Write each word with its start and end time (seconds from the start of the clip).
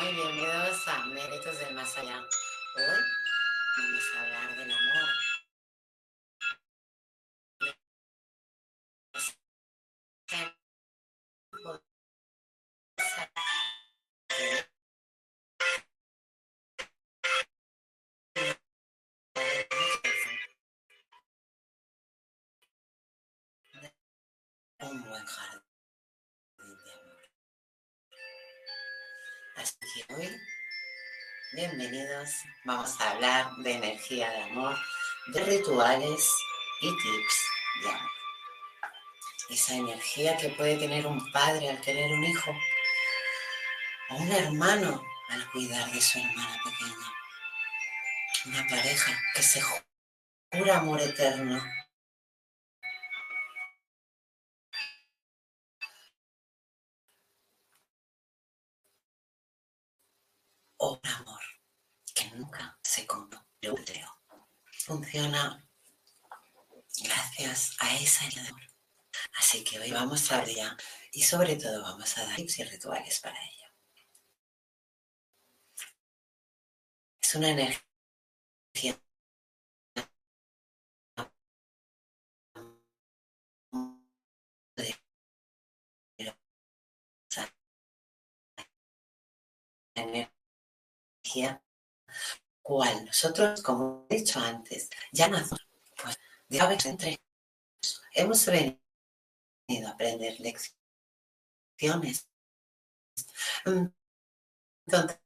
Muy 0.00 0.14
bienvenidos 0.14 0.86
a 0.86 1.06
Méritos 1.06 1.58
del 1.58 1.74
Más 1.74 1.96
Allá. 1.98 2.18
Hoy 2.18 3.02
vamos 3.78 4.04
a 4.14 4.22
hablar 4.22 4.56
del 4.56 4.70
amor. 4.70 5.08
Un 24.80 25.02
buen 25.02 25.26
jardín. 25.26 25.57
Bienvenidos, 31.58 32.30
vamos 32.64 33.00
a 33.00 33.10
hablar 33.10 33.50
de 33.56 33.72
energía 33.72 34.30
de 34.30 34.42
amor, 34.44 34.76
de 35.32 35.42
rituales 35.42 36.32
y 36.80 36.86
tips 36.86 37.44
de 37.82 37.88
amor. 37.88 38.10
Esa 39.50 39.74
energía 39.74 40.36
que 40.36 40.50
puede 40.50 40.76
tener 40.76 41.04
un 41.04 41.18
padre 41.32 41.68
al 41.68 41.80
tener 41.80 42.12
un 42.12 42.22
hijo, 42.22 42.52
o 44.10 44.16
un 44.18 44.30
hermano 44.30 45.02
al 45.30 45.50
cuidar 45.50 45.90
de 45.90 46.00
su 46.00 46.20
hermana 46.20 46.62
pequeña. 46.62 47.12
Una 48.46 48.66
pareja 48.68 49.20
que 49.34 49.42
se 49.42 49.60
jura 49.60 50.78
amor 50.78 51.00
eterno 51.00 51.60
o 60.76 60.92
un 60.92 61.10
amor 61.10 61.27
convirtió. 63.62 64.06
Funciona 64.84 65.68
gracias 67.02 67.76
a 67.80 67.96
esa 67.96 68.24
energía. 68.26 68.68
Así 69.38 69.64
que 69.64 69.78
hoy 69.78 69.90
vamos 69.90 70.30
a 70.32 70.44
ver 70.44 70.78
y 71.12 71.22
sobre 71.22 71.56
todo 71.56 71.82
vamos 71.82 72.16
a 72.18 72.24
dar 72.24 72.36
tips 72.36 72.58
y 72.60 72.64
rituales 72.64 73.20
para 73.20 73.38
ello. 73.42 73.66
Es 77.20 77.34
una 77.34 77.50
energía 77.50 77.84
energía 89.94 91.62
cual 92.68 93.06
nosotros, 93.06 93.62
como 93.62 94.06
he 94.10 94.16
dicho 94.16 94.38
antes, 94.38 94.90
ya 95.10 95.26
nacimos, 95.28 95.66
pues 95.96 96.18
de 96.50 96.58
entre 96.84 97.18
hemos 98.12 98.44
venido 98.44 99.88
a 99.88 99.92
aprender 99.92 100.38
lecciones. 100.38 102.28
Entonces, 104.86 105.18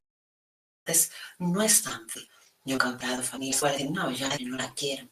no 1.39 1.63
es 1.63 1.83
tan 1.83 2.09
fácil. 2.09 2.31
Yo 2.65 2.75
he 2.75 2.77
encontrado 2.77 3.21
familias 3.25 3.61
no, 3.91 4.13
yo 4.13 4.29
no 4.47 4.57
la 4.57 4.73
quiero. 4.73 5.09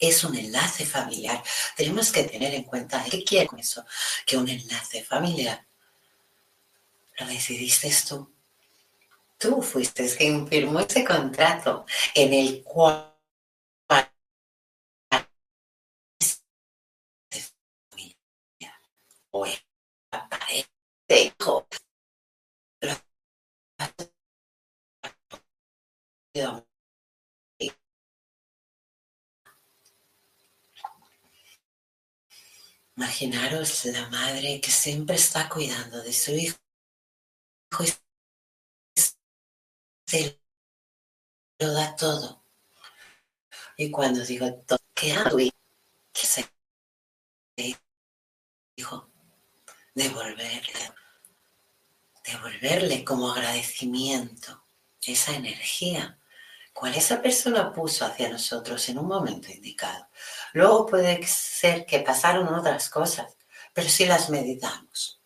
Es 0.00 0.24
un 0.24 0.36
enlace 0.36 0.84
familiar. 0.84 1.44
Tenemos 1.76 2.10
que 2.10 2.24
tener 2.24 2.54
en 2.54 2.64
cuenta, 2.64 3.04
¿qué 3.08 3.22
quiere 3.22 3.46
con 3.46 3.60
eso? 3.60 3.84
Que 4.26 4.36
un 4.36 4.48
enlace 4.48 5.04
familiar 5.04 5.64
lo 7.18 7.26
decidiste 7.26 7.94
tú. 8.08 8.34
Tú 9.40 9.62
fuiste 9.62 10.06
quien 10.18 10.46
firmó 10.46 10.80
ese 10.80 11.02
contrato 11.02 11.86
en 12.14 12.34
el 12.34 12.62
cual 12.62 13.10
o 19.32 19.46
hijo 19.46 19.66
Imaginaros 32.96 33.86
la 33.86 34.06
madre 34.10 34.60
que 34.60 34.70
siempre 34.70 35.16
está 35.16 35.48
cuidando 35.48 36.02
de 36.02 36.12
su 36.12 36.32
hijo 36.32 36.58
se 40.10 40.40
lo 41.60 41.72
da 41.72 41.94
todo. 41.94 42.44
Y 43.76 43.90
cuando 43.90 44.24
digo 44.24 44.52
todo, 44.66 44.80
¿qué 44.92 45.12
hago? 45.12 45.36
Que 45.36 46.26
se 46.26 46.50
dijo, 48.76 49.10
devolverle, 49.94 50.92
devolverle 52.24 53.04
como 53.04 53.30
agradecimiento 53.30 54.66
esa 55.02 55.34
energía 55.34 56.18
cual 56.72 56.94
esa 56.94 57.20
persona 57.22 57.72
puso 57.72 58.04
hacia 58.04 58.30
nosotros 58.30 58.88
en 58.88 58.98
un 58.98 59.06
momento 59.06 59.50
indicado. 59.50 60.08
Luego 60.54 60.86
puede 60.86 61.24
ser 61.26 61.86
que 61.86 62.00
pasaron 62.00 62.52
otras 62.52 62.88
cosas, 62.88 63.36
pero 63.72 63.88
si 63.88 64.06
las 64.06 64.30
meditamos, 64.30 65.20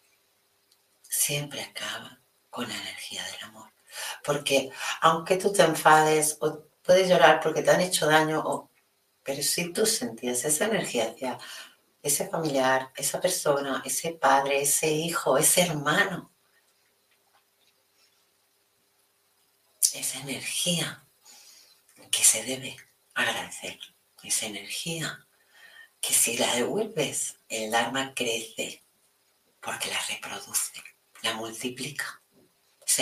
siempre 1.02 1.62
acaba 1.62 2.20
con 2.50 2.69
la 2.69 2.76
energía 2.76 3.25
del 3.25 3.44
amor. 3.44 3.74
Porque 4.23 4.70
aunque 5.00 5.37
tú 5.37 5.52
te 5.52 5.62
enfades 5.62 6.37
o 6.41 6.67
puedes 6.82 7.08
llorar 7.08 7.41
porque 7.41 7.62
te 7.62 7.70
han 7.70 7.81
hecho 7.81 8.06
daño, 8.06 8.43
o, 8.44 8.70
pero 9.23 9.43
si 9.43 9.73
tú 9.73 9.87
sentías 9.87 10.44
esa 10.44 10.67
energía 10.67 11.11
hacia 11.11 11.38
ese 12.02 12.29
familiar, 12.29 12.91
esa 12.96 13.20
persona, 13.20 13.82
ese 13.85 14.12
padre, 14.12 14.62
ese 14.62 14.91
hijo, 14.91 15.38
ese 15.38 15.62
hermano, 15.62 16.31
esa 19.94 20.20
energía 20.20 21.06
que 22.11 22.25
se 22.25 22.43
debe 22.44 22.76
agradecer, 23.14 23.79
esa 24.23 24.47
energía 24.47 25.26
que 26.00 26.12
si 26.12 26.37
la 26.37 26.55
devuelves, 26.55 27.37
el 27.49 27.75
alma 27.75 28.12
crece 28.14 28.85
porque 29.61 29.88
la 29.88 29.99
reproduce, 30.06 30.82
la 31.23 31.33
multiplica. 31.35 32.24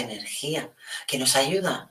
Energía 0.01 0.75
que 1.07 1.19
nos 1.19 1.37
ayuda 1.37 1.91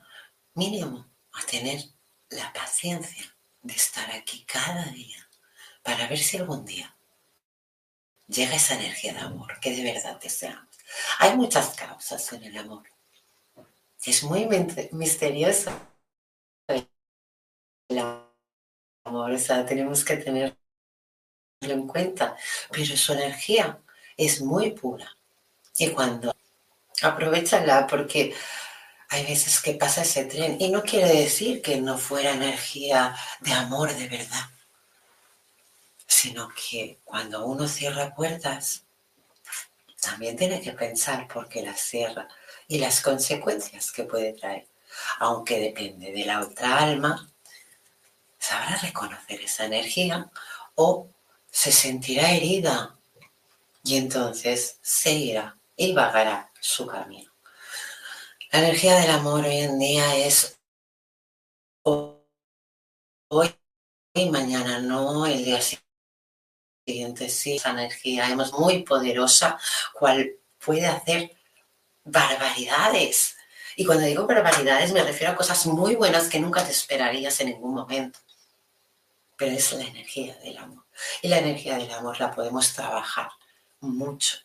mínimo 0.54 1.10
a 1.32 1.42
tener 1.46 1.82
la 2.30 2.52
paciencia 2.52 3.24
de 3.62 3.74
estar 3.74 4.10
aquí 4.10 4.44
cada 4.44 4.84
día 4.86 5.28
para 5.82 6.06
ver 6.08 6.18
si 6.18 6.36
algún 6.36 6.64
día 6.64 6.96
llega 8.26 8.56
esa 8.56 8.74
energía 8.74 9.12
de 9.12 9.20
amor 9.20 9.58
que 9.60 9.74
de 9.74 9.84
verdad 9.84 10.18
deseamos. 10.20 10.68
Hay 11.18 11.36
muchas 11.36 11.70
causas 11.74 12.32
en 12.32 12.44
el 12.44 12.58
amor. 12.58 12.88
Es 14.04 14.22
muy 14.24 14.48
misterioso 14.92 15.70
el 16.66 17.98
amor, 19.04 19.30
o 19.30 19.38
sea, 19.38 19.64
tenemos 19.64 20.04
que 20.04 20.16
tenerlo 20.16 20.56
en 21.60 21.86
cuenta, 21.86 22.36
pero 22.70 22.96
su 22.96 23.12
energía 23.12 23.80
es 24.16 24.40
muy 24.40 24.72
pura. 24.72 25.16
Y 25.76 25.90
cuando 25.90 26.34
aprovechala, 27.02 27.86
porque 27.86 28.34
hay 29.08 29.26
veces 29.26 29.60
que 29.60 29.74
pasa 29.74 30.02
ese 30.02 30.24
tren 30.24 30.56
y 30.58 30.70
no 30.70 30.82
quiere 30.82 31.08
decir 31.08 31.60
que 31.60 31.80
no 31.80 31.98
fuera 31.98 32.32
energía 32.32 33.14
de 33.40 33.52
amor 33.52 33.94
de 33.94 34.08
verdad, 34.08 34.48
sino 36.06 36.48
que 36.48 36.98
cuando 37.04 37.44
uno 37.44 37.68
cierra 37.68 38.14
puertas, 38.14 38.84
también 40.00 40.36
tiene 40.36 40.60
que 40.60 40.72
pensar 40.72 41.28
por 41.28 41.48
qué 41.48 41.62
las 41.62 41.80
cierra 41.80 42.26
y 42.66 42.78
las 42.78 43.00
consecuencias 43.02 43.92
que 43.92 44.04
puede 44.04 44.32
traer, 44.32 44.66
aunque 45.18 45.60
depende 45.60 46.10
de 46.10 46.24
la 46.24 46.40
otra 46.40 46.78
alma 46.78 47.28
sabrá 48.38 48.76
reconocer 48.76 49.40
esa 49.40 49.66
energía 49.66 50.30
o 50.74 51.08
se 51.50 51.70
sentirá 51.70 52.32
herida 52.32 52.96
y 53.84 53.96
entonces 53.96 54.78
seguirá 54.80 55.56
y 55.82 55.92
vagará 55.92 56.52
su 56.60 56.86
camino. 56.86 57.32
La 58.52 58.60
energía 58.60 58.94
del 59.00 59.10
amor 59.10 59.44
hoy 59.44 59.56
en 59.56 59.80
día 59.80 60.16
es 60.16 60.60
hoy 61.82 63.52
y 64.14 64.30
mañana 64.30 64.78
no, 64.78 65.26
el 65.26 65.44
día 65.44 65.60
siguiente 66.86 67.28
sí, 67.28 67.56
esa 67.56 67.70
energía 67.70 68.28
es 68.28 68.52
muy 68.52 68.84
poderosa, 68.84 69.58
cual 69.92 70.36
puede 70.64 70.86
hacer 70.86 71.32
barbaridades. 72.04 73.36
Y 73.74 73.84
cuando 73.84 74.06
digo 74.06 74.24
barbaridades 74.24 74.92
me 74.92 75.02
refiero 75.02 75.32
a 75.32 75.36
cosas 75.36 75.66
muy 75.66 75.96
buenas 75.96 76.28
que 76.28 76.38
nunca 76.38 76.64
te 76.64 76.70
esperarías 76.70 77.40
en 77.40 77.48
ningún 77.48 77.74
momento 77.74 78.20
pero 79.36 79.56
es 79.56 79.72
la 79.72 79.82
energía 79.82 80.36
del 80.36 80.56
amor. 80.56 80.84
Y 81.20 81.26
la 81.26 81.38
energía 81.38 81.76
del 81.76 81.90
amor 81.90 82.20
la 82.20 82.30
podemos 82.30 82.72
trabajar 82.72 83.28
mucho 83.80 84.38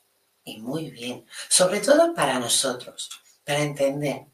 y 0.48 0.58
muy 0.60 0.90
bien, 0.92 1.26
sobre 1.50 1.82
todo 1.82 2.14
para 2.14 2.40
nosotros, 2.40 3.10
para 3.46 3.60
entender 3.60 4.28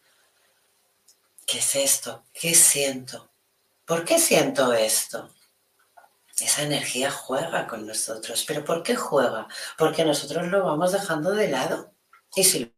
qué 1.48 1.58
es 1.58 1.75
esto, 1.75 2.24
qué 2.32 2.53
siento, 2.53 3.29
por 3.86 4.05
qué 4.05 4.20
siento 4.20 4.74
esto. 4.74 5.34
Esa 6.39 6.63
energía 6.63 7.10
juega 7.12 7.67
con 7.67 7.88
nosotros, 7.88 8.43
pero 8.48 8.63
¿por 8.63 8.84
qué 8.84 8.96
juega? 8.96 9.48
Porque 9.77 10.05
nosotros 10.05 10.48
lo 10.48 10.63
vamos 10.63 10.91
dejando 10.91 11.32
de 11.32 11.48
lado. 11.48 11.93
Y 12.36 12.43
si 12.43 12.74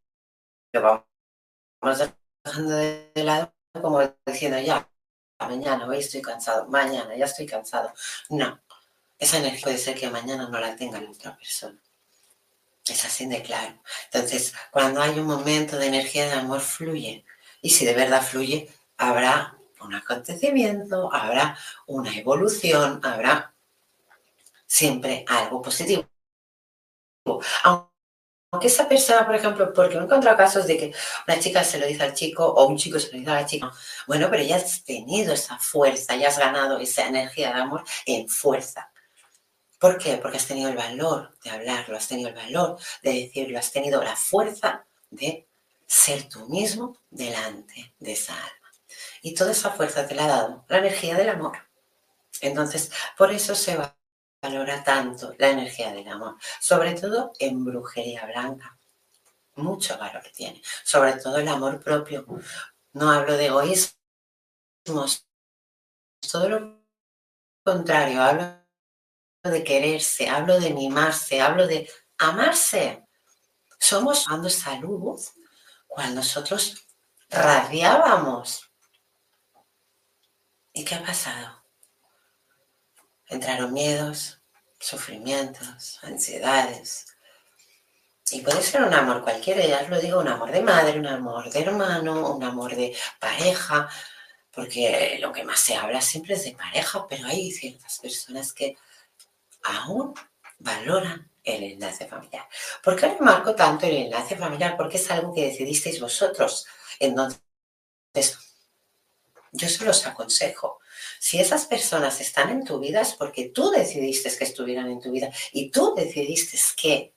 lo 0.74 0.82
vamos 0.82 2.00
dejando 2.44 2.76
de 2.76 3.12
lado, 3.16 3.54
como 3.82 4.02
diciendo 4.26 4.60
ya, 4.60 4.90
mañana 5.40 5.88
hoy 5.88 6.00
estoy 6.00 6.22
cansado, 6.22 6.68
mañana 6.68 7.16
ya 7.18 7.26
estoy 7.26 7.46
cansado. 7.46 7.94
No, 8.30 8.62
esa 9.18 9.38
energía 9.38 9.64
puede 9.64 9.78
ser 9.78 9.96
que 9.98 10.10
mañana 10.10 10.48
no 10.48 10.60
la 10.60 10.76
tenga 10.76 11.02
la 11.02 11.10
otra 11.12 11.36
persona. 11.38 11.80
Es 12.88 13.04
así 13.04 13.26
de 13.26 13.42
claro. 13.42 13.82
Entonces, 14.12 14.54
cuando 14.72 15.02
hay 15.02 15.18
un 15.20 15.26
momento 15.26 15.78
de 15.78 15.88
energía 15.88 16.28
de 16.28 16.34
amor, 16.34 16.62
fluye. 16.62 17.26
Y 17.62 17.72
si 17.72 17.86
de 17.86 17.96
verdad 17.96 18.22
fluye, 18.22 18.70
habrá 18.98 19.58
un 19.82 19.96
acontecimiento, 19.96 21.12
habrá 21.12 21.58
una 21.88 22.16
evolución, 22.16 23.00
habrá 23.04 23.54
siempre 24.68 25.26
algo 25.28 25.62
positivo. 25.62 26.08
Aunque 27.64 28.68
esa 28.68 28.88
persona, 28.88 29.26
por 29.26 29.36
ejemplo, 29.36 29.74
porque 29.74 29.96
he 29.96 30.00
encontrado 30.00 30.38
casos 30.38 30.68
de 30.68 30.78
que 30.78 30.94
una 31.28 31.40
chica 31.40 31.64
se 31.64 31.80
lo 31.80 31.88
dice 31.88 32.04
al 32.04 32.14
chico 32.14 32.46
o 32.46 32.68
un 32.68 32.78
chico 32.78 33.00
se 33.00 33.12
lo 33.12 33.18
dice 33.18 33.32
a 33.32 33.42
la 33.42 33.46
chica, 33.46 33.72
bueno, 34.08 34.28
pero 34.30 34.44
ya 34.44 34.58
has 34.58 34.84
tenido 34.84 35.34
esa 35.34 35.58
fuerza, 35.58 36.16
ya 36.16 36.30
has 36.30 36.38
ganado 36.38 36.78
esa 36.78 37.08
energía 37.08 37.54
de 37.54 37.62
amor 37.62 37.84
en 38.06 38.30
fuerza. 38.30 38.92
¿Por 39.86 40.00
qué? 40.00 40.18
Porque 40.18 40.38
has 40.38 40.48
tenido 40.48 40.72
el 40.72 40.76
valor 40.76 41.38
de 41.44 41.52
hablarlo, 41.52 41.96
has 41.96 42.08
tenido 42.08 42.30
el 42.30 42.34
valor 42.34 42.80
de 43.04 43.14
decirlo, 43.14 43.60
has 43.60 43.72
tenido 43.72 44.04
la 44.04 44.16
fuerza 44.16 44.84
de 45.12 45.48
ser 45.86 46.28
tú 46.28 46.50
mismo 46.50 46.98
delante 47.12 47.94
de 48.00 48.14
esa 48.14 48.34
alma. 48.34 48.72
Y 49.22 49.36
toda 49.36 49.52
esa 49.52 49.70
fuerza 49.70 50.08
te 50.08 50.16
la 50.16 50.26
ha 50.26 50.28
dado 50.28 50.66
la 50.70 50.80
energía 50.80 51.16
del 51.16 51.30
amor. 51.30 51.60
Entonces, 52.42 52.92
por 53.16 53.32
eso 53.32 53.54
se 53.54 53.78
valora 54.42 54.84
tanto 54.84 55.36
la 55.38 55.50
energía 55.50 55.94
del 55.94 56.08
amor, 56.08 56.38
sobre 56.60 56.96
todo 56.96 57.34
en 57.38 57.64
brujería 57.64 58.26
blanca. 58.26 58.80
Mucho 59.54 60.00
valor 60.00 60.24
tiene, 60.34 60.64
sobre 60.84 61.14
todo 61.14 61.38
el 61.38 61.48
amor 61.48 61.80
propio. 61.80 62.26
No 62.94 63.12
hablo 63.12 63.38
de 63.38 63.46
egoísmos, 63.46 65.28
todo 66.32 66.50
lo 66.50 66.82
contrario, 67.64 68.24
hablo 68.24 68.65
de 69.50 69.64
quererse, 69.64 70.30
hablo 70.30 70.60
de 70.60 70.74
mimarse, 70.74 71.42
hablo 71.42 71.68
de 71.68 71.90
amarse. 72.18 73.04
Somos 73.80 74.26
dando 74.26 74.50
salud 74.50 75.20
cuando 75.88 76.16
nosotros 76.16 76.86
radiábamos. 77.30 78.72
¿Y 80.74 80.84
qué 80.84 80.96
ha 80.96 81.04
pasado? 81.04 81.64
Entraron 83.28 83.74
miedos, 83.74 84.42
sufrimientos, 84.80 86.00
ansiedades. 86.04 87.08
Y 88.32 88.42
puede 88.42 88.62
ser 88.62 88.84
un 88.84 88.94
amor 88.94 89.24
cualquiera, 89.24 89.66
ya 89.66 89.82
os 89.84 89.90
lo 89.90 90.00
digo, 90.00 90.20
un 90.20 90.28
amor 90.28 90.52
de 90.52 90.62
madre, 90.62 91.00
un 91.00 91.08
amor 91.08 91.50
de 91.50 91.60
hermano, 91.62 92.36
un 92.36 92.44
amor 92.44 92.76
de 92.76 92.96
pareja, 93.20 93.88
porque 94.52 95.18
lo 95.22 95.32
que 95.32 95.44
más 95.44 95.60
se 95.60 95.76
habla 95.76 96.02
siempre 96.02 96.34
es 96.34 96.44
de 96.44 96.54
pareja, 96.54 97.08
pero 97.08 97.28
hay 97.28 97.52
ciertas 97.52 98.00
personas 98.00 98.52
que 98.52 98.78
aún 99.66 100.14
valoran 100.60 101.32
el 101.44 101.64
enlace 101.64 102.08
familiar. 102.08 102.48
¿Por 102.84 102.96
qué 102.96 103.18
marco 103.20 103.56
tanto 103.56 103.86
el 103.86 103.98
enlace 103.98 104.36
familiar? 104.36 104.76
Porque 104.78 104.98
es 104.98 105.12
algo 105.12 105.34
que 105.34 105.46
decidisteis 105.46 106.00
vosotros. 106.00 106.66
Entonces, 107.00 107.40
yo 109.52 109.70
se 109.70 109.86
los 109.86 110.06
aconsejo. 110.06 110.80
Si 111.20 111.40
esas 111.40 111.66
personas 111.66 112.20
están 112.22 112.50
en 112.50 112.64
tu 112.64 112.80
vida 112.80 113.02
es 113.02 113.14
porque 113.14 113.50
tú 113.50 113.72
decidiste 113.72 114.36
que 114.36 114.44
estuvieran 114.44 114.90
en 114.90 115.00
tu 115.00 115.12
vida 115.12 115.32
y 115.52 115.70
tú 115.70 115.94
decidiste 115.96 116.58
que 116.76 117.16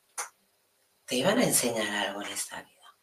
te 1.05 1.17
iban 1.17 1.39
a 1.39 1.45
enseñar 1.45 2.09
algo 2.09 2.23
en 2.23 2.29
esta 2.29 2.63
vida. 2.63 2.97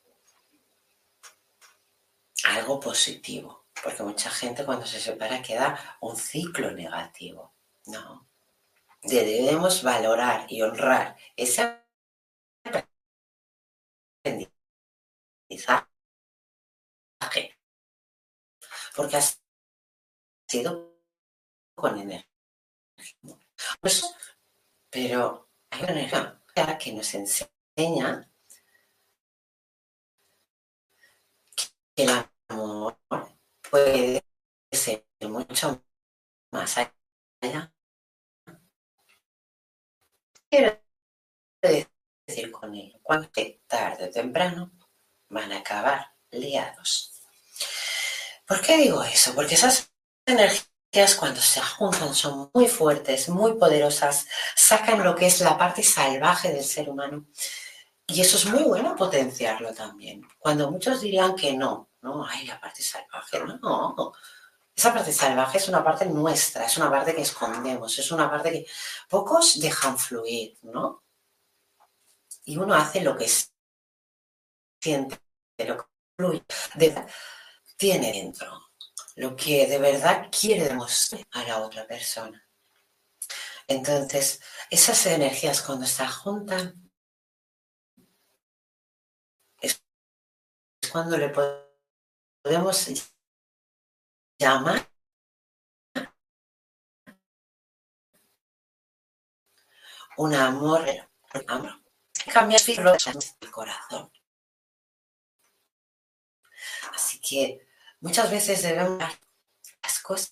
Algo 2.46 2.80
positivo. 2.80 3.66
Porque 3.84 4.04
mucha 4.04 4.30
gente 4.30 4.64
cuando 4.64 4.86
se 4.86 5.00
separa 5.00 5.42
queda 5.42 5.98
un 6.02 6.16
ciclo 6.16 6.72
negativo. 6.72 7.54
No 7.88 8.28
debemos 9.08 9.84
valorar 9.84 10.46
y 10.50 10.62
honrar 10.62 11.18
ese 11.36 11.82
aprendizaje. 14.24 15.88
Porque 18.96 19.18
ha 19.18 19.22
sido 20.48 20.96
con 21.76 22.00
energía. 22.00 22.30
Pero 24.90 25.50
hay 25.70 25.84
una 25.84 25.92
energía 25.92 26.78
que 26.80 26.94
nos 26.94 27.14
enseña 27.14 28.32
que 31.56 32.04
el 32.04 32.10
amor 32.50 32.98
puede 33.70 34.24
ser 34.72 35.06
mucho 35.22 35.84
más 36.52 36.78
allá 36.78 37.75
quiero 40.50 40.80
decir 42.28 42.52
con 42.52 42.74
ello? 42.76 43.00
Cuando 43.02 43.30
tarde 43.68 44.06
o 44.06 44.10
temprano 44.10 44.72
van 45.30 45.52
a 45.52 45.60
acabar 45.60 46.12
liados. 46.32 47.22
¿Por 48.48 48.62
qué 48.62 48.78
digo 48.78 49.04
eso? 49.04 49.34
Porque 49.34 49.56
esas 49.56 49.92
energías 50.26 51.16
cuando 51.18 51.42
se 51.42 51.62
juntan 51.62 52.14
son 52.14 52.50
muy 52.54 52.68
fuertes, 52.68 53.28
muy 53.30 53.54
poderosas, 53.54 54.28
sacan 54.56 55.04
lo 55.04 55.16
que 55.16 55.28
es 55.28 55.42
la 55.42 55.58
parte 55.58 55.84
salvaje 55.84 56.52
del 56.52 56.64
ser 56.64 56.90
humano. 56.90 57.26
Y 58.08 58.22
eso 58.22 58.38
es 58.38 58.46
muy 58.46 58.64
bueno 58.64 58.96
potenciarlo 58.96 59.74
también. 59.74 60.22
Cuando 60.38 60.70
muchos 60.70 61.02
dirían 61.02 61.36
que 61.36 61.54
no, 61.54 61.90
no, 62.02 62.26
hay 62.26 62.46
la 62.46 62.60
parte 62.60 62.84
salvaje, 62.84 63.40
no, 63.40 63.58
no. 63.58 64.14
Esa 64.76 64.94
parte 64.94 65.14
salvaje 65.14 65.58
es 65.58 65.70
una 65.70 65.84
parte 65.84 66.06
nuestra, 66.06 66.66
es 66.66 66.78
una 66.78 66.92
parte 66.92 67.16
que 67.16 67.22
escondemos, 67.22 67.98
es 67.98 68.12
una 68.12 68.30
parte 68.30 68.52
que 68.52 68.68
pocos 69.10 69.60
dejan 69.60 69.98
fluir, 69.98 70.58
¿no? 70.64 71.04
Y 72.44 72.58
uno 72.58 72.76
hace 72.76 73.02
lo 73.02 73.16
que 73.16 73.30
siente, 74.82 75.18
lo 75.60 75.78
que 75.78 75.84
fluye, 76.18 76.44
tiene 77.78 78.12
dentro, 78.12 78.70
lo 79.16 79.36
que 79.36 79.66
de 79.66 79.80
verdad 79.80 80.30
quiere 80.30 80.66
demostrar 80.66 81.26
a 81.32 81.44
la 81.44 81.60
otra 81.60 81.88
persona. 81.88 82.46
Entonces, 83.68 84.42
esas 84.70 85.06
energías 85.06 85.62
cuando 85.62 85.88
se 85.88 86.06
juntan, 86.06 86.92
es 89.62 89.82
cuando 90.92 91.18
le 91.18 91.34
podemos 92.44 92.88
llamar 94.38 94.90
un 100.18 100.34
amor, 100.34 100.86
amor 101.48 101.86
cambia 102.32 102.58
el 102.66 103.52
corazón. 103.52 104.12
Así 106.94 107.20
que 107.20 107.68
muchas 108.00 108.32
veces 108.32 108.64
debemos 108.64 109.00
las 109.84 110.00
cosas, 110.00 110.32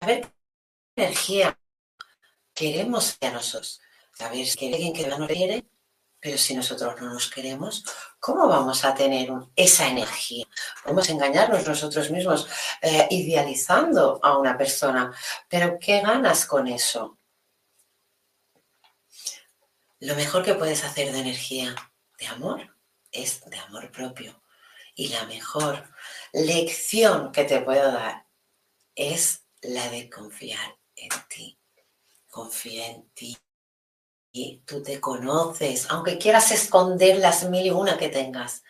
a 0.00 0.06
ver 0.06 0.32
qué 0.94 1.04
energía 1.04 1.58
queremos 2.54 3.16
a 3.20 3.30
nosotros. 3.30 3.80
Ver 4.18 4.46
si 4.46 4.72
alguien 4.72 4.92
que 4.92 5.06
no 5.06 5.26
quiere, 5.26 5.66
pero 6.24 6.38
si 6.38 6.54
nosotros 6.54 6.98
no 7.02 7.12
nos 7.12 7.30
queremos, 7.30 7.84
¿cómo 8.18 8.48
vamos 8.48 8.82
a 8.86 8.94
tener 8.94 9.28
esa 9.54 9.88
energía? 9.88 10.46
Podemos 10.82 11.10
engañarnos 11.10 11.68
nosotros 11.68 12.10
mismos 12.10 12.48
eh, 12.80 13.06
idealizando 13.10 14.20
a 14.22 14.38
una 14.38 14.56
persona, 14.56 15.14
pero 15.50 15.76
¿qué 15.78 16.00
ganas 16.00 16.46
con 16.46 16.66
eso? 16.66 17.18
Lo 20.00 20.14
mejor 20.14 20.42
que 20.42 20.54
puedes 20.54 20.82
hacer 20.82 21.12
de 21.12 21.18
energía 21.18 21.74
de 22.18 22.26
amor 22.28 22.74
es 23.12 23.44
de 23.44 23.58
amor 23.58 23.92
propio. 23.92 24.42
Y 24.94 25.08
la 25.08 25.26
mejor 25.26 25.90
lección 26.32 27.32
que 27.32 27.44
te 27.44 27.60
puedo 27.60 27.92
dar 27.92 28.26
es 28.94 29.44
la 29.60 29.90
de 29.90 30.08
confiar 30.08 30.78
en 30.96 31.10
ti. 31.28 31.60
Confía 32.30 32.86
en 32.86 33.10
ti 33.10 33.36
y 34.36 34.62
tú 34.66 34.82
te 34.82 35.00
conoces, 35.00 35.86
aunque 35.90 36.18
quieras 36.18 36.50
esconder 36.50 37.18
las 37.18 37.48
mil 37.48 37.64
y 37.64 37.70
una 37.70 37.96
que 37.96 38.08
tengas, 38.08 38.64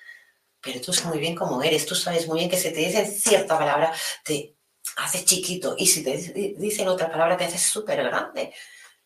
pero 0.61 0.79
tú 0.83 0.93
sabes 0.93 1.09
muy 1.09 1.19
bien 1.19 1.35
cómo 1.35 1.63
eres, 1.63 1.87
tú 1.87 1.95
sabes 1.95 2.29
muy 2.29 2.41
bien 2.41 2.51
que 2.51 2.59
si 2.59 2.71
te 2.71 2.81
dicen 2.81 3.11
cierta 3.11 3.59
palabra 3.59 3.91
te 4.23 4.59
hace 4.97 5.25
chiquito 5.25 5.75
y 5.79 5.87
si 5.87 6.05
te 6.05 6.19
dicen 6.59 6.87
otra 6.87 7.11
palabra 7.11 7.39
te 7.39 7.47
hace 7.47 7.57
súper 7.57 8.05
grande 8.05 8.53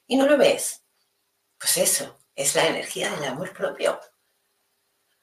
y 0.08 0.16
no 0.16 0.26
lo 0.26 0.36
ves. 0.36 0.82
Pues 1.58 1.76
eso, 1.76 2.18
es 2.34 2.56
la 2.56 2.66
energía 2.66 3.08
del 3.12 3.26
amor 3.26 3.52
propio. 3.52 4.00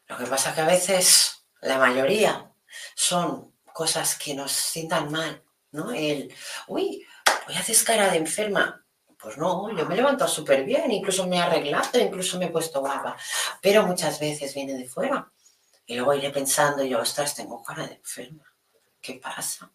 Lo 0.08 0.18
que 0.18 0.28
pasa 0.28 0.56
que 0.56 0.62
a 0.62 0.66
veces 0.66 1.46
la 1.60 1.78
mayoría 1.78 2.50
son 2.96 3.54
cosas 3.74 4.18
que 4.18 4.36
nos 4.36 4.54
sientan 4.54 5.12
mal, 5.12 5.44
¿no? 5.72 5.92
El, 5.92 6.34
uy, 6.68 7.06
voy 7.46 7.56
a 7.56 7.60
hacer 7.60 7.76
cara 7.84 8.10
de 8.10 8.20
enferma. 8.20 8.85
Pues 9.26 9.40
no, 9.40 9.76
yo 9.76 9.88
me 9.88 9.96
he 9.96 9.98
levantado 9.98 10.30
súper 10.30 10.64
bien, 10.64 10.92
incluso 10.92 11.26
me 11.26 11.38
he 11.38 11.42
arreglado, 11.42 12.00
incluso 12.00 12.38
me 12.38 12.46
he 12.46 12.50
puesto 12.50 12.80
guapa, 12.80 13.18
pero 13.60 13.82
muchas 13.82 14.20
veces 14.20 14.54
viene 14.54 14.76
de 14.76 14.88
fuera. 14.88 15.32
Y 15.88 15.96
luego 15.96 16.14
iré 16.14 16.30
pensando 16.30 16.84
yo, 16.84 17.00
ostras, 17.00 17.34
tengo 17.34 17.64
cara 17.64 17.88
de 17.88 17.96
enferma. 17.96 18.44
¿Qué 19.02 19.16
pasa? 19.16 19.72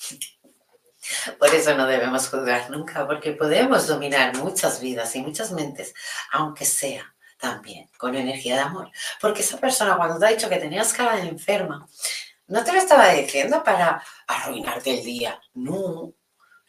Por 1.38 1.54
eso 1.54 1.76
no 1.76 1.86
debemos 1.86 2.28
juzgar 2.28 2.68
nunca, 2.68 3.06
porque 3.06 3.30
podemos 3.30 3.86
dominar 3.86 4.36
muchas 4.38 4.80
vidas 4.80 5.14
y 5.14 5.22
muchas 5.22 5.52
mentes, 5.52 5.94
aunque 6.32 6.64
sea 6.64 7.14
también 7.38 7.88
con 7.96 8.16
energía 8.16 8.56
de 8.56 8.62
amor. 8.62 8.90
Porque 9.20 9.42
esa 9.42 9.58
persona 9.58 9.96
cuando 9.96 10.18
te 10.18 10.26
ha 10.26 10.30
dicho 10.30 10.48
que 10.48 10.56
tenías 10.56 10.92
cara 10.92 11.14
de 11.14 11.28
enferma, 11.28 11.86
no 12.48 12.64
te 12.64 12.72
lo 12.72 12.78
estaba 12.78 13.10
diciendo 13.10 13.62
para 13.62 14.02
arruinarte 14.26 14.98
el 14.98 15.04
día, 15.04 15.40
no. 15.52 16.12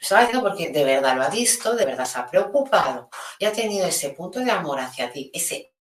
Lo 0.06 0.08
estaba 0.08 0.22
diciendo 0.22 0.48
porque 0.48 0.70
de 0.70 0.84
verdad 0.84 1.16
lo 1.16 1.24
ha 1.24 1.30
visto, 1.30 1.76
de 1.76 1.84
verdad 1.84 2.06
se 2.06 2.20
ha 2.20 2.28
preocupado 2.28 3.10
y 3.40 3.46
ha 3.46 3.52
tenido 3.52 3.88
ese 3.88 4.12
punto 4.12 4.40
de 4.40 4.52
amor 4.52 4.80
hacia 4.80 5.12
ti, 5.12 5.32
ese 5.34 5.74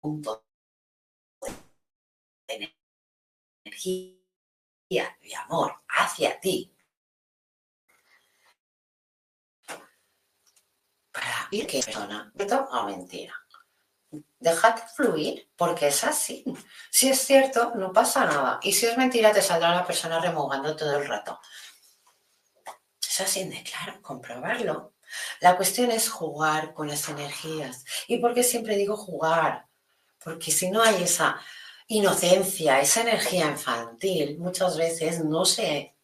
punto 0.00 0.44
de 2.48 2.74
energía 3.64 4.18
de 5.20 5.36
amor 5.46 5.80
hacia 5.86 6.40
ti 6.40 6.74
para 11.12 11.46
ir 11.52 11.68
que 11.68 11.82
persona, 11.84 12.32
¿verdad 12.34 12.66
o 12.68 12.82
mentira? 12.84 13.40
Déjate 14.40 14.82
fluir, 14.96 15.52
porque 15.56 15.86
es 15.86 16.02
así. 16.02 16.44
Si 16.90 17.08
es 17.08 17.20
cierto, 17.20 17.72
no 17.76 17.92
pasa 17.92 18.24
nada. 18.24 18.58
Y 18.62 18.72
si 18.72 18.86
es 18.86 18.98
mentira, 18.98 19.32
te 19.32 19.40
saldrá 19.40 19.72
la 19.72 19.86
persona 19.86 20.18
remugando 20.18 20.74
todo 20.74 20.98
el 20.98 21.06
rato. 21.06 21.38
Es 23.12 23.20
así 23.20 23.46
claro, 23.62 24.00
comprobarlo. 24.00 24.94
La 25.40 25.54
cuestión 25.58 25.90
es 25.90 26.08
jugar 26.08 26.72
con 26.72 26.88
las 26.88 27.10
energías. 27.10 27.84
¿Y 28.08 28.16
por 28.16 28.32
qué 28.32 28.42
siempre 28.42 28.74
digo 28.74 28.96
jugar? 28.96 29.66
Porque 30.24 30.50
si 30.50 30.70
no 30.70 30.82
hay 30.82 31.02
esa 31.02 31.38
inocencia, 31.88 32.80
esa 32.80 33.02
energía 33.02 33.48
infantil, 33.48 34.38
muchas 34.38 34.78
veces 34.78 35.22
no 35.22 35.44
se 35.44 35.94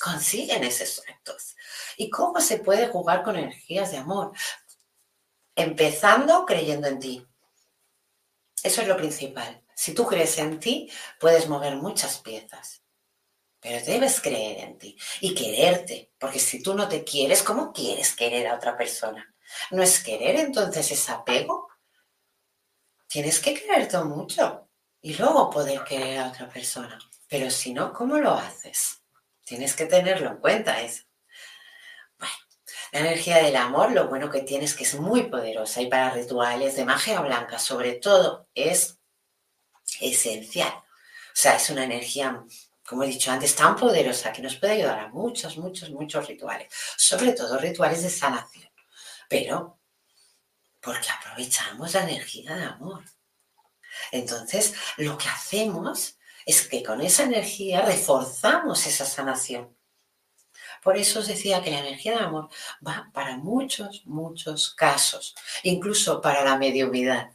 consiguen 0.00 0.62
esos 0.62 1.02
actos. 1.08 1.56
¿Y 1.96 2.08
cómo 2.10 2.40
se 2.40 2.58
puede 2.58 2.86
jugar 2.86 3.24
con 3.24 3.34
energías 3.34 3.90
de 3.90 3.96
amor? 3.96 4.30
Empezando 5.56 6.46
creyendo 6.46 6.86
en 6.86 7.00
ti. 7.00 7.26
Eso 8.62 8.82
es 8.82 8.86
lo 8.86 8.96
principal. 8.96 9.64
Si 9.74 9.94
tú 9.94 10.06
crees 10.06 10.38
en 10.38 10.60
ti, 10.60 10.92
puedes 11.18 11.48
mover 11.48 11.74
muchas 11.74 12.18
piezas. 12.18 12.82
Pero 13.60 13.84
debes 13.84 14.20
creer 14.20 14.58
en 14.60 14.78
ti 14.78 14.96
y 15.20 15.34
quererte, 15.34 16.12
porque 16.18 16.38
si 16.38 16.62
tú 16.62 16.74
no 16.74 16.88
te 16.88 17.04
quieres, 17.04 17.42
¿cómo 17.42 17.72
quieres 17.72 18.16
querer 18.16 18.48
a 18.48 18.54
otra 18.54 18.76
persona? 18.76 19.34
¿No 19.70 19.82
es 19.82 20.02
querer 20.02 20.36
entonces 20.36 20.90
ese 20.90 21.12
apego? 21.12 21.68
Tienes 23.06 23.40
que 23.40 23.54
quererte 23.54 23.98
mucho 23.98 24.68
y 25.02 25.14
luego 25.14 25.50
poder 25.50 25.84
querer 25.84 26.20
a 26.20 26.28
otra 26.28 26.48
persona. 26.48 26.98
Pero 27.28 27.50
si 27.50 27.72
no, 27.72 27.92
¿cómo 27.92 28.18
lo 28.18 28.32
haces? 28.32 29.02
Tienes 29.44 29.74
que 29.74 29.86
tenerlo 29.86 30.30
en 30.30 30.36
cuenta 30.38 30.80
eso. 30.80 31.04
Bueno, 32.18 32.34
la 32.92 33.00
energía 33.00 33.38
del 33.38 33.56
amor, 33.56 33.92
lo 33.92 34.08
bueno 34.08 34.30
que 34.30 34.42
tiene 34.42 34.64
es 34.64 34.74
que 34.74 34.84
es 34.84 34.94
muy 34.94 35.24
poderosa 35.24 35.80
y 35.82 35.88
para 35.88 36.10
rituales 36.10 36.76
de 36.76 36.84
magia 36.84 37.20
blanca, 37.20 37.58
sobre 37.58 37.94
todo, 37.94 38.48
es 38.54 38.98
esencial. 40.00 40.72
O 40.72 41.34
sea, 41.34 41.56
es 41.56 41.70
una 41.70 41.84
energía, 41.84 42.44
como 42.90 43.04
he 43.04 43.06
dicho 43.06 43.30
antes, 43.30 43.54
tan 43.54 43.76
poderosa 43.76 44.32
que 44.32 44.42
nos 44.42 44.56
puede 44.56 44.72
ayudar 44.72 44.98
a 44.98 45.08
muchos, 45.10 45.56
muchos, 45.58 45.90
muchos 45.90 46.26
rituales, 46.26 46.74
sobre 46.96 47.34
todo 47.34 47.56
rituales 47.56 48.02
de 48.02 48.10
sanación. 48.10 48.68
Pero, 49.28 49.78
porque 50.80 51.06
aprovechamos 51.08 51.94
la 51.94 52.02
energía 52.02 52.52
del 52.52 52.64
amor. 52.64 53.04
Entonces, 54.10 54.74
lo 54.96 55.16
que 55.16 55.28
hacemos 55.28 56.18
es 56.44 56.66
que 56.66 56.82
con 56.82 57.00
esa 57.00 57.22
energía 57.22 57.82
reforzamos 57.82 58.84
esa 58.84 59.04
sanación. 59.04 59.76
Por 60.82 60.96
eso 60.96 61.20
os 61.20 61.28
decía 61.28 61.62
que 61.62 61.70
la 61.70 61.78
energía 61.78 62.14
del 62.14 62.24
amor 62.24 62.48
va 62.84 63.08
para 63.14 63.36
muchos, 63.36 64.04
muchos 64.04 64.74
casos, 64.74 65.36
incluso 65.62 66.20
para 66.20 66.42
la 66.42 66.58
mediumidad. 66.58 67.30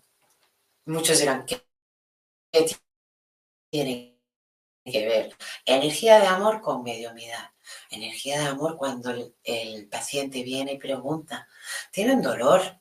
Muchos 0.84 1.20
dirán, 1.20 1.46
¿qué 1.46 1.66
tiene 3.70 4.15
que 4.92 5.06
ver? 5.06 5.38
Energía 5.66 6.20
de 6.20 6.28
amor 6.28 6.62
con 6.62 6.84
mediumidad. 6.84 7.52
Energía 7.90 8.40
de 8.40 8.48
amor 8.48 8.78
cuando 8.78 9.12
el, 9.44 9.88
paciente 9.90 10.44
viene 10.44 10.74
y 10.74 10.78
pregunta, 10.78 11.48
¿tienen 11.92 12.22
dolor? 12.22 12.80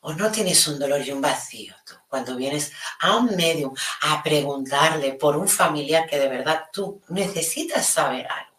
¿O 0.00 0.12
no 0.12 0.30
tienes 0.30 0.66
un 0.68 0.78
dolor 0.78 1.00
y 1.00 1.10
un 1.10 1.20
vacío 1.20 1.74
tú? 1.86 1.94
Cuando 2.08 2.36
vienes 2.36 2.72
a 3.00 3.16
un 3.16 3.34
medium 3.36 3.74
a 4.02 4.22
preguntarle 4.22 5.14
por 5.14 5.36
un 5.36 5.48
familiar 5.48 6.06
que 6.08 6.18
de 6.18 6.28
verdad 6.28 6.64
tú 6.72 7.02
necesitas 7.08 7.86
saber 7.86 8.26
algo. 8.26 8.56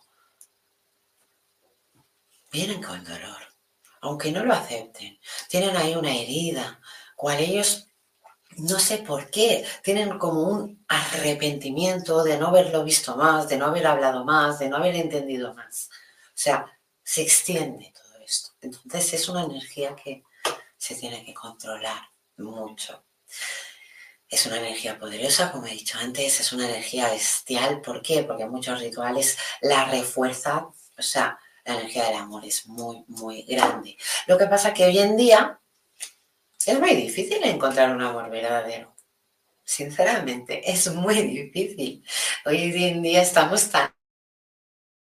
Vienen 2.51 2.81
con 2.81 3.03
dolor, 3.03 3.55
aunque 4.01 4.31
no 4.31 4.43
lo 4.43 4.53
acepten. 4.53 5.19
Tienen 5.47 5.75
ahí 5.77 5.95
una 5.95 6.15
herida, 6.15 6.79
cual 7.15 7.39
ellos, 7.39 7.87
no 8.57 8.79
sé 8.79 8.99
por 8.99 9.29
qué, 9.29 9.65
tienen 9.83 10.17
como 10.17 10.43
un 10.43 10.83
arrepentimiento 10.87 12.23
de 12.23 12.37
no 12.37 12.47
haberlo 12.47 12.83
visto 12.83 13.15
más, 13.15 13.47
de 13.49 13.57
no 13.57 13.65
haber 13.65 13.87
hablado 13.87 14.25
más, 14.25 14.59
de 14.59 14.69
no 14.69 14.77
haber 14.77 14.95
entendido 14.95 15.53
más. 15.53 15.89
O 16.27 16.43
sea, 16.43 16.65
se 17.03 17.21
extiende 17.21 17.93
todo 17.93 18.23
esto. 18.23 18.51
Entonces 18.61 19.13
es 19.13 19.29
una 19.29 19.43
energía 19.43 19.95
que 19.95 20.23
se 20.77 20.95
tiene 20.95 21.23
que 21.23 21.33
controlar 21.33 22.01
mucho. 22.37 23.03
Es 24.27 24.45
una 24.45 24.57
energía 24.57 24.97
poderosa, 24.97 25.51
como 25.51 25.67
he 25.67 25.71
dicho 25.71 25.97
antes, 25.99 26.39
es 26.39 26.53
una 26.53 26.67
energía 26.67 27.09
bestial. 27.09 27.81
¿Por 27.81 28.01
qué? 28.01 28.23
Porque 28.23 28.45
muchos 28.45 28.79
rituales 28.79 29.37
la 29.61 29.85
refuerzan. 29.85 30.67
O 30.97 31.01
sea, 31.01 31.37
la 31.65 31.75
energía 31.75 32.05
del 32.05 32.15
amor 32.15 32.45
es 32.45 32.65
muy, 32.67 33.03
muy 33.07 33.43
grande. 33.43 33.97
Lo 34.27 34.37
que 34.37 34.47
pasa 34.47 34.69
es 34.69 34.73
que 34.73 34.85
hoy 34.85 34.99
en 34.99 35.17
día 35.17 35.60
es 36.67 36.79
muy 36.79 36.95
difícil 36.95 37.43
encontrar 37.43 37.95
un 37.95 38.01
amor 38.01 38.29
verdadero. 38.29 38.95
Sinceramente, 39.63 40.69
es 40.69 40.93
muy 40.93 41.21
difícil. 41.21 42.05
Hoy 42.45 42.73
en 42.83 43.01
día 43.01 43.21
estamos 43.21 43.69
tan 43.69 43.93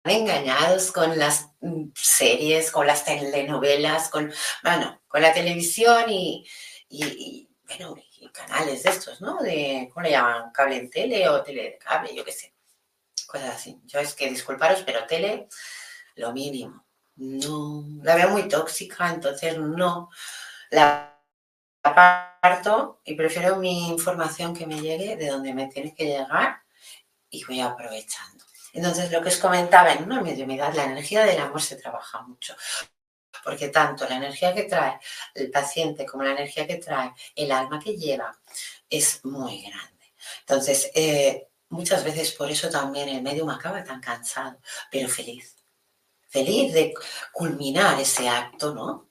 engañados 0.03 0.91
con 0.91 1.17
las 1.17 1.49
mm, 1.61 1.89
series, 1.95 2.71
con 2.71 2.87
las 2.87 3.05
telenovelas, 3.05 4.09
con, 4.09 4.33
bueno, 4.63 5.01
con 5.07 5.21
la 5.21 5.33
televisión 5.33 6.05
y, 6.09 6.45
bueno, 7.67 7.95
y 8.19 8.27
canales 8.29 8.83
de 8.83 8.89
estos, 8.89 9.21
¿no? 9.21 9.37
De, 9.41 9.89
¿cómo 9.93 10.03
le 10.03 10.11
llaman? 10.11 10.51
Cable 10.51 10.77
en 10.77 10.89
tele 10.89 11.27
o 11.29 11.41
tele 11.43 11.63
de 11.63 11.77
cable, 11.77 12.15
yo 12.15 12.23
qué 12.25 12.31
sé. 12.31 12.53
Cosas 13.27 13.55
así. 13.55 13.79
Yo 13.85 13.99
es 13.99 14.13
que 14.13 14.29
disculparos, 14.29 14.83
pero 14.83 15.05
tele, 15.05 15.47
lo 16.15 16.33
mínimo. 16.33 16.85
No, 17.15 17.85
la 18.01 18.15
veo 18.15 18.29
muy 18.29 18.47
tóxica, 18.47 19.09
entonces 19.09 19.57
no. 19.57 20.09
La 20.71 21.18
aparto 21.83 23.01
y 23.03 23.15
prefiero 23.15 23.57
mi 23.57 23.89
información 23.89 24.55
que 24.55 24.67
me 24.67 24.79
llegue 24.79 25.15
de 25.15 25.27
donde 25.27 25.53
me 25.53 25.67
tiene 25.67 25.93
que 25.93 26.05
llegar 26.05 26.61
y 27.29 27.43
voy 27.45 27.61
aprovechando. 27.61 28.43
Entonces, 28.73 29.11
lo 29.11 29.21
que 29.21 29.29
os 29.29 29.37
comentaba, 29.37 29.93
en 29.93 30.03
una 30.03 30.21
mediumidad, 30.21 30.73
la 30.73 30.85
energía 30.85 31.25
del 31.25 31.39
amor 31.39 31.61
se 31.61 31.75
trabaja 31.75 32.21
mucho. 32.21 32.55
Porque 33.43 33.69
tanto 33.69 34.07
la 34.07 34.17
energía 34.17 34.53
que 34.53 34.63
trae 34.63 34.99
el 35.33 35.49
paciente 35.49 36.05
como 36.05 36.23
la 36.23 36.31
energía 36.31 36.67
que 36.67 36.75
trae 36.75 37.13
el 37.35 37.51
alma 37.51 37.79
que 37.79 37.95
lleva 37.95 38.37
es 38.89 39.23
muy 39.25 39.61
grande. 39.61 40.13
Entonces, 40.41 40.91
eh, 40.93 41.47
muchas 41.69 42.03
veces 42.03 42.31
por 42.33 42.51
eso 42.51 42.69
también 42.69 43.09
el 43.09 43.21
medium 43.21 43.49
acaba 43.49 43.83
tan 43.83 44.01
cansado, 44.01 44.59
pero 44.91 45.07
feliz. 45.07 45.55
Feliz 46.27 46.73
de 46.73 46.93
culminar 47.31 47.99
ese 47.99 48.29
acto, 48.29 48.73
¿no? 48.73 49.08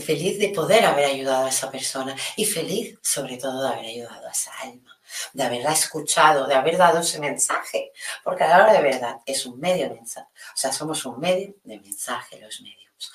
Feliz 0.00 0.38
de 0.38 0.48
poder 0.48 0.84
haber 0.84 1.06
ayudado 1.06 1.46
a 1.46 1.48
esa 1.48 1.70
persona 1.70 2.16
y 2.36 2.44
feliz 2.44 2.98
sobre 3.02 3.36
todo 3.36 3.62
de 3.62 3.68
haber 3.68 3.86
ayudado 3.86 4.26
a 4.26 4.30
esa 4.30 4.52
alma 4.60 4.92
de 5.32 5.42
haberla 5.42 5.72
escuchado, 5.72 6.46
de 6.46 6.54
haber 6.54 6.76
dado 6.76 7.00
ese 7.00 7.20
mensaje, 7.20 7.92
porque 8.24 8.44
a 8.44 8.48
la 8.48 8.64
hora 8.64 8.72
de 8.72 8.82
verdad 8.82 9.16
es 9.26 9.46
un 9.46 9.58
medio 9.60 9.88
de 9.88 9.94
mensaje, 9.96 10.28
o 10.54 10.56
sea, 10.56 10.72
somos 10.72 11.04
un 11.04 11.20
medio 11.20 11.54
de 11.64 11.78
mensaje 11.80 12.40
los 12.40 12.60
medios, 12.60 13.12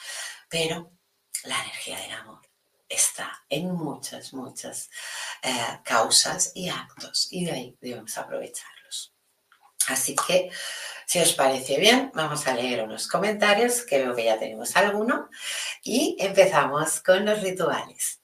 pero 0.49 0.91
la 1.43 1.59
energía 1.63 1.99
del 1.99 2.11
amor 2.11 2.41
está 2.87 3.43
en 3.49 3.71
muchas, 3.71 4.33
muchas 4.33 4.89
eh, 5.41 5.79
causas 5.83 6.51
y 6.55 6.69
actos 6.69 7.27
y 7.31 7.45
de 7.45 7.51
ahí 7.51 7.77
debemos 7.81 8.17
aprovecharlos. 8.17 8.76
Así 9.87 10.15
que, 10.15 10.49
si 11.05 11.19
os 11.19 11.33
parece 11.33 11.79
bien, 11.79 12.11
vamos 12.13 12.45
a 12.47 12.53
leer 12.53 12.83
unos 12.83 13.07
comentarios, 13.07 13.83
que 13.83 13.99
veo 13.99 14.15
que 14.15 14.25
ya 14.25 14.37
tenemos 14.37 14.75
alguno, 14.75 15.29
y 15.83 16.17
empezamos 16.19 17.01
con 17.01 17.25
los 17.25 17.41
rituales. 17.41 18.21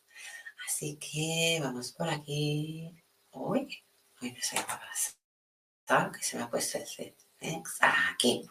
Así 0.68 0.98
que 0.98 1.60
vamos 1.62 1.94
por 1.94 2.10
aquí. 2.10 2.92
Uy, 3.32 3.84
uy, 4.22 4.32
no 4.32 4.42
sé 4.42 4.58
qué 4.58 4.64
pasa. 4.64 6.12
Que 6.12 6.24
se 6.24 6.38
me 6.38 6.44
ha 6.44 6.50
puesto 6.50 6.78
el 6.78 6.88
set. 6.88 7.16
Aquí. 7.80 8.48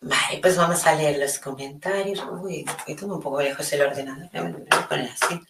Vale, 0.00 0.38
pues 0.40 0.56
vamos 0.56 0.86
a 0.86 0.94
leer 0.94 1.18
los 1.18 1.38
comentarios. 1.38 2.22
Uy, 2.30 2.64
que 2.86 2.94
tengo 2.94 3.16
un 3.16 3.22
poco 3.22 3.42
lejos 3.42 3.70
el 3.72 3.82
ordenador. 3.82 4.30
Voy 4.32 4.66
a 4.70 4.88
poner 4.88 5.10
así. 5.10 5.40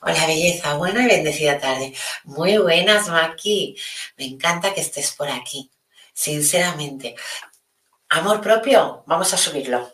Hola, 0.00 0.26
belleza. 0.26 0.74
Buena 0.74 1.04
y 1.04 1.06
bendecida 1.06 1.58
tarde. 1.58 1.94
Muy 2.24 2.58
buenas, 2.58 3.08
Maki. 3.08 3.76
Me 4.16 4.26
encanta 4.26 4.74
que 4.74 4.80
estés 4.80 5.12
por 5.12 5.28
aquí. 5.28 5.70
Sinceramente, 6.16 7.14
Amor 8.08 8.40
propio, 8.40 9.02
vamos 9.06 9.32
a 9.34 9.36
subirlo. 9.36 9.92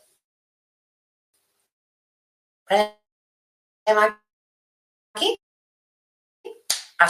Aquí. 5.15 5.37
A 6.99 7.09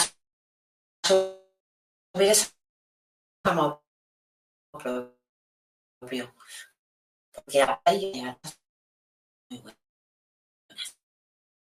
subir 1.06 2.30
ese 2.30 2.52
amor 3.44 3.82
propio. 4.72 6.34
Porque 7.32 7.66
hay 7.84 8.12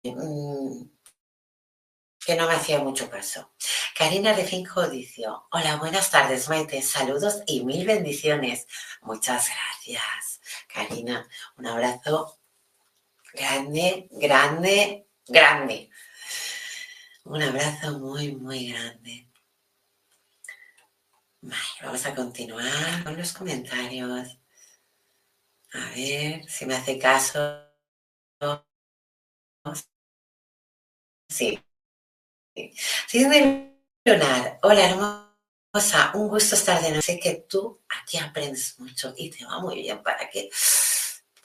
mm, 0.04 0.97
que 2.28 2.36
no 2.36 2.46
me 2.46 2.56
hacía 2.56 2.78
mucho 2.78 3.08
caso. 3.08 3.54
Karina 3.96 4.34
Refinjo 4.34 4.86
dice, 4.86 5.24
hola, 5.50 5.76
buenas 5.76 6.10
tardes, 6.10 6.50
Maite, 6.50 6.82
saludos 6.82 7.42
y 7.46 7.64
mil 7.64 7.86
bendiciones. 7.86 8.66
Muchas 9.00 9.48
gracias, 9.48 10.42
Karina. 10.70 11.26
Un 11.56 11.68
abrazo 11.68 12.38
grande, 13.32 14.08
grande, 14.10 15.08
grande. 15.26 15.90
Un 17.24 17.40
abrazo 17.40 17.98
muy, 17.98 18.36
muy 18.36 18.72
grande. 18.72 19.30
vamos 21.80 22.04
a 22.04 22.14
continuar 22.14 23.04
con 23.04 23.16
los 23.16 23.32
comentarios. 23.32 24.38
A 25.72 25.90
ver 25.96 26.46
si 26.46 26.66
me 26.66 26.74
hace 26.74 26.98
caso. 26.98 27.64
Sí, 31.30 31.58
Sí, 33.06 33.24
hola 34.62 34.84
hermosa, 34.84 36.12
un 36.14 36.28
gusto 36.28 36.54
estar 36.54 36.80
de 36.80 36.88
nuevo. 36.88 37.02
Sé 37.02 37.18
que 37.18 37.46
tú 37.48 37.80
aquí 37.88 38.18
aprendes 38.18 38.78
mucho 38.78 39.14
y 39.16 39.30
te 39.30 39.44
va 39.44 39.60
muy 39.60 39.76
bien 39.76 40.02
para 40.02 40.28
que 40.30 40.50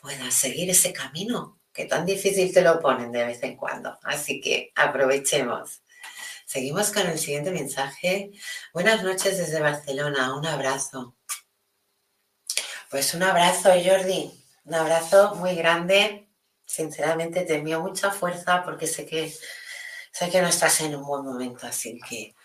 puedas 0.02 0.34
seguir 0.34 0.70
ese 0.70 0.92
camino 0.92 1.60
que 1.74 1.86
tan 1.86 2.06
difícil 2.06 2.54
te 2.54 2.62
lo 2.62 2.80
ponen 2.80 3.12
de 3.12 3.26
vez 3.26 3.42
en 3.44 3.56
cuando. 3.56 3.98
Así 4.04 4.40
que 4.40 4.72
aprovechemos. 4.76 5.82
Seguimos 6.46 6.92
con 6.92 7.08
el 7.08 7.18
siguiente 7.18 7.50
mensaje. 7.52 8.32
Buenas 8.74 9.04
noches 9.04 9.40
desde 9.40 9.60
Barcelona, 9.60 10.36
un 10.36 10.46
abrazo. 10.46 11.16
Pues 12.92 13.16
un 13.16 13.24
abrazo, 13.24 13.70
Jordi, 13.84 14.32
un 14.66 14.76
abrazo 14.76 15.34
muy 15.36 15.56
grande. 15.56 16.30
Sinceramente 16.66 17.42
te 17.42 17.56
envío 17.56 17.82
mucha 17.82 18.12
fuerza 18.12 18.64
porque 18.64 18.86
sé 18.86 19.06
que 19.08 19.34
Sé 20.14 20.30
que 20.30 20.44
no 20.44 20.48
estás 20.48 20.80
en 20.82 20.96
un 20.96 21.04
buen 21.04 21.26
momento, 21.26 21.66
así 21.66 22.00
que 22.08 22.36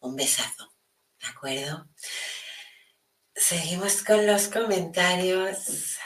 un 0.00 0.16
besazo, 0.16 0.72
¿de 1.20 1.28
acuerdo? 1.28 1.86
Seguimos 3.32 4.02
con 4.02 4.26
los 4.26 4.48
comentarios. 4.48 5.98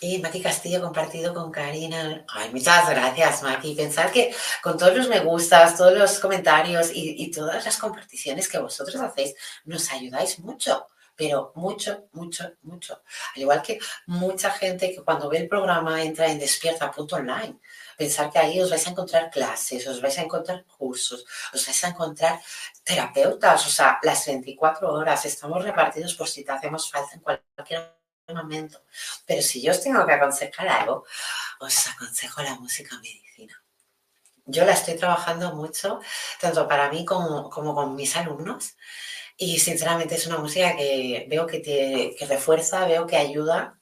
Y 0.00 0.18
Maki 0.18 0.42
Castillo 0.42 0.82
compartido 0.82 1.32
con 1.32 1.52
Karina. 1.52 2.24
Ay, 2.28 2.50
muchas 2.52 2.90
gracias, 2.90 3.44
Maki. 3.44 3.76
Pensar 3.76 4.10
que 4.10 4.34
con 4.60 4.76
todos 4.76 4.96
los 4.96 5.08
me 5.08 5.20
gustas, 5.20 5.76
todos 5.76 5.96
los 5.96 6.18
comentarios 6.18 6.90
y, 6.92 7.22
y 7.22 7.30
todas 7.30 7.64
las 7.64 7.76
comparticiones 7.76 8.48
que 8.48 8.58
vosotros 8.58 9.00
hacéis, 9.00 9.34
nos 9.64 9.92
ayudáis 9.92 10.40
mucho 10.40 10.88
pero 11.18 11.50
mucho, 11.56 12.08
mucho, 12.12 12.52
mucho. 12.62 13.02
Al 13.34 13.42
igual 13.42 13.60
que 13.60 13.80
mucha 14.06 14.52
gente 14.52 14.94
que 14.94 15.02
cuando 15.02 15.28
ve 15.28 15.38
el 15.38 15.48
programa 15.48 16.00
entra 16.00 16.30
en 16.30 16.38
despierta.online 16.38 17.58
pensar 17.98 18.30
que 18.30 18.38
ahí 18.38 18.60
os 18.62 18.70
vais 18.70 18.86
a 18.86 18.90
encontrar 18.90 19.28
clases, 19.28 19.86
os 19.92 20.00
vais 20.00 20.16
a 20.18 20.22
encontrar 20.22 20.64
cursos, 20.64 21.20
os 21.52 21.66
vais 21.66 21.84
a 21.84 21.88
encontrar 21.88 22.40
terapeutas, 22.84 23.66
o 23.66 23.70
sea, 23.70 23.98
las 24.04 24.24
24 24.24 24.92
horas 24.92 25.24
estamos 25.24 25.64
repartidos 25.64 26.14
por 26.14 26.28
si 26.28 26.44
te 26.44 26.52
hacemos 26.52 26.88
falta 26.90 27.14
en 27.14 27.20
cualquier 27.20 27.98
momento. 28.28 28.82
Pero 29.26 29.42
si 29.42 29.60
yo 29.60 29.72
os 29.72 29.82
tengo 29.82 30.06
que 30.06 30.12
aconsejar 30.12 30.68
algo, 30.68 31.04
os 31.58 31.88
aconsejo 31.88 32.40
la 32.42 32.54
música 32.54 32.96
medicina. 32.98 33.60
Yo 34.46 34.64
la 34.64 34.72
estoy 34.72 34.96
trabajando 34.96 35.54
mucho, 35.54 36.00
tanto 36.40 36.68
para 36.68 36.90
mí 36.90 37.04
como, 37.04 37.50
con 37.50 37.96
mis 37.96 38.16
alumnos. 38.16 38.76
Y 39.36 39.58
sinceramente 39.58 40.14
es 40.14 40.26
una 40.26 40.38
música 40.38 40.76
que 40.76 41.26
veo 41.28 41.46
que 41.46 42.26
refuerza, 42.28 42.86
veo 42.86 43.06
que 43.06 43.16
ayuda 43.16 43.77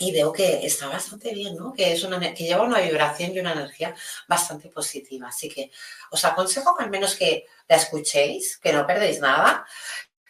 y 0.00 0.12
veo 0.12 0.32
que 0.32 0.66
está 0.66 0.88
bastante 0.88 1.32
bien, 1.34 1.56
¿no? 1.56 1.72
Que, 1.74 1.92
es 1.92 2.02
una, 2.04 2.18
que 2.34 2.44
lleva 2.44 2.62
una 2.64 2.80
vibración 2.80 3.32
y 3.34 3.40
una 3.40 3.52
energía 3.52 3.94
bastante 4.26 4.68
positiva. 4.70 5.28
Así 5.28 5.48
que 5.48 5.70
os 6.10 6.24
aconsejo 6.24 6.74
al 6.80 6.90
menos 6.90 7.16
que 7.16 7.46
la 7.68 7.76
escuchéis, 7.76 8.58
que 8.58 8.72
no 8.72 8.86
perdéis 8.86 9.20
nada. 9.20 9.66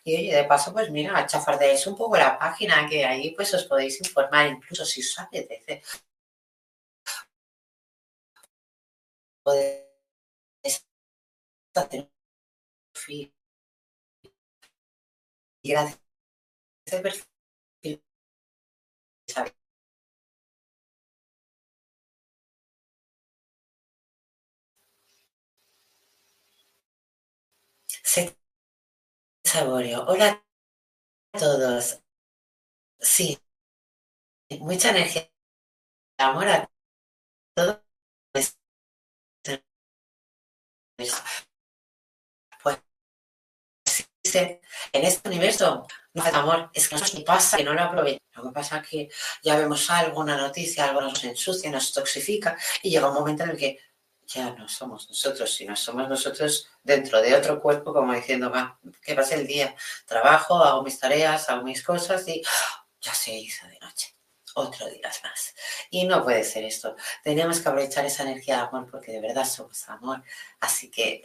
Y 0.04 0.16
oye, 0.16 0.35
de 0.37 0.44
paso, 0.44 0.72
pues 0.72 0.90
mira, 0.90 1.26
chafardeéis 1.26 1.87
un 1.87 1.96
poco 1.96 2.16
la 2.16 2.38
página, 2.38 2.88
que 2.88 3.04
ahí 3.06 3.33
pues 3.37 3.54
os 3.54 3.64
podéis 3.64 4.00
informar, 4.00 4.48
incluso 4.48 4.85
si 4.85 5.00
os 5.02 5.18
apetece. 5.18 5.83
Podéis 9.44 9.90
hacer 16.87 17.30
Se 28.12 28.37
saboreo. 29.44 30.05
Hola 30.09 30.44
a 31.33 31.38
todos. 31.38 32.01
Sí, 32.99 33.38
mucha 34.59 34.90
energía. 34.90 35.31
Amor 36.18 36.49
a 36.49 36.70
todos. 37.55 37.79
Pues 38.33 38.59
en 44.92 45.05
este 45.05 45.29
universo 45.29 45.87
no 46.14 46.23
hace 46.23 46.37
amor, 46.37 46.70
es 46.75 46.88
que 46.88 46.96
nos 46.96 47.12
pasa 47.23 47.59
que 47.59 47.64
no 47.64 47.75
lo 47.75 47.83
aprovechamos. 47.83 48.20
Lo 48.35 48.42
que 48.42 48.51
pasa 48.53 48.79
es 48.79 48.88
que 48.88 49.09
ya 49.44 49.57
vemos 49.57 49.88
algo, 49.88 50.20
una 50.20 50.37
noticia, 50.37 50.87
algo 50.87 51.01
nos 51.01 51.23
ensucia, 51.23 51.70
nos 51.70 51.92
toxifica 51.92 52.59
y 52.83 52.90
llega 52.90 53.09
un 53.09 53.14
momento 53.14 53.44
en 53.44 53.51
el 53.51 53.57
que 53.57 53.79
ya 54.33 54.51
no 54.55 54.69
somos 54.69 55.09
nosotros, 55.09 55.53
sino 55.53 55.75
somos 55.75 56.09
nosotros 56.09 56.69
dentro 56.83 57.21
de 57.21 57.35
otro 57.35 57.61
cuerpo, 57.61 57.93
como 57.93 58.14
diciendo, 58.14 58.51
va, 58.51 58.79
que 59.03 59.14
pase 59.14 59.35
el 59.35 59.47
día, 59.47 59.75
trabajo, 60.07 60.62
hago 60.62 60.83
mis 60.83 60.99
tareas, 60.99 61.49
hago 61.49 61.64
mis 61.64 61.83
cosas 61.83 62.27
y 62.29 62.43
ya 63.01 63.12
se 63.12 63.33
hizo 63.33 63.66
de 63.66 63.79
noche. 63.81 64.16
Otro 64.55 64.88
día 64.88 65.09
más. 65.23 65.55
Y 65.90 66.05
no 66.05 66.25
puede 66.25 66.43
ser 66.45 66.64
esto. 66.64 66.97
Tenemos 67.23 67.61
que 67.61 67.69
aprovechar 67.69 68.05
esa 68.05 68.25
energía 68.25 68.57
de 68.57 68.62
amor 68.62 68.88
porque 68.90 69.12
de 69.12 69.21
verdad 69.21 69.45
somos 69.45 69.88
amor. 69.88 70.23
Así 70.59 70.90
que 70.90 71.25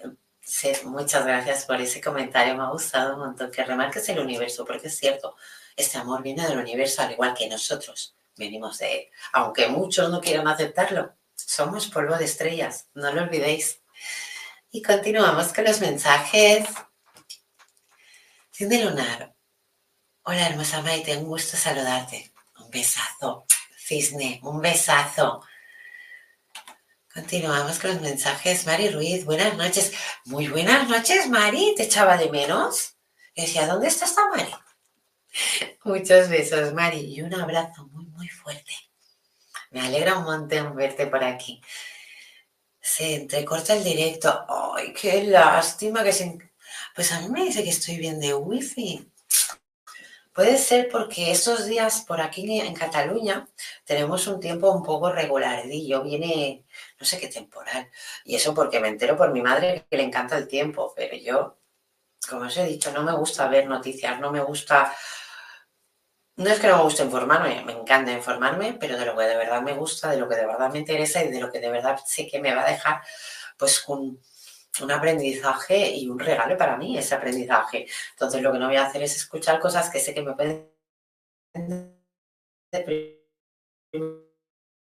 muchas 0.83 1.25
gracias 1.25 1.65
por 1.65 1.81
ese 1.81 2.01
comentario. 2.01 2.55
Me 2.55 2.63
ha 2.63 2.69
gustado 2.69 3.15
un 3.15 3.21
montón 3.21 3.51
que 3.51 3.63
remarques 3.63 4.07
el 4.09 4.19
universo, 4.19 4.63
porque 4.63 4.87
es 4.87 4.97
cierto, 4.97 5.35
este 5.75 5.97
amor 5.97 6.21
viene 6.21 6.47
del 6.47 6.59
universo 6.59 7.01
al 7.01 7.11
igual 7.11 7.33
que 7.33 7.49
nosotros 7.49 8.15
venimos 8.37 8.77
de 8.77 8.93
él. 8.93 9.07
Aunque 9.33 9.67
muchos 9.67 10.09
no 10.11 10.21
quieran 10.21 10.47
aceptarlo, 10.47 11.15
somos 11.45 11.87
polvo 11.87 12.17
de 12.17 12.25
estrellas, 12.25 12.87
no 12.93 13.11
lo 13.11 13.23
olvidéis. 13.23 13.81
Y 14.71 14.81
continuamos 14.81 15.53
con 15.53 15.63
los 15.63 15.79
mensajes. 15.79 16.67
Cindy 18.51 18.83
Lunar. 18.83 19.33
Hola, 20.23 20.47
hermosa 20.47 20.81
Maite, 20.81 21.15
un 21.17 21.25
gusto 21.25 21.55
saludarte. 21.55 22.33
Un 22.59 22.69
besazo. 22.69 23.45
Cisne, 23.77 24.39
un 24.43 24.59
besazo. 24.59 25.43
Continuamos 27.13 27.79
con 27.79 27.91
los 27.91 28.01
mensajes. 28.01 28.65
Mari 28.65 28.89
Ruiz, 28.89 29.23
buenas 29.23 29.55
noches. 29.55 29.93
Muy 30.25 30.47
buenas 30.47 30.89
noches, 30.89 31.29
Mari. 31.29 31.73
¿Te 31.77 31.83
echaba 31.83 32.17
de 32.17 32.29
menos? 32.29 32.97
Y 33.33 33.43
decía, 33.43 33.67
¿dónde 33.67 33.87
está 33.87 34.05
esta 34.05 34.27
Mari? 34.29 34.51
Muchos 35.85 36.27
besos, 36.27 36.73
Mari, 36.73 37.13
y 37.13 37.21
un 37.21 37.33
abrazo 37.33 37.87
muy, 37.87 38.05
muy 38.07 38.27
fuerte. 38.27 38.73
Me 39.75 39.81
alegra 39.81 40.17
un 40.17 40.23
montón 40.23 40.73
verte 40.73 41.05
por 41.07 41.21
aquí. 41.21 41.61
Se 42.79 43.15
entrecorta 43.15 43.73
el 43.73 43.83
directo. 43.83 44.45
¡Ay, 44.73 44.93
qué 44.93 45.23
lástima 45.23 46.01
que 46.01 46.13
se... 46.13 46.37
Pues 46.95 47.11
a 47.11 47.19
mí 47.19 47.27
me 47.27 47.43
dice 47.43 47.61
que 47.61 47.71
estoy 47.71 47.97
bien 47.97 48.17
de 48.21 48.33
wifi. 48.33 49.11
Puede 50.31 50.57
ser 50.57 50.87
porque 50.89 51.29
estos 51.29 51.65
días 51.65 52.05
por 52.07 52.21
aquí 52.21 52.61
en 52.61 52.73
Cataluña 52.73 53.49
tenemos 53.83 54.25
un 54.27 54.39
tiempo 54.39 54.71
un 54.71 54.81
poco 54.81 55.11
regular. 55.11 55.65
yo 55.67 56.03
viene, 56.03 56.63
no 56.97 57.05
sé 57.05 57.19
qué 57.19 57.27
temporal. 57.27 57.89
Y 58.23 58.35
eso 58.35 58.53
porque 58.53 58.79
me 58.79 58.87
entero 58.87 59.17
por 59.17 59.33
mi 59.33 59.41
madre 59.41 59.85
que 59.89 59.97
le 59.97 60.03
encanta 60.03 60.37
el 60.37 60.47
tiempo. 60.47 60.93
Pero 60.95 61.17
yo, 61.17 61.57
como 62.29 62.45
os 62.45 62.55
he 62.55 62.63
dicho, 62.65 62.93
no 62.93 63.03
me 63.03 63.11
gusta 63.11 63.49
ver 63.49 63.67
noticias, 63.67 64.21
no 64.21 64.31
me 64.31 64.39
gusta 64.39 64.95
no 66.37 66.49
es 66.49 66.59
que 66.59 66.67
no 66.67 66.77
me 66.77 66.83
guste 66.83 67.03
informarme, 67.03 67.63
me 67.63 67.73
encanta 67.73 68.11
informarme, 68.11 68.77
pero 68.79 68.97
de 68.97 69.05
lo 69.05 69.15
que 69.15 69.23
de 69.23 69.37
verdad 69.37 69.61
me 69.61 69.73
gusta, 69.73 70.11
de 70.11 70.17
lo 70.17 70.27
que 70.27 70.35
de 70.35 70.45
verdad 70.45 70.71
me 70.71 70.79
interesa 70.79 71.23
y 71.23 71.31
de 71.31 71.39
lo 71.39 71.51
que 71.51 71.59
de 71.59 71.69
verdad 71.69 71.99
sé 72.05 72.27
que 72.27 72.39
me 72.39 72.53
va 72.53 72.65
a 72.65 72.71
dejar, 72.71 73.01
pues 73.57 73.87
un, 73.87 74.21
un 74.81 74.91
aprendizaje 74.91 75.91
y 75.95 76.09
un 76.09 76.19
regalo 76.19 76.57
para 76.57 76.77
mí 76.77 76.97
ese 76.97 77.15
aprendizaje. 77.15 77.87
Entonces 78.11 78.41
lo 78.41 78.51
que 78.51 78.59
no 78.59 78.67
voy 78.67 78.75
a 78.77 78.85
hacer 78.85 79.03
es 79.03 79.15
escuchar 79.15 79.59
cosas 79.59 79.89
que 79.89 79.99
sé 79.99 80.13
que 80.13 80.21
me 80.21 80.33
pueden 80.33 80.71
deprimir, 82.71 83.21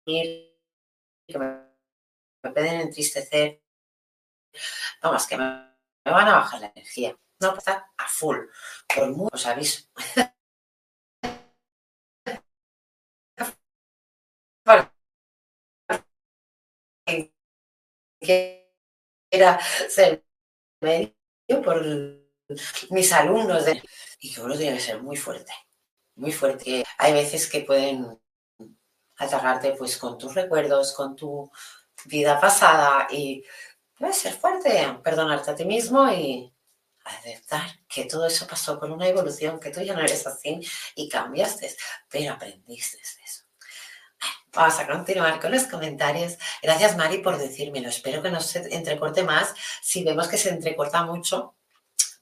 que 0.06 1.38
me, 1.38 2.52
pueden 2.54 2.82
entristecer. 2.82 3.62
Vamos, 5.02 5.28
que 5.28 5.38
me, 5.38 5.44
van 6.06 6.28
a 6.28 6.36
bajar 6.36 6.62
la 6.62 6.72
energía. 6.76 7.16
No, 7.40 7.56
está 7.56 7.92
a 7.98 8.08
full. 8.08 8.38
Por 8.94 9.10
mucho, 9.16 9.36
os 9.36 9.46
aviso. 18.34 18.50
que 18.50 18.74
era 19.32 19.60
ser 19.90 20.26
medio 20.82 21.14
por 21.64 21.84
mis 22.92 23.14
alumnos 23.14 23.66
y 24.20 24.34
que 24.34 24.42
uno 24.42 24.58
tiene 24.58 24.78
que 24.78 24.84
ser 24.84 25.02
muy 25.04 25.18
fuerte, 25.18 25.54
muy 26.16 26.32
fuerte. 26.32 26.84
Hay 26.98 27.14
veces 27.14 27.50
que 27.50 27.62
pueden 27.62 28.20
atacarte 29.18 29.74
pues 29.74 29.98
con 29.98 30.18
tus 30.18 30.34
recuerdos, 30.36 30.94
con 30.94 31.16
tu 31.16 31.52
vida 32.06 32.40
pasada 32.40 33.08
y 33.12 33.44
debes 34.00 34.18
ser 34.18 34.34
fuerte, 34.34 35.00
perdonarte 35.04 35.52
a 35.52 35.56
ti 35.56 35.66
mismo 35.66 36.12
y 36.12 36.54
aceptar 37.06 37.64
que 37.88 38.06
todo 38.06 38.28
eso 38.28 38.48
pasó 38.48 38.80
por 38.80 38.92
una 38.92 39.08
evolución, 39.08 39.60
que 39.60 39.72
tú 39.72 39.82
ya 39.82 39.94
no 39.94 40.02
eres 40.02 40.26
así 40.28 40.60
y 40.96 41.10
cambiaste, 41.10 41.76
pero 42.10 42.34
aprendiste 42.34 42.98
de 42.98 43.24
eso. 43.26 43.39
Vamos 44.54 44.80
a 44.80 44.88
continuar 44.88 45.40
con 45.40 45.52
los 45.52 45.64
comentarios. 45.64 46.38
Gracias, 46.62 46.98
Mari, 46.98 47.20
por 47.20 47.38
decírmelo. 47.38 47.90
Espero 47.90 48.22
que 48.22 48.32
no 48.32 48.42
se 48.42 48.74
entrecorte 48.74 49.24
más. 49.24 49.54
Si 49.82 50.04
vemos 50.04 50.28
que 50.28 50.38
se 50.38 50.50
entrecorta 50.50 51.04
mucho, 51.04 51.56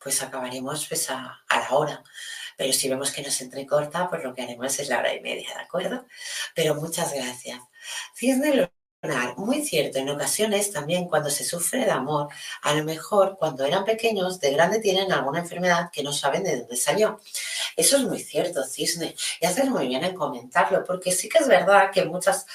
pues 0.01 0.21
acabaremos 0.21 0.87
pues, 0.87 1.09
a, 1.09 1.41
la 1.49 1.69
hora. 1.71 2.03
Pero 2.57 2.73
si 2.73 2.89
vemos 2.89 3.11
que 3.11 3.21
no 3.21 3.31
se 3.31 3.45
entrecorta, 3.45 4.09
pues 4.09 4.23
lo 4.23 4.33
que 4.33 4.41
haremos 4.41 4.77
es 4.79 4.89
la 4.89 4.99
hora 4.99 5.13
y 5.13 5.21
media, 5.21 5.53
¿de 5.55 5.61
acuerdo? 5.61 6.05
Pero 6.55 6.75
muchas 6.75 7.13
gracias. 7.13 7.59
Cisne 8.15 8.69
muy 9.37 9.63
cierto, 9.63 9.99
en 9.99 10.09
ocasiones 10.09 10.71
también 10.71 11.07
cuando 11.07 11.29
se 11.29 11.43
sufre 11.43 11.85
de 11.85 11.91
amor, 11.91 12.29
a 12.63 12.73
lo 12.73 12.83
mejor 12.83 13.37
cuando 13.37 13.63
eran 13.63 13.85
pequeños, 13.85 14.39
de 14.39 14.51
grande 14.51 14.79
tienen 14.79 15.11
alguna 15.11 15.39
enfermedad 15.39 15.91
que 15.91 16.03
no 16.03 16.11
saben 16.11 16.43
de 16.43 16.57
dónde 16.57 16.75
salió. 16.75 17.19
Eso 17.75 17.97
es 17.97 18.03
muy 18.03 18.19
cierto, 18.19 18.63
Cisne, 18.65 19.15
y 19.39 19.45
haces 19.45 19.69
muy 19.69 19.87
bien 19.87 20.03
en 20.03 20.15
comentarlo, 20.15 20.83
porque 20.83 21.11
sí 21.11 21.29
que 21.29 21.37
es 21.39 21.47
verdad 21.47 21.91
que 21.91 22.05
muchas 22.05 22.45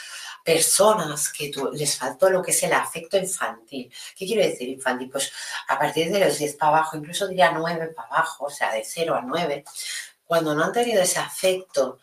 personas 0.44 1.32
que 1.32 1.52
les 1.72 1.96
faltó 1.96 2.28
lo 2.28 2.42
que 2.42 2.50
es 2.50 2.62
el 2.64 2.72
afecto 2.72 3.16
infantil. 3.16 3.92
¿Qué 4.16 4.26
quiero 4.26 4.42
decir 4.42 4.68
infantil? 4.68 5.08
Pues 5.10 5.32
a 5.68 5.78
partir 5.78 6.10
de 6.10 6.18
los 6.18 6.38
10 6.38 6.56
para 6.56 6.78
abajo, 6.78 6.96
incluso 6.96 7.28
diría 7.28 7.52
9 7.52 7.88
para 7.94 8.08
abajo, 8.08 8.46
o 8.46 8.50
sea, 8.50 8.72
de 8.72 8.82
0 8.84 9.14
a 9.14 9.22
9, 9.22 9.64
cuando 10.24 10.54
no 10.54 10.64
han 10.64 10.72
tenido 10.72 11.02
ese 11.02 11.20
afecto 11.20 12.00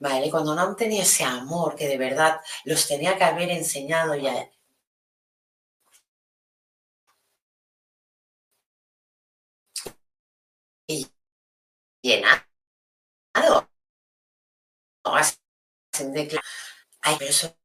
¿vale? 0.00 0.30
Cuando 0.30 0.54
no 0.54 0.62
han 0.62 0.76
ese 1.02 1.24
amor 1.24 1.76
que 1.76 1.86
de 1.88 1.96
verdad 1.98 2.40
los 2.64 2.88
tenía 2.88 3.16
que 3.16 3.24
haber 3.24 3.50
enseñado 3.50 4.16
ya. 4.16 4.50
Y 10.86 11.06
llenado. 12.02 12.42
Ay, 17.02 17.16
pero 17.18 17.32
sobre 17.32 17.56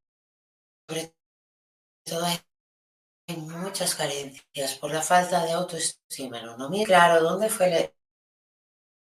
todo 2.06 2.26
hay 2.26 3.38
muchas 3.38 3.96
carencias 3.96 4.76
por 4.80 4.92
la 4.92 5.02
falta 5.04 5.44
de 5.46 5.52
autoestima. 5.54 6.42
No, 6.42 6.58
no 6.58 6.70
claro 6.86 7.22
dónde 7.24 7.50
fue 7.50 7.95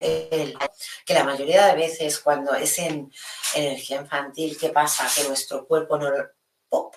que 0.03 1.15
la 1.15 1.25
mayoría 1.25 1.67
de 1.67 1.77
veces 1.77 2.19
cuando 2.19 2.55
es 2.55 2.79
en 2.79 3.13
energía 3.55 4.01
infantil, 4.01 4.57
¿qué 4.59 4.71
pasa? 4.71 5.09
Que 5.15 5.29
nuestro 5.29 5.67
cuerpo 5.67 5.99
no, 5.99 6.11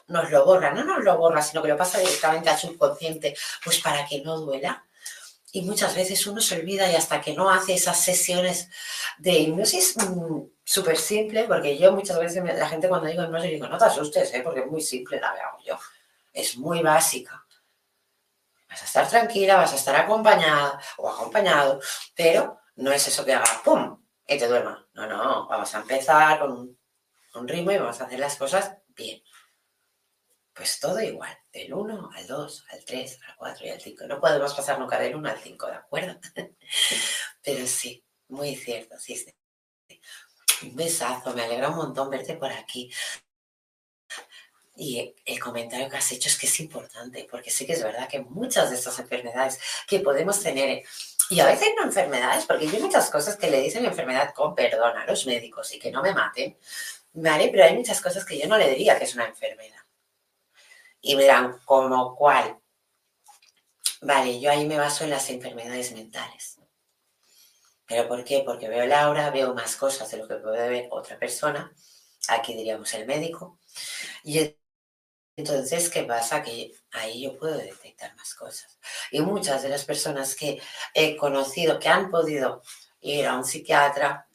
nos 0.07 0.31
lo 0.31 0.45
borra, 0.45 0.71
no 0.71 0.83
nos 0.83 1.03
lo 1.03 1.17
borra, 1.17 1.41
sino 1.41 1.61
que 1.61 1.69
lo 1.69 1.77
pasa 1.77 1.99
directamente 1.99 2.49
al 2.49 2.57
subconsciente, 2.57 3.35
pues 3.63 3.79
para 3.79 4.05
que 4.05 4.21
no 4.21 4.39
duela. 4.39 4.85
Y 5.51 5.61
muchas 5.61 5.95
veces 5.95 6.25
uno 6.27 6.41
se 6.41 6.59
olvida 6.59 6.91
y 6.91 6.95
hasta 6.95 7.21
que 7.21 7.33
no 7.33 7.49
hace 7.49 7.75
esas 7.75 8.01
sesiones 8.01 8.69
de 9.17 9.31
hipnosis 9.31 9.95
mm, 9.97 10.41
súper 10.63 10.97
simple, 10.97 11.45
porque 11.45 11.77
yo 11.77 11.93
muchas 11.93 12.19
veces 12.19 12.43
la 12.43 12.67
gente 12.67 12.89
cuando 12.89 13.07
digo 13.07 13.23
hipnosis 13.23 13.51
digo, 13.51 13.67
no 13.67 13.77
te 13.77 13.85
asustes, 13.85 14.33
¿eh? 14.33 14.41
porque 14.43 14.61
es 14.61 14.67
muy 14.67 14.81
simple 14.81 15.19
la 15.19 15.29
hago 15.29 15.59
yo. 15.65 15.79
Es 16.33 16.57
muy 16.57 16.81
básica. 16.81 17.45
Vas 18.69 18.81
a 18.81 18.85
estar 18.85 19.07
tranquila, 19.07 19.55
vas 19.55 19.71
a 19.71 19.77
estar 19.77 19.95
acompañada 19.95 20.77
o 20.97 21.09
acompañado, 21.09 21.79
pero 22.13 22.59
no 22.75 22.91
es 22.91 23.07
eso 23.07 23.25
que 23.25 23.33
haga 23.33 23.61
¡pum! 23.63 24.03
y 24.27 24.37
te 24.37 24.47
duerma. 24.47 24.87
No, 24.93 25.07
no, 25.07 25.47
vamos 25.47 25.73
a 25.75 25.81
empezar 25.81 26.39
con 26.39 26.77
un, 27.33 27.47
ritmo 27.47 27.71
y 27.71 27.77
vamos 27.77 27.99
a 28.01 28.05
hacer 28.05 28.19
las 28.19 28.37
cosas 28.37 28.77
bien. 28.87 29.21
Pues 30.53 30.79
todo 30.79 31.01
igual, 31.01 31.37
del 31.51 31.73
1 31.73 32.09
al 32.13 32.27
2, 32.27 32.65
al 32.69 32.85
3, 32.85 33.19
al 33.27 33.35
4 33.35 33.65
y 33.65 33.69
al 33.69 33.81
5. 33.81 34.07
No 34.07 34.21
podemos 34.21 34.53
pasar 34.53 34.79
nunca 34.79 34.97
del 34.97 35.15
1 35.15 35.29
al 35.29 35.37
5, 35.37 35.67
¿de 35.67 35.73
acuerdo? 35.73 36.19
Pero 37.43 37.67
sí, 37.67 38.05
muy 38.29 38.55
cierto, 38.55 38.97
sí, 38.97 39.17
sí. 39.17 39.35
Un 40.63 40.75
besazo, 40.75 41.33
me 41.33 41.43
alegra 41.43 41.69
un 41.69 41.75
montón 41.75 42.09
verte 42.09 42.35
por 42.35 42.51
aquí. 42.51 42.89
Y 44.77 45.15
el 45.25 45.39
comentario 45.39 45.89
que 45.89 45.97
has 45.97 46.11
hecho 46.11 46.29
es 46.29 46.37
que 46.37 46.47
es 46.47 46.59
importante, 46.59 47.27
porque 47.29 47.49
sí 47.49 47.65
que 47.65 47.73
es 47.73 47.83
verdad 47.83 48.09
que 48.09 48.21
muchas 48.21 48.69
de 48.69 48.75
estas 48.75 48.97
enfermedades 48.99 49.59
que 49.87 49.99
podemos 49.99 50.41
tener 50.41 50.83
y 51.29 51.39
a 51.39 51.45
veces 51.45 51.69
no 51.77 51.83
enfermedades, 51.83 52.45
porque 52.45 52.67
hay 52.67 52.79
muchas 52.79 53.09
cosas 53.09 53.35
que 53.37 53.49
le 53.49 53.61
dicen 53.61 53.85
enfermedad 53.85 54.33
con 54.33 54.53
perdón 54.53 54.97
a 54.97 55.05
los 55.05 55.25
médicos 55.25 55.73
y 55.73 55.79
que 55.79 55.91
no 55.91 56.01
me 56.01 56.13
maten, 56.13 56.57
¿vale? 57.13 57.49
Pero 57.51 57.63
hay 57.63 57.75
muchas 57.75 58.01
cosas 58.01 58.23
que 58.25 58.37
yo 58.37 58.47
no 58.47 58.57
le 58.57 58.69
diría 58.69 58.97
que 58.97 59.05
es 59.05 59.15
una 59.15 59.25
enfermedad. 59.25 59.81
Y 61.01 61.15
verán, 61.15 61.59
¿como 61.65 62.15
cuál? 62.15 62.59
Vale, 64.01 64.39
yo 64.39 64.51
ahí 64.51 64.65
me 64.65 64.77
baso 64.77 65.03
en 65.03 65.11
las 65.11 65.29
enfermedades 65.29 65.91
mentales. 65.93 66.59
¿Pero 67.87 68.07
por 68.07 68.23
qué? 68.23 68.43
Porque 68.45 68.67
veo 68.67 68.85
la 68.85 69.03
aura, 69.03 69.29
veo 69.29 69.53
más 69.53 69.75
cosas 69.75 70.09
de 70.11 70.17
lo 70.17 70.27
que 70.27 70.35
puede 70.35 70.69
ver 70.69 70.87
otra 70.91 71.17
persona. 71.17 71.71
Aquí 72.29 72.55
diríamos 72.55 72.93
el 72.95 73.05
médico. 73.05 73.59
Y 74.23 74.55
entonces, 75.37 75.89
¿qué 75.89 76.03
pasa? 76.03 76.41
Que 76.41 76.73
ahí 76.91 77.23
yo 77.23 77.37
puedo 77.37 77.57
detectar 77.57 78.15
más 78.15 78.33
cosas. 78.35 78.79
Y 79.11 79.19
muchas 79.21 79.63
de 79.63 79.69
las 79.69 79.83
personas 79.83 80.33
que 80.35 80.61
he 80.93 81.17
conocido 81.17 81.77
que 81.79 81.89
han 81.89 82.09
podido 82.09 82.61
ir 83.01 83.25
a 83.27 83.35
un 83.35 83.43
psiquiatra 83.43 84.27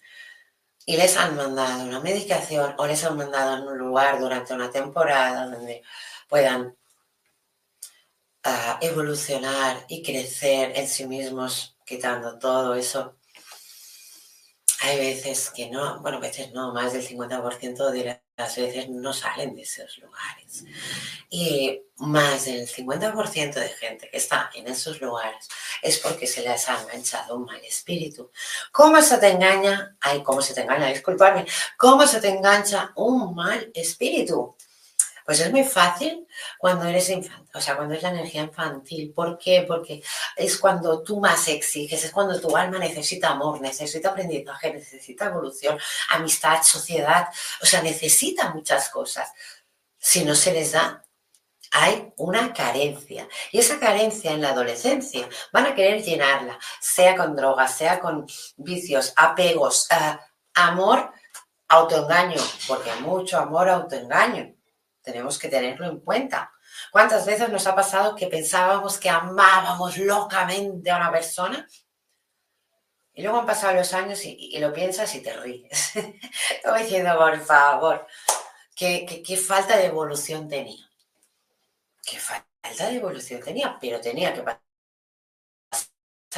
y 0.85 0.97
les 0.97 1.17
han 1.17 1.37
mandado 1.37 1.85
una 1.85 2.01
medicación 2.01 2.75
o 2.79 2.87
les 2.87 3.03
han 3.05 3.17
mandado 3.17 3.57
en 3.57 3.69
un 3.69 3.79
lugar 3.79 4.21
durante 4.21 4.53
una 4.53 4.71
temporada 4.71 5.47
donde 5.47 5.83
puedan 6.29 6.77
ah, 8.45 8.79
evolucionar 8.83 9.85
y 9.89 10.03
crecer 10.03 10.73
en 10.77 10.87
sí 10.87 11.07
mismos, 11.07 11.77
quitando 11.87 12.39
todo 12.39 12.75
eso. 12.75 13.17
Hay 14.83 14.99
veces 14.99 15.51
que 15.51 15.71
no, 15.71 16.01
bueno, 16.01 16.21
veces 16.21 16.53
no, 16.53 16.73
más 16.73 16.93
del 16.93 17.07
50% 17.07 17.91
de 17.91 18.23
las 18.41 18.57
veces 18.57 18.89
no 18.89 19.13
salen 19.13 19.55
de 19.55 19.63
esos 19.63 19.99
lugares. 19.99 20.65
Y 21.29 21.83
más 21.97 22.47
del 22.47 22.67
50% 22.67 23.55
de 23.55 23.69
gente 23.69 24.09
que 24.11 24.17
está 24.17 24.51
en 24.55 24.67
esos 24.67 25.01
lugares 25.01 25.49
es 25.83 25.99
porque 25.99 26.27
se 26.27 26.43
les 26.43 26.69
ha 26.69 26.81
enganchado 26.83 27.37
un 27.37 27.45
mal 27.45 27.63
espíritu. 27.65 28.31
¿Cómo 28.73 29.01
se 29.03 29.19
te 29.19 29.29
engaña? 29.29 29.97
Ay, 30.01 30.23
¿cómo 30.23 30.41
se 30.41 30.55
te 30.55 30.63
engaña? 30.63 30.89
Disculparme. 30.89 31.47
¿Cómo 31.77 32.07
se 32.07 32.21
te 32.21 32.29
engancha 32.29 32.93
un 32.97 33.35
mal 33.35 33.71
espíritu? 33.75 34.57
Pues 35.31 35.39
es 35.39 35.53
muy 35.53 35.63
fácil 35.63 36.27
cuando 36.59 36.87
eres 36.87 37.09
infantil, 37.09 37.49
o 37.55 37.61
sea, 37.61 37.77
cuando 37.77 37.95
es 37.95 38.03
la 38.03 38.09
energía 38.09 38.43
infantil. 38.43 39.13
¿Por 39.15 39.39
qué? 39.39 39.65
Porque 39.65 40.03
es 40.35 40.59
cuando 40.59 41.05
tú 41.05 41.21
más 41.21 41.47
exiges, 41.47 42.03
es 42.03 42.11
cuando 42.11 42.41
tu 42.41 42.57
alma 42.57 42.81
necesita 42.81 43.29
amor, 43.29 43.61
necesita 43.61 44.09
aprendizaje, 44.09 44.73
necesita 44.73 45.27
evolución, 45.27 45.79
amistad, 46.09 46.65
sociedad, 46.65 47.29
o 47.63 47.65
sea, 47.65 47.81
necesita 47.81 48.53
muchas 48.53 48.89
cosas. 48.89 49.33
Si 49.97 50.25
no 50.25 50.35
se 50.35 50.53
les 50.53 50.73
da, 50.73 51.05
hay 51.71 52.13
una 52.17 52.53
carencia. 52.53 53.29
Y 53.53 53.61
esa 53.61 53.79
carencia 53.79 54.33
en 54.33 54.43
la 54.43 54.49
adolescencia 54.49 55.29
van 55.53 55.67
a 55.67 55.77
querer 55.77 56.03
llenarla, 56.03 56.59
sea 56.81 57.15
con 57.15 57.37
drogas, 57.37 57.77
sea 57.77 58.01
con 58.01 58.27
vicios, 58.57 59.13
apegos, 59.15 59.87
eh, 59.93 60.19
amor, 60.55 61.13
autoengaño, 61.69 62.43
porque 62.67 62.93
mucho 62.97 63.39
amor, 63.39 63.69
autoengaño. 63.69 64.57
Tenemos 65.03 65.39
que 65.39 65.49
tenerlo 65.49 65.87
en 65.87 66.01
cuenta. 66.01 66.53
¿Cuántas 66.91 67.27
veces 67.27 67.49
nos 67.49 67.67
ha 67.67 67.75
pasado 67.75 68.15
que 68.15 68.27
pensábamos 68.27 68.99
que 68.99 69.09
amábamos 69.09 69.97
locamente 69.99 70.91
a 70.91 70.97
una 70.97 71.11
persona? 71.11 71.67
Y 73.15 73.23
luego 73.23 73.39
han 73.39 73.47
pasado 73.47 73.75
los 73.75 73.93
años 73.93 74.25
y, 74.25 74.59
lo 74.59 74.73
piensas 74.73 75.15
y 75.15 75.23
te 75.23 75.33
ríes. 75.37 75.97
Estoy 76.51 76.83
diciendo, 76.83 77.17
por 77.19 77.39
favor, 77.41 78.07
qué, 78.75 79.23
qué 79.27 79.37
falta 79.37 79.77
de 79.77 79.87
evolución 79.87 80.49
tenía. 80.49 80.89
Qué 82.03 82.19
falta 82.19 82.89
de 82.89 82.97
evolución 82.97 83.43
tenía, 83.43 83.79
pero 83.81 84.01
tenía 84.01 84.33
que 84.33 84.43
pasar 84.43 84.61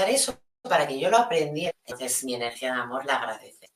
eso 0.08 0.40
para 0.62 0.86
que 0.86 0.98
yo 0.98 1.10
lo 1.10 1.18
aprendiera. 1.18 1.76
Entonces 1.84 2.24
mi 2.24 2.34
energía 2.34 2.74
de 2.74 2.80
amor 2.80 3.04
la 3.04 3.16
agradece. 3.16 3.72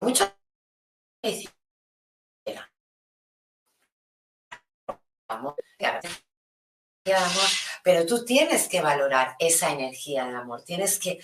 Mucho 0.00 0.36
pero 7.82 8.06
tú 8.06 8.24
tienes 8.24 8.68
que 8.68 8.80
valorar 8.80 9.36
esa 9.38 9.70
energía 9.70 10.24
de 10.24 10.34
amor, 10.34 10.62
tienes 10.62 10.98
que 10.98 11.20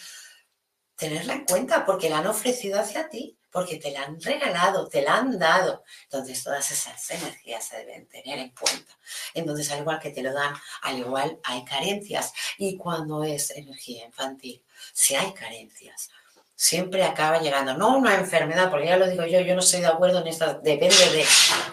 tenerla 0.96 1.34
en 1.34 1.44
cuenta 1.44 1.84
porque 1.84 2.08
la 2.08 2.18
han 2.18 2.26
ofrecido 2.26 2.80
hacia 2.80 3.08
ti, 3.08 3.36
porque 3.50 3.76
te 3.76 3.90
la 3.90 4.02
han 4.02 4.20
regalado, 4.20 4.88
te 4.88 5.02
la 5.02 5.16
han 5.16 5.38
dado. 5.38 5.84
Entonces 6.04 6.42
todas 6.42 6.70
esas 6.70 7.10
energías 7.10 7.66
se 7.66 7.78
deben 7.78 8.08
tener 8.08 8.38
en 8.38 8.50
cuenta. 8.50 8.96
Entonces 9.34 9.70
al 9.70 9.80
igual 9.80 9.98
que 9.98 10.10
te 10.10 10.22
lo 10.22 10.32
dan, 10.32 10.54
al 10.82 10.98
igual 10.98 11.40
hay 11.44 11.64
carencias. 11.64 12.32
Y 12.58 12.76
cuando 12.76 13.24
es 13.24 13.50
energía 13.50 14.04
infantil, 14.04 14.62
si 14.92 15.14
hay 15.16 15.32
carencias, 15.34 16.10
siempre 16.54 17.04
acaba 17.04 17.40
llegando, 17.40 17.74
no 17.74 17.96
una 17.96 18.14
enfermedad, 18.14 18.70
porque 18.70 18.86
ya 18.86 18.96
lo 18.96 19.08
digo 19.08 19.24
yo, 19.26 19.40
yo 19.40 19.54
no 19.54 19.60
estoy 19.60 19.80
de 19.80 19.86
acuerdo 19.86 20.20
en 20.20 20.28
esto, 20.28 20.60
depende 20.62 20.94
de, 21.10 21.24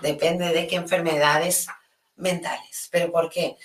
depende 0.01 0.49
de 0.49 0.67
qué 0.67 0.75
enfermedades 0.77 1.67
mentales. 2.15 2.89
¿Pero 2.91 3.11
por 3.11 3.29
qué? 3.29 3.57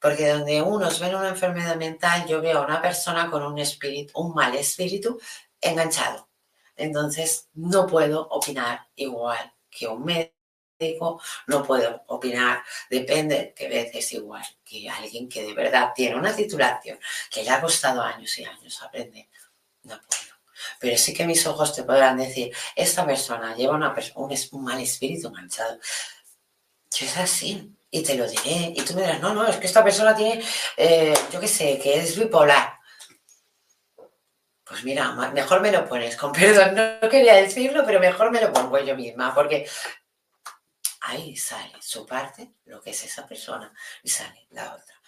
Porque 0.00 0.28
donde 0.28 0.62
unos 0.62 1.00
ven 1.00 1.14
una 1.14 1.28
enfermedad 1.30 1.76
mental, 1.76 2.26
yo 2.26 2.40
veo 2.40 2.58
a 2.58 2.64
una 2.64 2.82
persona 2.82 3.30
con 3.30 3.42
un 3.42 3.58
espíritu, 3.58 4.20
un 4.20 4.34
mal 4.34 4.54
espíritu 4.54 5.18
enganchado. 5.60 6.28
Entonces, 6.76 7.48
no 7.54 7.86
puedo 7.86 8.28
opinar 8.28 8.88
igual 8.96 9.52
que 9.70 9.86
un 9.86 10.04
médico, 10.04 11.20
no 11.46 11.62
puedo 11.62 12.02
opinar, 12.08 12.62
depende 12.90 13.54
que 13.56 13.68
veces 13.68 14.12
igual 14.12 14.44
que 14.64 14.88
alguien 14.88 15.28
que 15.28 15.42
de 15.42 15.54
verdad 15.54 15.92
tiene 15.94 16.16
una 16.16 16.34
titulación 16.34 16.98
que 17.30 17.42
le 17.42 17.50
ha 17.50 17.60
costado 17.60 18.02
años 18.02 18.38
y 18.38 18.44
años 18.44 18.82
aprender. 18.82 19.28
No 19.84 20.00
puedo. 20.00 20.33
Pero 20.84 20.98
sí 20.98 21.14
que 21.14 21.26
mis 21.26 21.46
ojos 21.46 21.74
te 21.74 21.82
podrán 21.82 22.18
decir, 22.18 22.54
esta 22.76 23.06
persona 23.06 23.56
lleva 23.56 23.74
una 23.74 23.94
un, 24.16 24.36
un 24.52 24.64
mal 24.64 24.78
espíritu 24.78 25.28
enganchado. 25.28 25.78
Yo 26.90 27.06
es 27.06 27.16
así, 27.16 27.74
y 27.90 28.02
te 28.02 28.14
lo 28.16 28.28
diré. 28.28 28.74
Y 28.76 28.82
tú 28.82 28.92
me 28.92 29.00
dirás, 29.00 29.18
no, 29.18 29.32
no, 29.32 29.46
es 29.46 29.56
que 29.56 29.66
esta 29.66 29.82
persona 29.82 30.14
tiene, 30.14 30.44
eh, 30.76 31.14
yo 31.32 31.40
qué 31.40 31.48
sé, 31.48 31.78
que 31.78 31.98
es 31.98 32.18
bipolar. 32.18 32.78
Pues 34.62 34.84
mira, 34.84 35.10
mejor 35.32 35.62
me 35.62 35.72
lo 35.72 35.88
pones, 35.88 36.18
con 36.18 36.32
perdón, 36.38 36.74
no 36.74 37.08
quería 37.08 37.36
decirlo, 37.36 37.82
pero 37.86 37.98
mejor 37.98 38.30
me 38.30 38.42
lo 38.42 38.52
pongo 38.52 38.78
yo 38.80 38.94
misma, 38.94 39.34
porque 39.34 39.66
ahí 41.00 41.34
sale 41.34 41.72
su 41.80 42.04
parte, 42.04 42.56
lo 42.66 42.82
que 42.82 42.90
es 42.90 43.04
esa 43.04 43.26
persona, 43.26 43.72
y 44.02 44.10
sale 44.10 44.48
la 44.50 44.74
otra, 44.74 45.00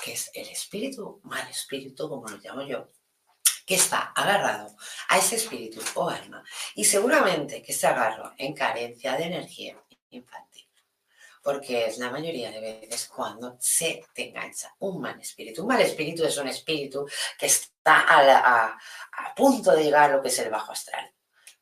que 0.00 0.12
es 0.12 0.30
el 0.32 0.48
espíritu, 0.48 1.20
mal 1.24 1.48
espíritu, 1.48 2.08
como 2.08 2.28
lo 2.28 2.36
llamo 2.36 2.62
yo, 2.62 2.88
que 3.64 3.76
está 3.76 4.12
agarrado 4.14 4.76
a 5.08 5.18
ese 5.18 5.36
espíritu 5.36 5.80
o 5.94 6.08
alma, 6.08 6.44
y 6.74 6.84
seguramente 6.84 7.62
que 7.62 7.72
se 7.72 7.86
agarró 7.86 8.32
en 8.36 8.54
carencia 8.54 9.16
de 9.16 9.24
energía 9.24 9.76
infantil 10.10 10.64
porque 11.44 11.86
es 11.86 11.98
la 11.98 12.10
mayoría 12.10 12.50
de 12.50 12.58
veces 12.58 13.06
cuando 13.14 13.58
se 13.60 14.02
te 14.14 14.30
engancha 14.30 14.74
un 14.78 14.98
mal 14.98 15.20
espíritu. 15.20 15.60
Un 15.60 15.68
mal 15.68 15.80
espíritu 15.82 16.24
es 16.24 16.38
un 16.38 16.48
espíritu 16.48 17.06
que 17.38 17.46
está 17.46 18.06
a, 18.08 18.78
punto 19.36 19.72
de 19.72 19.84
llegar 19.84 20.10
a 20.10 20.16
lo 20.16 20.22
que 20.22 20.28
es 20.28 20.38
el 20.38 20.50
bajo 20.50 20.72
astral. 20.72 21.12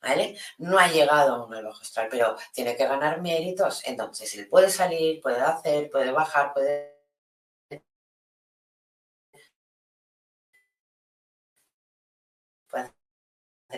¿Vale? 0.00 0.36
No 0.58 0.78
ha 0.78 0.88
llegado 0.88 1.34
aún 1.34 1.54
al 1.54 1.64
bajo 1.64 1.82
astral, 1.82 2.08
pero 2.10 2.36
tiene 2.52 2.76
que 2.76 2.86
ganar 2.86 3.20
méritos. 3.20 3.82
Entonces, 3.84 4.32
él 4.34 4.48
puede 4.48 4.70
salir, 4.70 5.20
puede 5.20 5.40
hacer, 5.40 5.90
puede 5.90 6.12
bajar, 6.12 6.52
puede 6.52 6.91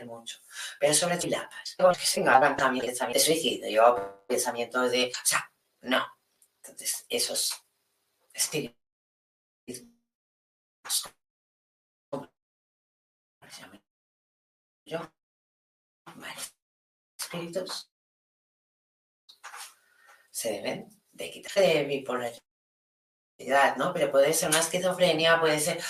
mucho. 0.03 0.39
Pero 0.81 0.95
sobre 0.95 1.19
todo, 1.19 1.93
que 1.93 2.07
se 2.07 2.23
también 2.23 2.87
pensamientos 2.87 3.27
de 3.27 3.35
suicidio, 3.35 4.25
pensamientos 4.27 4.91
de. 4.91 5.13
O 5.15 5.27
sea, 5.27 5.53
no. 5.83 6.07
Entonces, 6.63 7.07
esos 7.09 7.65
espíritus, 8.33 8.75
yo, 14.87 15.01
se 20.31 20.51
deben 20.53 20.89
de 21.13 21.31
quitar 21.31 21.55
de 21.55 21.85
bipolaridad, 21.85 22.43
¿no? 23.77 23.93
Pero 23.93 24.11
puede 24.11 24.33
ser 24.33 24.49
una 24.51 24.61
esquizofrenia, 24.61 25.41
puede 25.41 25.61
ser 25.61 25.83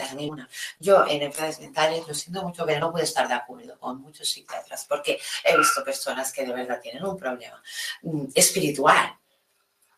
las 0.00 0.14
mismas. 0.14 0.48
Yo 0.78 1.06
en 1.06 1.22
enfermedades 1.22 1.60
mentales 1.60 2.06
lo 2.06 2.14
siento 2.14 2.42
mucho, 2.42 2.66
pero 2.66 2.80
no 2.80 2.90
puedo 2.90 3.04
estar 3.04 3.28
de 3.28 3.34
acuerdo 3.34 3.78
con 3.78 4.00
muchos 4.00 4.28
psiquiatras 4.28 4.86
porque 4.88 5.20
he 5.44 5.56
visto 5.56 5.84
personas 5.84 6.32
que 6.32 6.44
de 6.44 6.52
verdad 6.52 6.80
tienen 6.80 7.04
un 7.04 7.16
problema 7.16 7.62
mm, 8.02 8.26
espiritual 8.34 9.16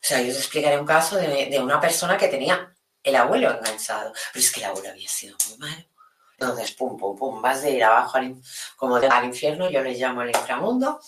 o 0.03 0.05
sea, 0.05 0.21
yo 0.21 0.33
te 0.33 0.39
explicaré 0.39 0.81
un 0.81 0.87
caso 0.87 1.17
de, 1.17 1.61
una 1.63 1.81
persona 1.81 2.17
que 2.17 2.27
tenía 2.27 2.75
el 3.05 3.15
abuelo 3.15 3.57
enganchado, 3.57 4.13
pero 4.33 4.45
es 4.45 4.51
que 4.51 4.59
el 4.59 4.67
abuelo 4.67 4.91
había 4.91 5.09
sido 5.09 5.37
muy 5.49 5.59
malo. 5.59 5.85
Entonces, 6.33 6.73
pum, 6.73 6.97
pum, 6.97 7.17
pum, 7.17 7.41
más 7.41 7.63
de 7.63 7.71
ir 7.71 7.85
abajo 7.85 8.19
al, 8.19 8.35
como 8.75 8.97
al 8.97 9.25
infierno, 9.25 9.71
yo 9.71 9.81
le 9.81 9.95
llamo 9.95 10.23
el 10.23 10.31
inframundo, 10.31 11.01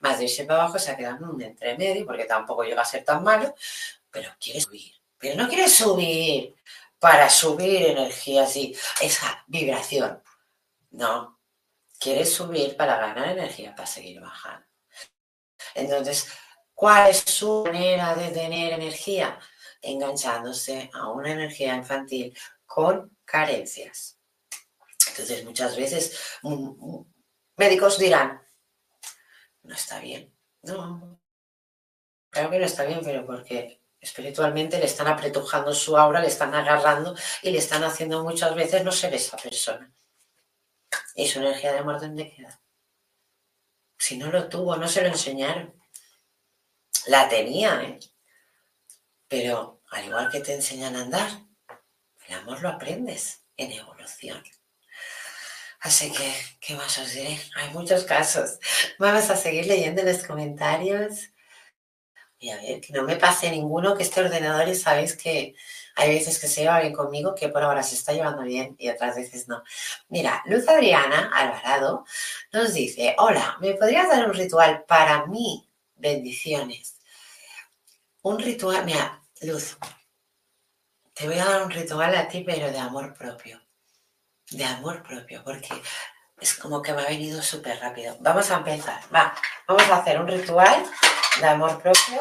más 0.00 0.18
de 0.18 0.24
irse 0.24 0.44
para 0.44 0.64
abajo 0.64 0.78
se 0.78 0.90
ha 0.90 0.96
quedado 0.98 1.16
en 1.16 1.24
un 1.24 1.40
entremedio, 1.40 2.04
porque 2.04 2.26
tampoco 2.26 2.62
llega 2.62 2.82
a 2.82 2.84
ser 2.84 3.04
tan 3.04 3.24
malo, 3.24 3.54
pero 4.10 4.30
quiere 4.38 4.60
subir. 4.60 4.92
Pero 5.16 5.42
no 5.42 5.48
quiere 5.48 5.66
subir 5.70 6.54
para 7.02 7.28
subir 7.28 7.82
energía 7.82 8.44
así, 8.44 8.74
esa 9.00 9.44
vibración. 9.48 10.22
No, 10.92 11.40
quiere 11.98 12.24
subir 12.24 12.76
para 12.76 12.96
ganar 12.96 13.30
energía, 13.30 13.74
para 13.74 13.88
seguir 13.88 14.20
bajando. 14.20 14.64
Entonces, 15.74 16.28
¿Cuál 16.82 17.10
es 17.10 17.18
su 17.18 17.62
manera 17.64 18.12
de 18.14 18.30
tener 18.30 18.72
energía? 18.72 19.38
Enganchándose 19.80 20.90
a 20.92 21.10
una 21.10 21.30
energía 21.30 21.76
infantil 21.76 22.36
con 22.66 23.16
carencias. 23.24 24.18
Entonces, 25.08 25.44
muchas 25.44 25.76
veces 25.76 26.38
mm, 26.42 26.52
mm, 26.52 27.12
médicos 27.56 27.98
dirán, 27.98 28.42
no 29.62 29.74
está 29.74 30.00
bien. 30.00 30.34
No, 30.62 31.20
claro 32.30 32.50
que 32.50 32.58
no 32.58 32.66
está 32.66 32.84
bien, 32.84 33.00
pero 33.04 33.24
porque 33.26 33.81
espiritualmente 34.02 34.78
le 34.78 34.86
están 34.86 35.06
apretujando 35.06 35.72
su 35.72 35.96
aura, 35.96 36.20
le 36.20 36.26
están 36.26 36.52
agarrando 36.54 37.16
y 37.40 37.50
le 37.50 37.58
están 37.58 37.84
haciendo 37.84 38.22
muchas 38.24 38.54
veces 38.54 38.84
no 38.84 38.90
ser 38.90 39.14
esa 39.14 39.36
persona. 39.36 39.90
¿Y 41.14 41.28
su 41.28 41.38
energía 41.38 41.72
de 41.72 41.78
amor 41.78 42.00
dónde 42.00 42.30
queda? 42.34 42.60
Si 43.96 44.18
no 44.18 44.30
lo 44.32 44.48
tuvo, 44.48 44.76
no 44.76 44.88
se 44.88 45.02
lo 45.02 45.08
enseñaron. 45.08 45.80
La 47.06 47.28
tenía, 47.28 47.80
¿eh? 47.82 48.00
Pero 49.28 49.82
al 49.90 50.04
igual 50.04 50.30
que 50.30 50.40
te 50.40 50.54
enseñan 50.54 50.96
a 50.96 51.02
andar, 51.02 51.30
el 52.26 52.34
amor 52.34 52.60
lo 52.60 52.70
aprendes 52.70 53.44
en 53.56 53.72
evolución. 53.72 54.42
Así 55.80 56.12
que, 56.12 56.32
¿qué 56.60 56.74
más 56.74 56.98
os 56.98 57.12
diré? 57.12 57.40
Hay 57.56 57.70
muchos 57.70 58.04
casos. 58.04 58.58
Vamos 58.98 59.30
a 59.30 59.36
seguir 59.36 59.66
leyendo 59.66 60.02
los 60.02 60.24
comentarios. 60.24 61.31
Y 62.42 62.50
a 62.50 62.56
ver, 62.56 62.80
que 62.80 62.92
no 62.92 63.04
me 63.04 63.16
pase 63.16 63.50
ninguno, 63.50 63.96
que 63.96 64.02
este 64.02 64.20
ordenador 64.20 64.68
y 64.68 64.74
sabéis 64.74 65.16
que 65.16 65.54
hay 65.94 66.08
veces 66.10 66.38
que 66.40 66.48
se 66.48 66.62
lleva 66.62 66.80
bien 66.80 66.92
conmigo, 66.92 67.34
que 67.34 67.48
por 67.48 67.62
ahora 67.62 67.82
se 67.82 67.94
está 67.94 68.12
llevando 68.12 68.42
bien 68.42 68.74
y 68.78 68.88
otras 68.88 69.14
veces 69.14 69.46
no. 69.46 69.62
Mira, 70.08 70.42
Luz 70.46 70.68
Adriana 70.68 71.30
Alvarado 71.32 72.04
nos 72.52 72.74
dice, 72.74 73.14
hola, 73.18 73.56
¿me 73.60 73.74
podrías 73.74 74.08
dar 74.08 74.26
un 74.26 74.34
ritual 74.34 74.84
para 74.88 75.26
mí 75.26 75.68
bendiciones. 76.02 76.98
Un 78.22 78.38
ritual, 78.38 78.84
mira, 78.84 79.22
Luz, 79.42 79.78
te 81.14 81.26
voy 81.26 81.38
a 81.38 81.44
dar 81.44 81.62
un 81.62 81.70
ritual 81.70 82.14
a 82.14 82.28
ti, 82.28 82.42
pero 82.44 82.70
de 82.70 82.78
amor 82.78 83.14
propio. 83.14 83.60
De 84.50 84.64
amor 84.64 85.02
propio, 85.02 85.42
porque 85.44 85.70
es 86.42 86.54
como 86.54 86.82
que 86.82 86.92
me 86.92 87.02
ha 87.02 87.06
venido 87.06 87.40
súper 87.40 87.78
rápido. 87.78 88.16
Vamos 88.18 88.50
a 88.50 88.56
empezar, 88.56 89.00
va, 89.14 89.32
vamos 89.68 89.88
a 89.88 89.98
hacer 89.98 90.20
un 90.20 90.26
ritual 90.26 90.84
de 91.40 91.46
amor 91.46 91.80
propio. 91.80 92.20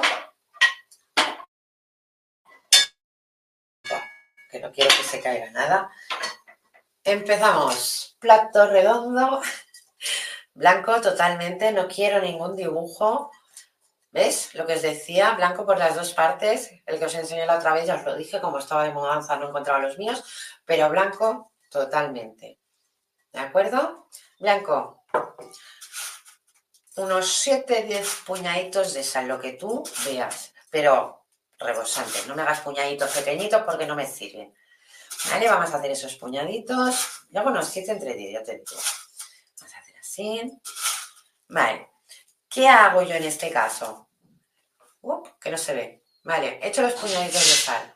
Que 4.51 4.59
no 4.59 4.71
quiero 4.71 4.95
que 4.95 5.03
se 5.03 5.21
caiga 5.21 5.49
nada. 5.49 5.91
Empezamos. 7.03 8.15
Plato 8.19 8.67
redondo, 8.67 9.41
blanco 10.53 11.01
totalmente, 11.01 11.71
no 11.71 11.87
quiero 11.87 12.21
ningún 12.21 12.55
dibujo. 12.55 13.31
¿Ves? 14.11 14.53
Lo 14.53 14.67
que 14.67 14.73
os 14.73 14.81
decía, 14.83 15.31
blanco 15.31 15.65
por 15.65 15.79
las 15.79 15.95
dos 15.95 16.13
partes. 16.13 16.69
El 16.85 16.99
que 16.99 17.05
os 17.05 17.15
enseñé 17.15 17.47
la 17.47 17.57
otra 17.57 17.73
vez, 17.73 17.87
ya 17.87 17.95
os 17.95 18.05
lo 18.05 18.15
dije, 18.15 18.39
como 18.39 18.59
estaba 18.59 18.83
de 18.83 18.91
mudanza 18.91 19.37
no 19.37 19.49
encontraba 19.49 19.79
los 19.79 19.97
míos, 19.97 20.23
pero 20.65 20.89
blanco 20.89 21.53
totalmente. 21.71 22.60
¿De 23.31 23.39
acuerdo? 23.39 24.07
Blanco. 24.39 25.05
Unos 26.97 27.47
7-10 27.47 28.25
puñaditos 28.25 28.93
de 28.93 29.03
sal, 29.03 29.27
lo 29.27 29.39
que 29.39 29.53
tú 29.53 29.83
veas, 30.05 30.53
pero 30.69 31.25
rebosante. 31.57 32.19
No 32.27 32.35
me 32.35 32.41
hagas 32.41 32.61
puñaditos 32.61 33.11
pequeñitos 33.11 33.63
porque 33.63 33.85
no 33.85 33.95
me 33.95 34.05
sirven. 34.05 34.53
¿Vale? 35.29 35.47
Vamos 35.47 35.71
a 35.73 35.77
hacer 35.77 35.91
esos 35.91 36.15
puñaditos. 36.15 37.25
Ya 37.29 37.43
bueno, 37.43 37.63
7 37.63 37.91
entre 37.91 38.13
10, 38.13 38.33
ya 38.33 38.43
te 38.43 38.53
digo. 38.53 38.81
Vamos 39.59 39.73
a 39.73 39.79
hacer 39.79 39.97
así. 39.97 40.61
Vale. 41.47 41.89
¿Qué 42.49 42.67
hago 42.67 43.01
yo 43.03 43.15
en 43.15 43.23
este 43.23 43.49
caso? 43.51 44.07
que 45.39 45.49
no 45.49 45.57
se 45.57 45.73
ve. 45.73 46.03
Vale, 46.23 46.59
he 46.61 46.67
hecho 46.67 46.81
los 46.81 46.93
puñaditos 46.93 47.47
de 47.47 47.55
sal. 47.55 47.95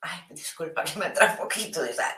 Ay, 0.00 0.20
disculpa 0.30 0.82
que 0.82 0.98
me 0.98 1.06
atrae 1.06 1.30
un 1.30 1.36
poquito 1.36 1.82
de 1.82 1.94
sal. 1.94 2.16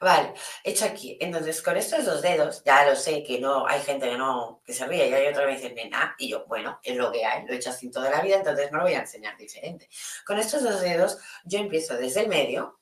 Vale, 0.00 0.32
hecho 0.62 0.84
aquí. 0.84 1.18
Entonces, 1.20 1.60
con 1.60 1.76
estos 1.76 2.04
dos 2.04 2.22
dedos, 2.22 2.62
ya 2.64 2.86
lo 2.86 2.94
sé 2.94 3.22
que 3.24 3.40
no, 3.40 3.66
hay 3.66 3.80
gente 3.80 4.08
que 4.08 4.16
no, 4.16 4.62
que 4.64 4.72
se 4.72 4.86
ríe 4.86 5.08
y 5.08 5.12
hay 5.12 5.26
otra 5.26 5.42
que 5.42 5.48
me 5.48 5.56
dice, 5.56 5.74
nena, 5.74 6.14
y 6.18 6.28
yo, 6.30 6.44
bueno, 6.46 6.78
es 6.84 6.96
lo 6.96 7.10
que 7.10 7.24
hay, 7.24 7.44
lo 7.46 7.52
he 7.52 7.56
hecho 7.56 7.70
así 7.70 7.90
toda 7.90 8.08
la 8.10 8.20
vida, 8.20 8.36
entonces 8.36 8.70
no 8.70 8.78
lo 8.78 8.84
voy 8.84 8.94
a 8.94 9.00
enseñar 9.00 9.36
diferente. 9.36 9.88
Con 10.24 10.38
estos 10.38 10.62
dos 10.62 10.80
dedos, 10.80 11.18
yo 11.44 11.58
empiezo 11.58 11.96
desde 11.96 12.20
el 12.20 12.28
medio 12.28 12.78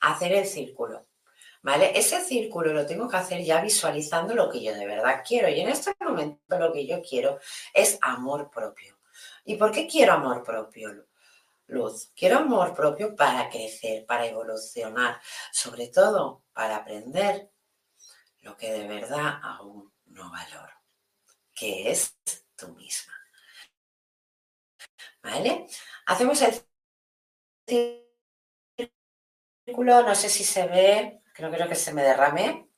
a 0.00 0.14
hacer 0.14 0.32
el 0.32 0.46
círculo. 0.46 1.06
¿Vale? 1.60 1.98
Ese 1.98 2.20
círculo 2.20 2.72
lo 2.72 2.86
tengo 2.86 3.08
que 3.08 3.16
hacer 3.16 3.42
ya 3.42 3.60
visualizando 3.60 4.32
lo 4.34 4.48
que 4.48 4.62
yo 4.62 4.72
de 4.74 4.86
verdad 4.86 5.22
quiero. 5.26 5.48
Y 5.48 5.60
en 5.60 5.68
este 5.68 5.92
momento 6.00 6.58
lo 6.58 6.72
que 6.72 6.86
yo 6.86 7.02
quiero 7.02 7.40
es 7.74 7.98
amor 8.00 8.48
propio. 8.48 8.96
¿Y 9.44 9.56
por 9.56 9.72
qué 9.72 9.86
quiero 9.86 10.12
amor 10.12 10.44
propio? 10.44 11.07
Luz. 11.68 12.10
Quiero 12.14 12.38
amor 12.38 12.74
propio 12.74 13.14
para 13.14 13.48
crecer, 13.48 14.04
para 14.06 14.26
evolucionar, 14.26 15.20
sobre 15.52 15.88
todo 15.88 16.44
para 16.52 16.76
aprender 16.76 17.50
lo 18.40 18.56
que 18.56 18.72
de 18.72 18.88
verdad 18.88 19.40
aún 19.42 19.92
no 20.06 20.30
valoro, 20.30 20.74
que 21.54 21.90
es 21.90 22.18
tú 22.56 22.68
misma. 22.74 23.14
¿Vale? 25.22 25.66
Hacemos 26.06 26.40
el 26.42 26.54
círculo, 29.66 30.02
no 30.02 30.14
sé 30.14 30.28
si 30.28 30.44
se 30.44 30.66
ve, 30.66 31.22
no 31.38 31.50
creo 31.50 31.68
que 31.68 31.74
se 31.74 31.92
me 31.92 32.02
derrame, 32.02 32.68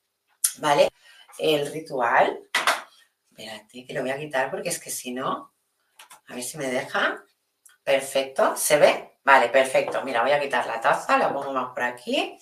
¿vale? 0.59 0.91
El 1.39 1.71
ritual. 1.73 2.49
Espérate, 3.31 3.87
que 3.87 3.95
lo 3.95 4.03
voy 4.03 4.11
a 4.11 4.19
quitar 4.19 4.51
porque 4.51 4.69
es 4.69 4.79
que 4.79 4.91
si 4.91 5.13
no, 5.13 5.55
a 6.27 6.35
ver 6.35 6.43
si 6.43 6.59
me 6.59 6.67
deja. 6.67 7.25
Perfecto, 7.85 8.57
¿se 8.57 8.79
ve? 8.79 9.19
Vale, 9.25 9.49
perfecto. 9.49 10.03
Mira, 10.03 10.23
voy 10.23 10.33
a 10.33 10.41
quitar 10.41 10.67
la 10.67 10.81
taza, 10.81 11.19
la 11.19 11.33
pongo 11.33 11.53
más 11.53 11.73
por 11.73 11.83
aquí. 11.83 12.39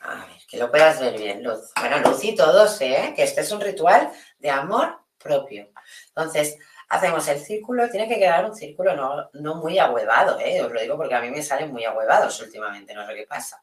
A 0.00 0.26
ver, 0.26 0.36
que 0.48 0.58
lo 0.58 0.70
puedas 0.70 1.00
ver 1.00 1.18
bien, 1.18 1.42
Luz. 1.42 1.72
Bueno, 1.78 1.98
Luz 1.98 2.22
y 2.24 2.34
todos, 2.34 2.80
¿eh? 2.80 3.12
Que 3.16 3.24
este 3.24 3.40
es 3.40 3.50
un 3.52 3.60
ritual 3.60 4.10
de 4.38 4.50
amor 4.50 5.00
propio. 5.18 5.70
Entonces, 6.08 6.56
hacemos 6.88 7.26
el 7.28 7.40
círculo, 7.40 7.88
tiene 7.90 8.08
que 8.08 8.18
quedar 8.18 8.44
un 8.44 8.54
círculo 8.54 8.94
no, 8.94 9.28
no 9.34 9.56
muy 9.56 9.78
ahuevado, 9.78 10.38
¿eh? 10.38 10.62
Os 10.62 10.72
lo 10.72 10.80
digo 10.80 10.96
porque 10.96 11.14
a 11.14 11.20
mí 11.20 11.30
me 11.30 11.42
salen 11.42 11.72
muy 11.72 11.84
ahuevados 11.84 12.40
últimamente, 12.40 12.94
no 12.94 13.06
sé 13.06 13.14
qué 13.14 13.26
pasa. 13.26 13.60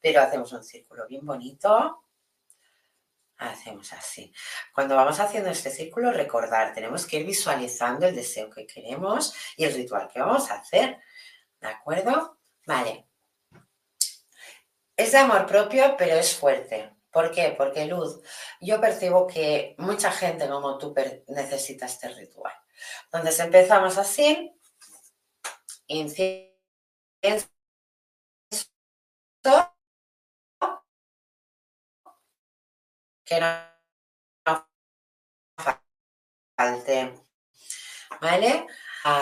Pero 0.00 0.20
hacemos 0.20 0.52
un 0.52 0.62
círculo 0.62 1.06
bien 1.06 1.24
bonito, 1.24 2.04
hacemos 3.50 3.92
así. 3.92 4.32
Cuando 4.74 4.96
vamos 4.96 5.18
haciendo 5.20 5.50
este 5.50 5.70
círculo, 5.70 6.12
recordar, 6.12 6.72
tenemos 6.74 7.06
que 7.06 7.18
ir 7.18 7.26
visualizando 7.26 8.06
el 8.06 8.14
deseo 8.14 8.50
que 8.50 8.66
queremos 8.66 9.34
y 9.56 9.64
el 9.64 9.74
ritual 9.74 10.08
que 10.12 10.20
vamos 10.20 10.50
a 10.50 10.54
hacer. 10.54 10.98
¿De 11.60 11.68
acuerdo? 11.68 12.38
Vale. 12.66 13.06
Es 14.96 15.12
de 15.12 15.18
amor 15.18 15.46
propio, 15.46 15.96
pero 15.96 16.14
es 16.14 16.34
fuerte. 16.34 16.92
¿Por 17.10 17.30
qué? 17.30 17.54
Porque 17.56 17.84
luz, 17.84 18.20
yo 18.60 18.80
percibo 18.80 19.26
que 19.26 19.74
mucha 19.78 20.10
gente 20.10 20.48
como 20.48 20.78
tú 20.78 20.94
necesita 21.28 21.86
este 21.86 22.08
ritual. 22.08 22.54
Entonces 23.04 23.38
empezamos 23.40 23.98
así, 23.98 24.50
incienso, 25.86 27.51
que 33.32 33.40
no 34.46 34.68
falte. 36.56 37.14
¿Vale? 38.20 38.66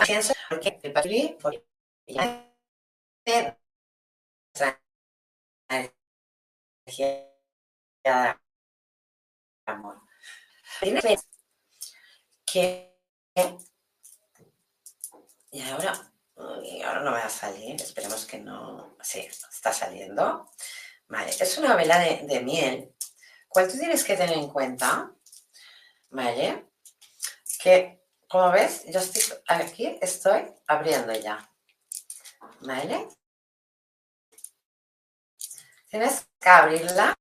Pienso 0.05 0.35
porque 0.49 0.79
el 0.83 0.93
patri, 0.93 1.37
porque 1.41 1.65
ya 2.07 2.45
amor. 9.67 10.01
que 12.47 12.91
y 15.53 15.63
ahora 15.63 16.13
y 16.65 16.83
ahora 16.83 17.03
no 17.03 17.13
va 17.13 17.25
a 17.25 17.29
salir, 17.29 17.81
esperemos 17.81 18.27
que 18.27 18.39
no, 18.39 18.97
sí, 19.03 19.21
está 19.21 19.73
saliendo. 19.73 20.51
Vale, 21.09 21.31
es 21.31 21.59
una 21.59 21.77
vela 21.77 21.99
de, 21.99 22.23
de 22.27 22.41
miel 22.41 22.95
¿Cuál 23.51 23.69
tú 23.69 23.77
tienes 23.77 24.05
que 24.05 24.17
tener 24.17 24.39
en 24.39 24.49
cuenta? 24.49 25.13
¿Vale? 26.11 26.71
Que, 27.61 28.01
como 28.29 28.53
ves, 28.53 28.85
yo 28.87 29.01
estoy 29.01 29.23
aquí, 29.49 29.99
estoy 30.01 30.55
abriendo 30.69 31.13
ya. 31.15 31.51
¿Vale? 32.61 33.09
Tienes 35.89 36.29
que 36.39 36.49
abrirla. 36.49 37.13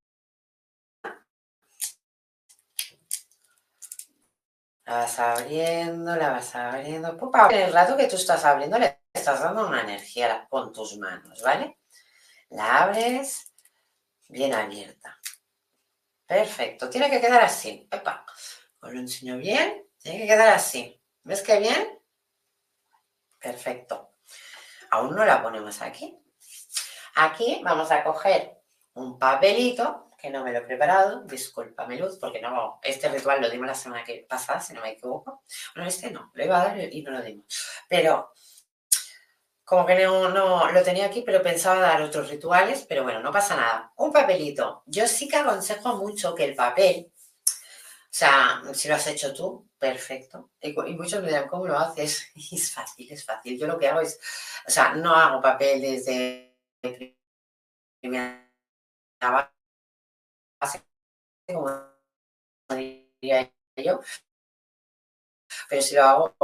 La 4.86 4.94
vas 4.94 5.20
abriendo, 5.20 6.16
la 6.16 6.30
vas 6.30 6.56
abriendo. 6.56 7.18
En 7.50 7.60
el 7.60 7.74
rato 7.74 7.98
que 7.98 8.08
tú 8.08 8.18
estás 8.18 8.46
abriendo, 8.46 8.78
le 8.78 9.02
estás 9.12 9.42
dando 9.42 9.68
una 9.68 9.82
energía 9.82 10.46
con 10.48 10.72
tus 10.72 10.96
manos, 11.00 11.42
¿vale? 11.42 11.80
La 12.50 12.84
abres 12.84 13.52
bien 14.28 14.54
abierta. 14.54 15.19
Perfecto, 16.30 16.92
tiene 16.92 17.10
que 17.10 17.20
quedar 17.20 17.42
así. 17.42 17.88
Epa, 17.90 18.24
os 18.82 18.94
lo 18.94 19.00
enseño 19.00 19.38
bien. 19.38 19.84
Tiene 19.98 20.20
que 20.20 20.28
quedar 20.28 20.50
así. 20.50 21.02
¿Ves 21.24 21.42
qué 21.42 21.58
bien? 21.58 22.00
Perfecto. 23.40 24.14
Aún 24.92 25.16
no 25.16 25.26
la 25.26 25.42
ponemos 25.42 25.82
aquí. 25.82 26.20
Aquí 27.16 27.62
vamos 27.64 27.90
a 27.90 28.04
coger 28.04 28.62
un 28.94 29.18
papelito, 29.18 30.12
que 30.20 30.30
no 30.30 30.44
me 30.44 30.52
lo 30.52 30.60
he 30.60 30.62
preparado, 30.62 31.24
discúlpame 31.24 31.98
Luz, 31.98 32.20
porque 32.20 32.40
no, 32.40 32.80
este 32.84 33.10
ritual 33.10 33.42
lo 33.42 33.50
dimos 33.50 33.66
la 33.66 33.74
semana 33.74 34.04
que 34.04 34.28
pasada, 34.30 34.60
si 34.60 34.74
no 34.74 34.82
me 34.82 34.92
equivoco. 34.92 35.46
Bueno, 35.74 35.90
este 35.90 36.12
no, 36.12 36.30
lo 36.36 36.46
iba 36.46 36.62
a 36.62 36.66
dar 36.66 36.94
y 36.94 37.02
no 37.02 37.10
lo 37.10 37.24
dimos. 37.24 37.46
Pero 37.88 38.34
como 39.70 39.86
que 39.86 40.04
no, 40.04 40.30
no, 40.30 40.72
lo 40.72 40.84
tenía 40.84 41.06
aquí, 41.06 41.22
pero 41.22 41.44
pensaba 41.44 41.80
dar 41.80 42.02
otros 42.02 42.28
rituales, 42.28 42.86
pero 42.90 43.04
bueno, 43.04 43.20
no 43.20 43.32
pasa 43.32 43.56
nada. 43.56 43.94
Un 43.98 44.12
papelito. 44.12 44.82
Yo 44.88 45.08
sí 45.08 45.28
que 45.28 45.38
aconsejo 45.38 45.96
mucho 45.98 46.34
que 46.34 46.46
el 46.46 46.56
papel, 46.56 47.12
o 47.14 48.08
sea, 48.10 48.64
si 48.74 48.88
lo 48.88 48.96
has 48.96 49.06
hecho 49.06 49.32
tú, 49.32 49.70
perfecto. 49.78 50.54
Y, 50.60 50.74
muchos 50.96 51.22
me 51.22 51.28
dirán, 51.28 51.48
¿cómo 51.48 51.68
lo 51.68 51.78
haces? 51.78 52.32
Y 52.36 52.56
es 52.56 52.74
fácil, 52.74 53.12
es 53.12 53.24
fácil. 53.24 53.60
Yo 53.60 53.68
lo 53.68 53.78
que 53.78 53.88
hago 53.88 54.02
es, 54.02 54.20
o 54.68 54.72
sea, 54.72 54.96
no 54.96 55.14
hago 55.14 55.40
papel 55.40 55.82
desde 55.82 56.58
primera 58.02 58.52
base, 59.22 60.84
como 61.46 61.70
diría 62.72 63.52
yo, 63.78 64.00
pero 65.70 65.82
si 65.84 65.94
lo 65.94 66.04
hago, 66.06 66.36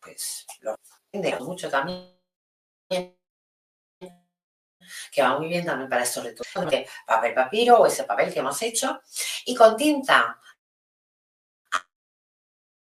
pues 0.00 0.46
lo 0.60 0.76
mucho 1.40 1.68
también 1.68 2.15
que 2.88 3.16
va 5.22 5.38
muy 5.38 5.48
bien 5.48 5.64
también 5.64 5.88
para 5.88 6.02
estos 6.02 6.24
de 6.24 6.86
papel 7.06 7.34
papiro 7.34 7.78
o 7.78 7.86
ese 7.86 8.04
papel 8.04 8.32
que 8.32 8.40
hemos 8.40 8.60
hecho, 8.62 9.00
y 9.44 9.54
con 9.54 9.76
tinta 9.76 10.40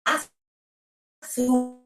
azul. 0.05 1.81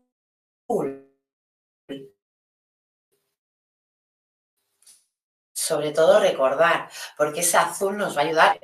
Sobre 5.53 5.93
todo 5.93 6.21
recordar, 6.21 6.91
porque 7.17 7.41
ese 7.41 7.57
azul 7.59 7.97
nos 7.97 8.17
va 8.17 8.23
a 8.23 8.25
ayudar. 8.25 8.61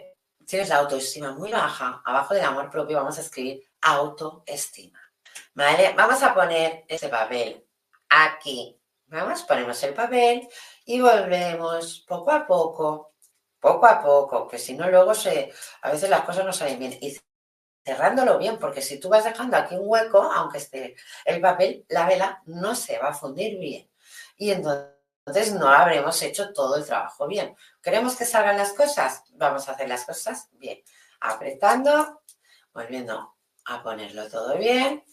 Tienes 0.46 0.68
la 0.68 0.76
autoestima 0.76 1.32
muy 1.32 1.52
baja, 1.52 2.02
abajo 2.04 2.34
del 2.34 2.44
amor 2.44 2.70
propio 2.70 2.98
vamos 2.98 3.18
a 3.18 3.22
escribir 3.22 3.62
autoestima. 3.80 5.00
¿Vale? 5.54 5.94
Vamos 5.96 6.22
a 6.22 6.34
poner 6.34 6.84
ese 6.88 7.08
papel 7.08 7.66
aquí 8.08 8.78
Vamos, 9.06 9.42
ponemos 9.42 9.82
el 9.82 9.94
papel 9.94 10.48
y 10.84 11.00
volvemos 11.00 12.04
poco 12.08 12.32
a 12.32 12.46
poco, 12.46 13.14
poco 13.60 13.86
a 13.86 14.02
poco, 14.02 14.48
que 14.48 14.58
si 14.58 14.74
no 14.74 14.90
luego 14.90 15.14
se, 15.14 15.52
a 15.82 15.90
veces 15.90 16.10
las 16.10 16.22
cosas 16.22 16.44
no 16.44 16.52
salen 16.52 16.78
bien. 16.78 16.98
Y 17.00 17.16
cerrándolo 17.84 18.38
bien, 18.38 18.58
porque 18.58 18.80
si 18.82 18.98
tú 18.98 19.08
vas 19.08 19.24
dejando 19.24 19.56
aquí 19.56 19.76
un 19.76 19.82
hueco, 19.84 20.22
aunque 20.22 20.58
esté 20.58 20.96
el 21.24 21.40
papel, 21.40 21.84
la 21.88 22.06
vela 22.06 22.42
no 22.46 22.74
se 22.74 22.98
va 22.98 23.08
a 23.08 23.14
fundir 23.14 23.58
bien. 23.58 23.90
Y 24.36 24.50
entonces 24.50 25.52
no 25.52 25.68
habremos 25.68 26.20
hecho 26.22 26.52
todo 26.52 26.76
el 26.76 26.86
trabajo 26.86 27.26
bien. 27.26 27.54
¿Queremos 27.82 28.16
que 28.16 28.24
salgan 28.24 28.56
las 28.56 28.72
cosas? 28.72 29.22
Vamos 29.34 29.68
a 29.68 29.72
hacer 29.72 29.88
las 29.88 30.04
cosas 30.04 30.48
bien. 30.52 30.80
Apretando, 31.20 32.22
volviendo 32.72 33.36
a 33.66 33.82
ponerlo 33.82 34.28
todo 34.28 34.56
bien 34.58 35.04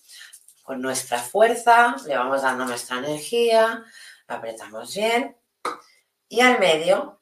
con 0.64 0.82
nuestra 0.82 1.20
fuerza, 1.20 1.96
le 2.06 2.18
vamos 2.18 2.42
dando 2.42 2.66
nuestra 2.66 2.98
energía, 2.98 3.84
lo 4.28 4.36
apretamos 4.36 4.96
bien. 4.96 5.38
Y 6.28 6.42
al 6.42 6.60
medio, 6.60 7.22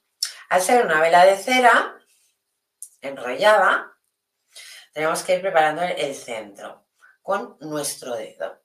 al 0.49 0.61
ser 0.61 0.85
una 0.85 1.01
vela 1.01 1.25
de 1.25 1.37
cera 1.37 1.99
enrollada, 3.01 3.93
tenemos 4.93 5.23
que 5.23 5.35
ir 5.35 5.41
preparando 5.41 5.83
el 5.83 6.15
centro 6.15 6.87
con 7.21 7.57
nuestro 7.61 8.15
dedo. 8.15 8.61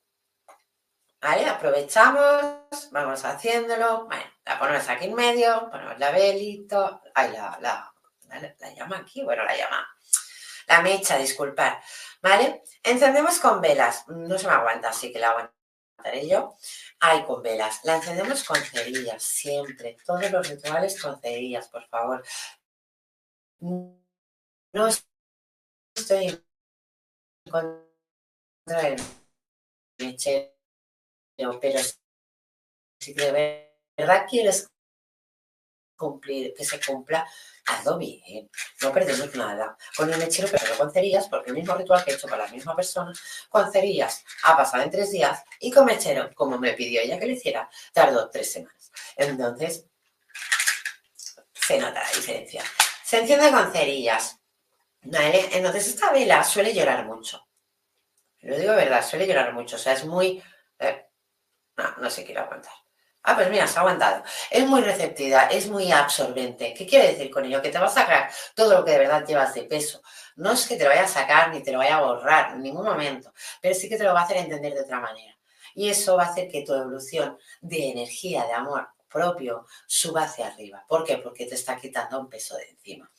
¿Vale? 1.21 1.47
Aprovechamos, 1.47 2.91
vamos 2.91 3.25
haciéndolo. 3.25 4.05
Bueno, 4.07 4.25
la 4.45 4.59
ponemos 4.59 4.89
aquí 4.89 5.07
en 5.07 5.15
medio, 5.15 5.71
ponemos 5.71 5.99
la 5.99 6.11
velito, 6.11 7.01
ay, 7.15 7.33
la, 7.33 7.59
la, 7.61 7.95
la, 8.59 8.75
llama 8.75 8.99
aquí, 8.99 9.23
bueno, 9.23 9.45
la 9.45 9.57
llama, 9.57 9.89
la 10.67 10.83
mecha, 10.83 11.19
disculpad, 11.19 11.79
¿vale? 12.23 12.63
Encendemos 12.83 13.39
con 13.39 13.61
velas, 13.61 14.05
no 14.09 14.39
se 14.39 14.47
me 14.47 14.53
aguanta, 14.55 14.91
así 14.91 15.13
que 15.13 15.19
la 15.19 15.31
aguantaré 15.31 16.29
yo. 16.29 16.57
Ay, 17.01 17.25
con 17.25 17.43
velas, 17.43 17.81
la 17.85 17.97
encendemos 17.97 18.45
con 18.45 18.57
cerillas, 18.57 19.23
siempre, 19.23 19.97
todos 20.07 20.31
los 20.31 20.49
rituales 20.49 21.01
con 21.01 21.21
cerillas, 21.21 21.69
por 21.69 21.87
favor. 21.89 22.25
No 23.61 24.89
estoy 25.95 26.27
en 26.27 26.45
contra 27.51 28.83
del 28.83 28.97
mechero 29.99 30.55
pero 31.61 31.81
si 33.01 33.13
de 33.15 33.77
verdad 33.97 34.27
quieres 34.29 34.71
cumplir, 35.97 36.55
que 36.55 36.65
se 36.65 36.81
cumpla, 36.81 37.27
hazlo 37.67 37.99
bien, 37.99 38.51
no 38.83 38.93
perdemos 38.93 39.35
nada. 39.35 39.77
Con 39.97 40.13
el 40.13 40.19
mechero, 40.19 40.49
pero 40.51 40.77
con 40.77 40.93
cerillas, 40.93 41.29
porque 41.29 41.51
el 41.51 41.57
mismo 41.57 41.75
ritual 41.75 42.05
que 42.05 42.13
he 42.13 42.15
hecho 42.15 42.29
para 42.29 42.47
la 42.47 42.53
misma 42.53 42.77
persona, 42.77 43.13
con 43.49 43.71
cerillas 43.73 44.25
ha 44.45 44.57
pasado 44.57 44.83
en 44.83 44.91
tres 44.91 45.11
días 45.11 45.43
y 45.61 45.71
con 45.71 45.85
mechero, 45.85 46.31
como 46.35 46.59
me 46.59 46.73
pidió 46.73 47.01
ella 47.01 47.19
que 47.19 47.27
lo 47.27 47.33
hiciera, 47.33 47.69
tardó 47.93 48.31
tres 48.31 48.53
semanas. 48.53 48.93
Entonces, 49.17 49.87
se 51.53 51.79
nota 51.79 52.03
la 52.03 52.11
diferencia. 52.11 52.63
Se 53.03 53.21
enciende 53.21 53.51
con 53.51 53.73
cerillas. 53.73 54.39
Entonces, 55.03 55.89
esta 55.89 56.13
vela 56.13 56.43
suele 56.45 56.75
llorar 56.75 57.05
mucho. 57.07 57.47
Lo 58.41 58.59
digo 58.59 58.75
verdad, 58.75 59.07
suele 59.07 59.27
llorar 59.27 59.53
mucho. 59.55 59.77
O 59.77 59.79
sea, 59.79 59.95
es 59.95 60.05
muy. 60.05 60.43
Eh, 60.79 61.07
no, 61.77 61.97
no 61.97 62.11
se 62.11 62.25
quiere 62.25 62.41
aguantar. 62.41 62.84
Ah, 63.27 63.35
pues 63.37 63.49
mira, 63.51 63.67
se 63.67 63.79
ha 63.79 63.81
aguantado. 63.81 64.23
Es 64.51 64.67
muy 64.67 64.83
receptiva, 64.83 65.45
es 65.45 65.69
muy 65.69 65.91
absorbente. 65.91 66.75
¿Qué 66.75 66.87
quiere 66.87 67.09
decir 67.09 67.31
con 67.31 67.47
ello? 67.47 67.63
Que 67.63 67.71
te 67.71 67.79
va 67.79 67.87
a 67.87 67.89
sacar 67.89 68.31
todo 68.55 68.75
lo 68.75 68.85
que 68.85 68.91
de 68.93 68.99
verdad 68.99 69.27
llevas 69.27 69.55
de 69.55 69.63
peso. 69.63 70.03
No 70.37 70.53
es 70.53 70.67
que 70.69 70.77
te 70.77 70.85
lo 70.85 70.91
vaya 70.91 71.05
a 71.05 71.09
sacar 71.09 71.51
ni 71.51 71.63
te 71.63 71.73
lo 71.73 71.79
vaya 71.79 71.97
a 71.97 72.03
borrar 72.03 72.53
en 72.53 72.63
ningún 72.63 72.85
momento, 72.85 73.33
pero 73.63 73.75
sí 73.75 73.89
que 73.89 73.97
te 73.97 74.05
lo 74.05 74.13
va 74.13 74.21
a 74.21 74.25
hacer 74.25 74.37
entender 74.37 74.75
de 74.75 74.83
otra 74.83 75.01
manera. 75.01 75.39
Y 75.75 75.89
eso 75.89 76.17
va 76.17 76.25
a 76.25 76.27
hacer 76.27 76.49
que 76.49 76.63
tu 76.63 76.75
evolución 76.75 77.39
de 77.63 77.91
energía, 77.91 78.45
de 78.45 78.53
amor 78.53 78.89
propio, 79.09 79.65
suba 79.87 80.25
hacia 80.25 80.49
arriba. 80.49 80.85
¿Por 80.89 81.05
qué? 81.05 81.19
Porque 81.19 81.47
te 81.47 81.55
está 81.55 81.77
quitando 81.77 82.21
un 82.21 82.29
peso 82.29 82.57
de 82.57 82.69
encima. 82.69 83.11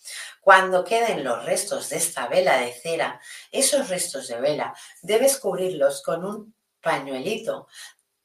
Cuando 0.42 0.84
queden 0.84 1.24
los 1.24 1.46
restos 1.46 1.90
de 1.90 1.98
esta 1.98 2.28
vela 2.28 2.58
de 2.58 2.74
cera, 2.74 3.20
esos 3.50 3.88
restos 3.88 4.28
de 4.28 4.40
vela, 4.40 4.76
debes 5.02 5.40
cubrirlos 5.40 6.04
con 6.04 6.26
un 6.26 6.54
pañuelito 6.82 7.68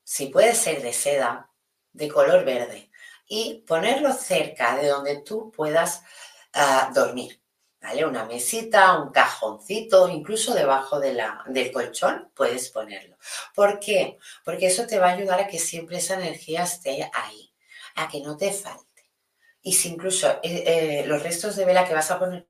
si 0.03 0.27
puede 0.27 0.57
ser 0.57 0.83
de 0.83 0.93
seda, 0.93 1.50
de 1.93 2.09
color 2.09 2.45
verde, 2.45 2.91
y 3.27 3.63
ponerlo 3.67 4.13
cerca 4.13 4.77
de 4.77 4.89
donde 4.89 5.23
tú 5.23 5.51
puedas 5.53 6.03
ah, 6.55 6.91
dormir. 6.95 7.41
¿Vale? 7.83 8.05
Una 8.05 8.25
mesita, 8.27 8.99
un 9.01 9.11
cajoncito, 9.11 10.09
incluso 10.09 10.53
debajo 10.55 11.01
de 11.01 11.15
la, 11.15 11.43
del 11.47 11.73
colchón 11.73 12.31
puedes 12.35 12.69
ponerlo. 12.71 13.17
¿Por 13.55 13.81
qué? 13.81 14.19
Porque 14.45 14.67
eso 14.67 14.87
te 14.87 14.99
va 14.99 15.09
a 15.09 15.13
ayudar 15.15 15.41
a 15.41 15.47
que 15.49 15.59
siempre 15.59 15.97
esa 15.99 16.15
energía 16.15 16.65
esté 16.65 17.11
ahí, 17.15 17.55
a 17.97 18.09
que 18.09 18.21
no 18.21 18.37
te 18.37 18.53
falte. 18.53 19.11
Y 19.63 19.73
si 19.75 19.91
incluso 19.91 20.29
eh, 20.43 21.03
eh, 21.03 21.07
los 21.07 21.23
restos 21.23 21.57
de 21.57 21.65
vela 21.65 21.87
que 21.87 21.95
vas 21.95 22.11
a 22.11 22.19
poner 22.19 22.47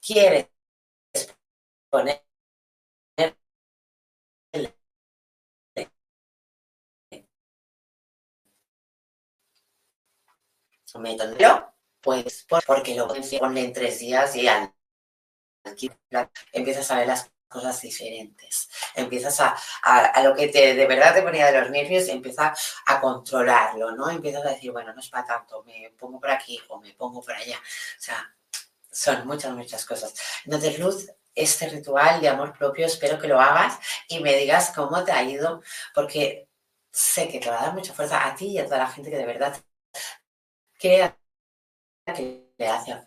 quieres 0.00 0.48
poner 1.90 2.26
método, 10.98 11.74
pues 12.00 12.46
porque 12.66 12.94
lo 12.94 13.08
ponen 13.08 13.56
en 13.58 13.72
tres 13.72 13.98
días 13.98 14.34
y 14.36 14.48
al 14.48 14.72
empiezas 16.52 16.90
a 16.90 16.98
ver 16.98 17.08
las 17.08 17.30
cosas 17.48 17.80
diferentes. 17.80 18.68
Empiezas 18.94 19.40
a, 19.40 19.56
a, 19.82 20.22
lo 20.22 20.34
que 20.34 20.48
te, 20.48 20.74
de 20.74 20.86
verdad 20.86 21.14
te 21.14 21.22
ponía 21.22 21.50
de 21.50 21.60
los 21.60 21.70
nervios, 21.70 22.08
empiezas 22.08 22.74
a 22.86 23.00
controlarlo, 23.00 23.92
¿no? 23.92 24.10
Empiezas 24.10 24.44
a 24.44 24.50
decir, 24.50 24.72
bueno, 24.72 24.92
no 24.92 25.00
es 25.00 25.08
para 25.08 25.26
tanto, 25.26 25.62
me 25.64 25.92
pongo 25.98 26.20
por 26.20 26.30
aquí 26.30 26.60
o 26.68 26.80
me 26.80 26.92
pongo 26.94 27.22
por 27.22 27.34
allá. 27.34 27.58
O 27.58 28.00
sea, 28.00 28.34
son 28.90 29.26
muchas, 29.26 29.52
muchas 29.52 29.84
cosas. 29.84 30.14
Entonces, 30.44 30.78
Luz, 30.78 31.10
este 31.34 31.68
ritual 31.68 32.20
de 32.20 32.28
amor 32.28 32.56
propio, 32.56 32.86
espero 32.86 33.18
que 33.18 33.28
lo 33.28 33.40
hagas 33.40 33.78
y 34.08 34.20
me 34.20 34.34
digas 34.36 34.72
cómo 34.74 35.04
te 35.04 35.12
ha 35.12 35.22
ido, 35.22 35.62
porque 35.94 36.48
sé 36.90 37.28
que 37.28 37.40
te 37.40 37.50
va 37.50 37.60
a 37.60 37.66
dar 37.66 37.74
mucha 37.74 37.92
fuerza 37.92 38.26
a 38.26 38.34
ti 38.34 38.48
y 38.48 38.58
a 38.58 38.64
toda 38.64 38.78
la 38.78 38.88
gente 38.88 39.10
que 39.10 39.18
de 39.18 39.26
verdad 39.26 39.56
crea 40.78 41.16
que 42.06 42.52
le 42.56 42.68
hace 42.68 43.06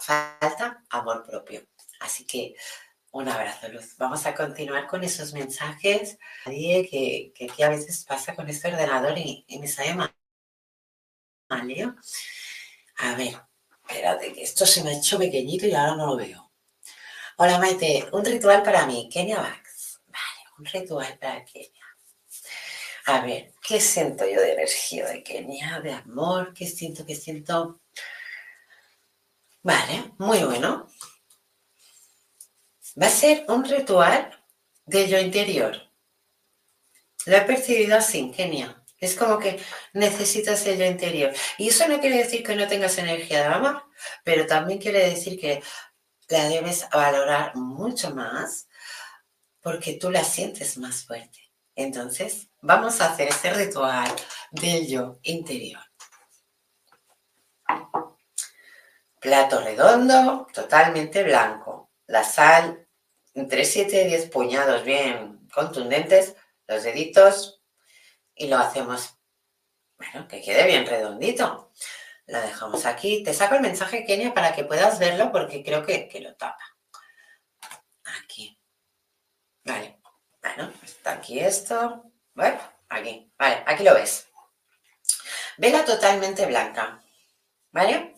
falta 0.00 0.82
amor 0.90 1.22
propio. 1.24 1.60
Así 2.00 2.26
que 2.26 2.54
un 3.14 3.28
abrazo, 3.28 3.68
Luz. 3.68 3.96
Vamos 3.96 4.26
a 4.26 4.34
continuar 4.34 4.88
con 4.88 5.04
esos 5.04 5.32
mensajes 5.32 6.18
que, 6.44 7.32
que, 7.32 7.64
a 7.64 7.68
veces 7.68 8.04
pasa 8.04 8.34
con 8.34 8.48
este 8.48 8.66
ordenador 8.66 9.16
y, 9.16 9.44
y 9.46 9.60
me 9.60 9.68
sale 9.68 9.94
mal. 9.94 10.12
Leo. 11.64 11.94
A 12.96 13.14
ver, 13.14 13.40
espérate, 13.86 14.32
que 14.32 14.42
esto 14.42 14.66
se 14.66 14.82
me 14.82 14.90
ha 14.90 14.98
hecho 14.98 15.16
pequeñito 15.16 15.64
y 15.64 15.74
ahora 15.74 15.94
no 15.94 16.06
lo 16.08 16.16
veo. 16.16 16.50
Hola, 17.36 17.58
Maite. 17.60 18.08
Un 18.12 18.24
ritual 18.24 18.64
para 18.64 18.84
mí. 18.84 19.08
Kenia 19.12 19.40
Vax. 19.40 20.00
Vale, 20.06 20.50
un 20.58 20.64
ritual 20.64 21.16
para 21.20 21.44
Kenia. 21.44 21.86
A 23.06 23.20
ver, 23.20 23.54
¿qué 23.62 23.80
siento 23.80 24.24
yo 24.26 24.40
de 24.40 24.54
energía 24.54 25.06
de 25.06 25.22
Kenia? 25.22 25.78
De 25.78 25.92
amor, 25.92 26.52
¿qué 26.52 26.66
siento? 26.66 27.06
¿Qué 27.06 27.14
siento? 27.14 27.80
Vale, 29.62 30.12
muy 30.18 30.42
bueno 30.42 30.88
va 33.00 33.06
a 33.06 33.10
ser 33.10 33.44
un 33.48 33.64
ritual 33.64 34.30
de 34.86 35.08
yo 35.08 35.18
interior. 35.18 35.76
Lo 37.26 37.36
he 37.36 37.40
percibido 37.42 37.96
así, 37.96 38.30
Kenia. 38.30 38.84
Es 38.98 39.16
como 39.16 39.38
que 39.38 39.60
necesitas 39.92 40.66
el 40.66 40.78
yo 40.78 40.84
interior. 40.84 41.32
Y 41.58 41.68
eso 41.68 41.86
no 41.88 42.00
quiere 42.00 42.18
decir 42.18 42.42
que 42.42 42.56
no 42.56 42.66
tengas 42.68 42.96
energía 42.98 43.40
de 43.40 43.54
amor, 43.54 43.82
pero 44.24 44.46
también 44.46 44.78
quiere 44.78 45.10
decir 45.10 45.38
que 45.38 45.62
la 46.28 46.48
debes 46.48 46.88
valorar 46.90 47.54
mucho 47.54 48.14
más 48.14 48.68
porque 49.60 49.94
tú 49.94 50.10
la 50.10 50.24
sientes 50.24 50.78
más 50.78 51.04
fuerte. 51.04 51.52
Entonces, 51.74 52.48
vamos 52.60 53.00
a 53.00 53.06
hacer 53.10 53.28
ese 53.28 53.52
ritual 53.52 54.10
del 54.50 54.86
yo 54.86 55.18
interior. 55.22 55.82
Plato 59.20 59.60
redondo, 59.60 60.46
totalmente 60.52 61.24
blanco. 61.24 61.90
La 62.06 62.22
sal 62.22 62.83
entre 63.34 63.64
7 63.64 64.02
y 64.02 64.06
10 64.06 64.30
puñados 64.30 64.84
bien 64.84 65.46
contundentes, 65.52 66.36
los 66.66 66.82
deditos, 66.82 67.62
y 68.34 68.48
lo 68.48 68.58
hacemos, 68.58 69.16
bueno, 69.98 70.26
que 70.28 70.42
quede 70.42 70.66
bien 70.66 70.86
redondito. 70.86 71.72
Lo 72.26 72.40
dejamos 72.40 72.86
aquí. 72.86 73.22
Te 73.22 73.34
saco 73.34 73.54
el 73.56 73.60
mensaje, 73.60 74.04
Kenia, 74.04 74.32
para 74.32 74.54
que 74.54 74.64
puedas 74.64 74.98
verlo 74.98 75.30
porque 75.30 75.62
creo 75.62 75.84
que, 75.84 76.08
que 76.08 76.20
lo 76.20 76.34
tapa. 76.34 76.64
Aquí. 78.22 78.58
Vale. 79.64 80.00
Bueno, 80.42 80.72
está 80.82 81.12
aquí 81.12 81.40
esto. 81.40 82.10
Bueno, 82.34 82.58
aquí. 82.88 83.30
Vale, 83.38 83.62
aquí 83.66 83.84
lo 83.84 83.94
ves. 83.94 84.28
Vela 85.58 85.84
totalmente 85.84 86.46
blanca. 86.46 87.02
¿Vale? 87.70 88.14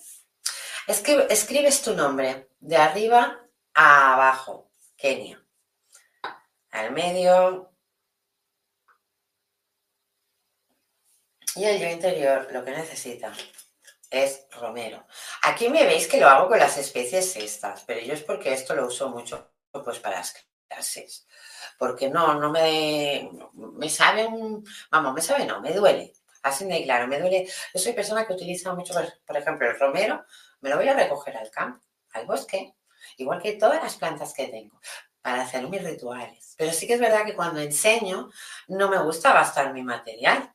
Escribes 0.86 1.82
tu 1.82 1.94
nombre 1.94 2.48
de 2.60 2.76
arriba 2.76 3.40
a 3.74 4.14
abajo. 4.14 4.65
Al 6.70 6.92
medio. 6.92 7.72
Y 11.54 11.64
el 11.64 11.80
yo 11.80 11.88
interior 11.88 12.48
lo 12.52 12.64
que 12.64 12.72
necesita 12.72 13.32
es 14.10 14.46
romero. 14.50 15.06
Aquí 15.42 15.68
me 15.68 15.84
veis 15.84 16.06
que 16.08 16.20
lo 16.20 16.28
hago 16.28 16.48
con 16.48 16.58
las 16.58 16.76
especies 16.76 17.36
estas, 17.36 17.84
pero 17.84 18.00
yo 18.00 18.12
es 18.14 18.22
porque 18.22 18.52
esto 18.52 18.74
lo 18.74 18.86
uso 18.86 19.08
mucho 19.08 19.52
pues 19.70 19.98
para 20.00 20.18
las 20.18 20.34
clases. 20.68 21.26
Porque 21.78 22.08
no, 22.08 22.34
no 22.34 22.50
me, 22.50 23.30
me 23.54 23.88
sabe, 23.88 24.28
vamos, 24.90 25.14
me 25.14 25.22
sabe, 25.22 25.46
no, 25.46 25.60
me 25.60 25.72
duele. 25.72 26.14
Así 26.42 26.64
de 26.64 26.82
claro, 26.84 27.06
me 27.06 27.20
duele. 27.20 27.46
Yo 27.74 27.80
soy 27.80 27.92
persona 27.92 28.26
que 28.26 28.32
utiliza 28.32 28.74
mucho, 28.74 28.94
por 29.26 29.36
ejemplo, 29.36 29.68
el 29.68 29.78
romero, 29.78 30.24
me 30.60 30.70
lo 30.70 30.76
voy 30.76 30.88
a 30.88 30.94
recoger 30.94 31.36
al 31.36 31.50
campo, 31.50 31.84
al 32.12 32.26
bosque, 32.26 32.74
igual 33.16 33.40
que 33.42 33.54
todas 33.54 33.82
las 33.82 33.96
plantas 33.96 34.32
que 34.34 34.48
tengo. 34.48 34.80
para 35.22 35.42
hacer 35.42 35.68
mis 35.68 35.82
rituales. 35.82 36.54
Pero 36.56 36.72
sí 36.72 36.86
que 36.86 36.94
es 36.94 37.00
verdad 37.00 37.24
que 37.26 37.34
cuando 37.34 37.58
enseño 37.60 38.30
no 38.68 38.88
me 38.88 39.02
gusta 39.02 39.32
gastar 39.32 39.72
mi 39.74 39.82
material. 39.82 40.54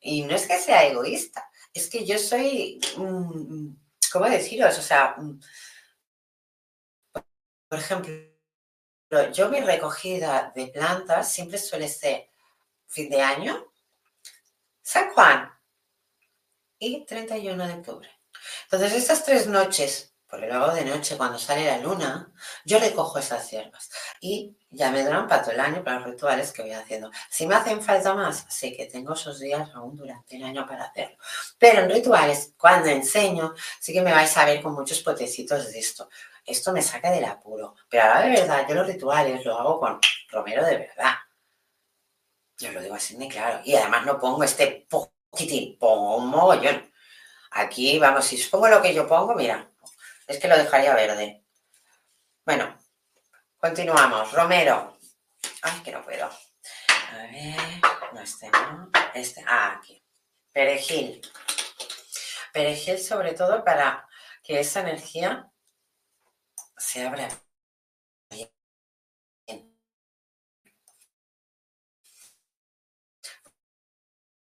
Y 0.00 0.22
no 0.22 0.34
es 0.34 0.46
que 0.46 0.58
sea 0.58 0.84
egoísta, 0.86 1.48
es 1.72 1.88
que 1.88 2.04
yo 2.04 2.18
soy, 2.18 2.80
mm, 2.96 3.68
¿cómo 4.12 4.26
deciros? 4.28 4.78
O 4.78 4.82
sea, 4.82 5.14
mm, 5.18 5.40
por 7.68 7.78
ejemplo, 7.78 8.12
yo 9.32 9.48
mi 9.50 9.60
recogida 9.60 10.52
de 10.54 10.68
plantas 10.68 11.32
siempre 11.32 11.58
suele 11.58 11.88
ser 11.88 12.28
fin 12.86 13.10
de 13.10 13.20
año, 13.22 13.72
San 14.82 15.10
Juan 15.10 15.50
y 16.78 17.04
31 17.06 17.66
de 17.66 17.74
octubre. 17.74 18.10
Entonces, 18.64 18.94
estas 18.94 19.24
tres 19.24 19.46
noches, 19.46 20.07
porque 20.28 20.46
lo 20.46 20.54
hago 20.54 20.74
de 20.74 20.84
noche 20.84 21.16
cuando 21.16 21.38
sale 21.38 21.64
la 21.64 21.78
luna, 21.78 22.30
yo 22.64 22.78
recojo 22.78 23.18
esas 23.18 23.50
hierbas 23.50 23.90
y 24.20 24.54
ya 24.70 24.90
me 24.90 25.02
duran 25.02 25.26
para 25.26 25.42
todo 25.42 25.52
el 25.52 25.60
año 25.60 25.82
para 25.82 26.00
los 26.00 26.10
rituales 26.10 26.52
que 26.52 26.62
voy 26.62 26.72
haciendo. 26.72 27.10
Si 27.30 27.46
me 27.46 27.54
hacen 27.54 27.80
falta 27.80 28.14
más, 28.14 28.44
sé 28.50 28.76
que 28.76 28.86
tengo 28.86 29.14
esos 29.14 29.40
días 29.40 29.70
aún 29.74 29.96
durante 29.96 30.36
el 30.36 30.44
año 30.44 30.66
para 30.66 30.84
hacerlo. 30.84 31.16
Pero 31.58 31.80
en 31.80 31.90
rituales, 31.90 32.52
cuando 32.58 32.88
enseño, 32.88 33.54
sí 33.80 33.92
que 33.92 34.02
me 34.02 34.12
vais 34.12 34.36
a 34.36 34.44
ver 34.44 34.60
con 34.60 34.74
muchos 34.74 35.00
potecitos 35.00 35.72
de 35.72 35.78
esto. 35.78 36.10
Esto 36.44 36.72
me 36.72 36.82
saca 36.82 37.10
del 37.10 37.24
apuro. 37.24 37.74
Pero 37.88 38.04
ahora 38.04 38.20
de 38.20 38.30
verdad, 38.30 38.66
yo 38.68 38.74
los 38.74 38.86
rituales 38.86 39.44
lo 39.44 39.58
hago 39.58 39.80
con 39.80 39.98
Romero 40.30 40.64
de 40.64 40.76
verdad. 40.76 41.14
Yo 42.58 42.72
lo 42.72 42.82
digo 42.82 42.94
así 42.94 43.16
de 43.16 43.28
claro. 43.28 43.60
Y 43.64 43.74
además 43.76 44.04
no 44.04 44.18
pongo 44.18 44.44
este 44.44 44.86
poquitín, 44.90 45.78
pongo 45.78 46.16
un 46.16 46.26
mogollón. 46.28 46.92
Aquí, 47.52 47.98
vamos, 47.98 48.26
si 48.26 48.36
pongo 48.48 48.68
lo 48.68 48.82
que 48.82 48.92
yo 48.92 49.08
pongo, 49.08 49.34
mira, 49.34 49.70
es 50.28 50.38
que 50.38 50.46
lo 50.46 50.58
dejaría 50.58 50.94
verde. 50.94 51.42
Bueno, 52.44 52.78
continuamos. 53.56 54.30
Romero. 54.32 54.98
Ay, 55.62 55.82
que 55.82 55.90
no 55.90 56.04
puedo. 56.04 56.26
A 56.26 57.16
ver, 57.32 57.56
no 58.12 58.20
este, 58.20 58.50
¿no? 58.50 58.90
Este, 59.14 59.42
ah, 59.46 59.78
aquí. 59.78 60.04
Perejil. 60.52 61.22
Perejil 62.52 62.98
sobre 62.98 63.32
todo 63.32 63.64
para 63.64 64.06
que 64.42 64.60
esa 64.60 64.80
energía 64.80 65.50
se 66.76 67.06
abra. 67.06 67.28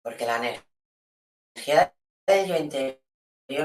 Porque 0.03 0.27
la 0.27 0.37
energía 0.37 1.95
yo 2.27 2.57
interior 2.57 3.00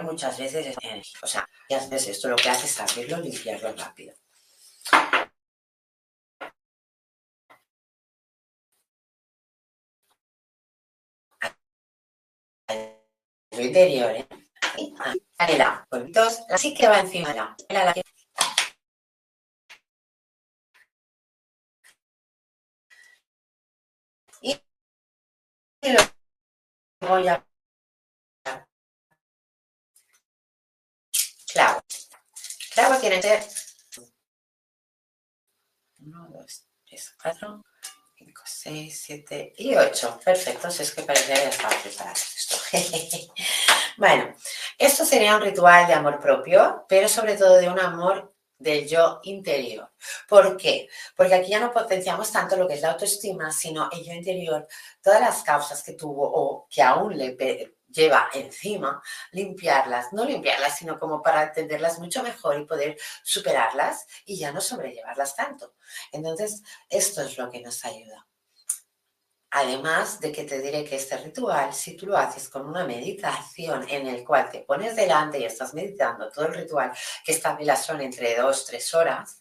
muchas 0.04 0.38
veces 0.40 0.76
es 0.82 1.14
O 1.22 1.28
sea, 1.28 1.48
y 1.70 1.74
haces 1.74 2.08
esto, 2.08 2.28
lo 2.30 2.36
que 2.36 2.50
hace 2.50 2.66
es 2.66 2.80
abrirlo, 2.80 3.18
limpiarlo 3.18 3.74
rápido. 3.74 4.14
El 13.52 13.66
interior, 13.66 14.12
¿eh? 14.12 14.28
Canela, 15.38 15.86
polvitos, 15.90 16.42
así 16.50 16.74
que 16.74 16.88
va 16.88 17.00
encima 17.00 17.30
de 17.30 17.36
la, 17.36 17.56
la, 17.86 17.94
y 24.42 25.92
lo 25.94 26.00
voy 27.08 27.28
a 27.28 27.46
Tiene 32.76 33.22
que 33.22 33.22
ser 33.22 33.44
1, 36.00 36.28
2, 36.30 36.68
3, 36.90 37.16
4, 37.22 37.64
5, 38.18 38.42
6, 38.46 39.02
7 39.06 39.54
y 39.58 39.76
8. 39.76 40.20
Perfecto, 40.24 40.70
si 40.70 40.84
es 40.84 40.92
que 40.92 41.04
parece 41.04 41.34
que 41.34 41.40
ya 41.40 41.50
estaba 41.50 41.76
preparado 41.82 42.16
esto. 42.16 42.56
bueno, 43.98 44.36
esto 44.78 45.06
sería 45.06 45.38
un 45.38 45.42
ritual 45.42 45.88
de 45.88 45.94
amor 45.94 46.20
propio, 46.20 46.86
pero 46.90 47.08
sobre 47.08 47.38
todo 47.38 47.56
de 47.56 47.70
un 47.70 47.80
amor 47.80 48.36
del 48.58 48.86
yo 48.86 49.22
interior. 49.24 49.90
¿Por 50.28 50.58
qué? 50.58 50.90
Porque 51.16 51.36
aquí 51.36 51.52
ya 51.52 51.62
no 51.62 51.72
potenciamos 51.72 52.30
tanto 52.30 52.58
lo 52.58 52.68
que 52.68 52.74
es 52.74 52.82
la 52.82 52.92
autoestima, 52.92 53.54
sino 53.54 53.90
el 53.92 54.04
yo 54.04 54.12
interior, 54.12 54.68
todas 55.02 55.22
las 55.22 55.44
causas 55.44 55.82
que 55.82 55.94
tuvo 55.94 56.30
o 56.30 56.68
que 56.70 56.82
aún 56.82 57.18
le 57.18 57.32
lleva 57.96 58.30
encima, 58.34 59.02
limpiarlas, 59.32 60.14
no 60.14 60.26
limpiarlas, 60.26 60.78
sino 60.78 61.00
como 61.00 61.22
para 61.22 61.44
entenderlas 61.44 62.00
mucho 62.00 62.22
mejor 62.22 62.60
y 62.60 62.66
poder 62.66 62.98
superarlas 63.24 64.06
y 64.26 64.38
ya 64.38 64.52
no 64.52 64.62
sobrellevarlas 64.62 65.36
tanto. 65.36 65.76
Entonces, 66.12 66.62
esto 66.90 67.22
es 67.22 67.38
lo 67.38 67.50
que 67.50 67.62
nos 67.62 67.84
ayuda. 67.86 68.28
Además 69.58 70.20
de 70.20 70.34
que 70.34 70.44
te 70.44 70.60
diré 70.60 70.84
que 70.84 70.98
este 70.98 71.16
ritual, 71.16 71.74
si 71.74 71.96
tú 71.96 72.08
lo 72.08 72.18
haces 72.18 72.50
con 72.50 72.68
una 72.68 72.84
meditación 72.84 73.88
en 73.88 74.06
el 74.06 74.26
cual 74.26 74.50
te 74.50 74.60
pones 74.60 74.98
delante 74.98 75.40
y 75.40 75.46
estás 75.46 75.74
meditando 75.74 76.30
todo 76.30 76.48
el 76.48 76.56
ritual, 76.56 76.92
que 77.24 77.32
esta 77.32 77.56
vela 77.56 77.78
son 77.78 78.02
entre 78.02 78.36
dos, 78.36 78.66
tres 78.66 78.94
horas, 78.94 79.40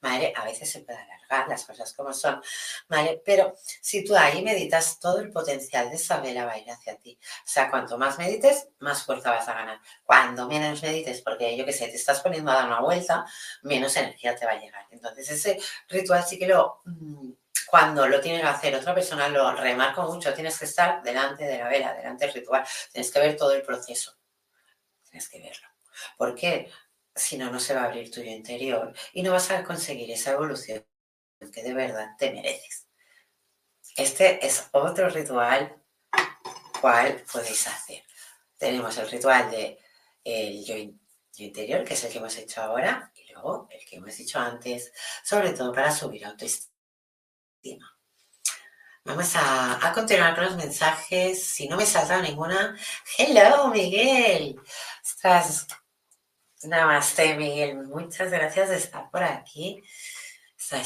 ¿vale? 0.00 0.32
A 0.36 0.44
veces 0.44 0.70
se 0.70 0.80
puede 0.80 0.98
alargar 0.98 1.48
las 1.48 1.64
cosas 1.64 1.92
como 1.92 2.12
son, 2.12 2.40
¿vale? 2.88 3.22
Pero 3.24 3.54
si 3.80 4.04
tú 4.04 4.14
ahí 4.16 4.42
meditas, 4.42 5.00
todo 5.00 5.20
el 5.20 5.30
potencial 5.30 5.90
de 5.90 5.96
esa 5.96 6.20
vela 6.20 6.44
va 6.44 6.52
a 6.52 6.58
ir 6.58 6.70
hacia 6.70 6.96
ti. 6.96 7.18
O 7.22 7.48
sea, 7.48 7.70
cuanto 7.70 7.98
más 7.98 8.18
medites, 8.18 8.68
más 8.78 9.02
fuerza 9.02 9.30
vas 9.30 9.48
a 9.48 9.54
ganar. 9.54 9.80
Cuando 10.04 10.46
menos 10.46 10.82
medites, 10.82 11.22
porque 11.22 11.56
yo 11.56 11.64
que 11.64 11.72
sé, 11.72 11.88
te 11.88 11.96
estás 11.96 12.20
poniendo 12.20 12.50
a 12.50 12.54
dar 12.54 12.66
una 12.66 12.80
vuelta, 12.80 13.26
menos 13.62 13.96
energía 13.96 14.36
te 14.36 14.46
va 14.46 14.52
a 14.52 14.60
llegar. 14.60 14.86
Entonces, 14.90 15.30
ese 15.30 15.58
ritual 15.88 16.24
sí 16.24 16.38
que 16.38 16.46
lo... 16.46 16.82
Mm, 16.84 17.32
cuando 17.66 18.06
lo 18.06 18.20
tiene 18.20 18.40
que 18.40 18.46
hacer 18.46 18.76
otra 18.76 18.94
persona, 18.94 19.28
lo 19.28 19.52
remarco 19.52 20.02
mucho, 20.02 20.32
tienes 20.32 20.56
que 20.56 20.66
estar 20.66 21.02
delante 21.02 21.44
de 21.44 21.58
la 21.58 21.68
vela, 21.68 21.94
delante 21.94 22.24
del 22.26 22.34
ritual, 22.34 22.64
tienes 22.92 23.10
que 23.10 23.18
ver 23.18 23.36
todo 23.36 23.52
el 23.52 23.62
proceso, 23.62 24.16
tienes 25.10 25.28
que 25.28 25.40
verlo. 25.40 25.66
¿Por 26.16 26.34
qué? 26.36 26.70
Si 27.16 27.38
no, 27.38 27.50
no 27.50 27.58
se 27.58 27.74
va 27.74 27.82
a 27.82 27.84
abrir 27.86 28.10
tu 28.10 28.20
interior 28.20 28.94
y 29.12 29.22
no 29.22 29.32
vas 29.32 29.50
a 29.50 29.64
conseguir 29.64 30.10
esa 30.10 30.32
evolución 30.32 30.84
que 31.52 31.62
de 31.62 31.74
verdad 31.74 32.10
te 32.18 32.30
mereces. 32.30 32.86
Este 33.96 34.44
es 34.46 34.68
otro 34.72 35.08
ritual 35.08 35.82
cual 36.80 37.24
podéis 37.32 37.66
hacer. 37.66 38.02
Tenemos 38.58 38.96
el 38.98 39.10
ritual 39.10 39.50
de 39.50 39.78
yo, 40.64 40.74
interior, 41.38 41.84
que 41.84 41.94
es 41.94 42.04
el 42.04 42.12
que 42.12 42.18
hemos 42.18 42.36
hecho 42.36 42.62
ahora, 42.62 43.10
y 43.14 43.32
luego 43.32 43.68
el 43.70 43.84
que 43.86 43.96
hemos 43.96 44.16
dicho 44.16 44.38
antes, 44.38 44.92
sobre 45.24 45.52
todo 45.52 45.72
para 45.72 45.92
subir 45.92 46.24
autoestima. 46.26 46.72
Vamos 49.04 49.36
a, 49.36 49.86
a, 49.86 49.92
continuar 49.92 50.34
con 50.34 50.44
los 50.44 50.56
mensajes. 50.56 51.46
Si 51.46 51.68
no 51.68 51.76
me 51.76 51.86
salta 51.86 52.20
ninguna. 52.20 52.76
Hello, 53.16 53.68
Miguel. 53.68 54.60
Estás 55.02 55.68
Namaste, 56.62 57.34
Miguel. 57.34 57.76
Muchas 57.86 58.30
gracias 58.30 58.70
de 58.70 58.76
estar 58.76 59.10
por 59.10 59.22
aquí. 59.22 59.82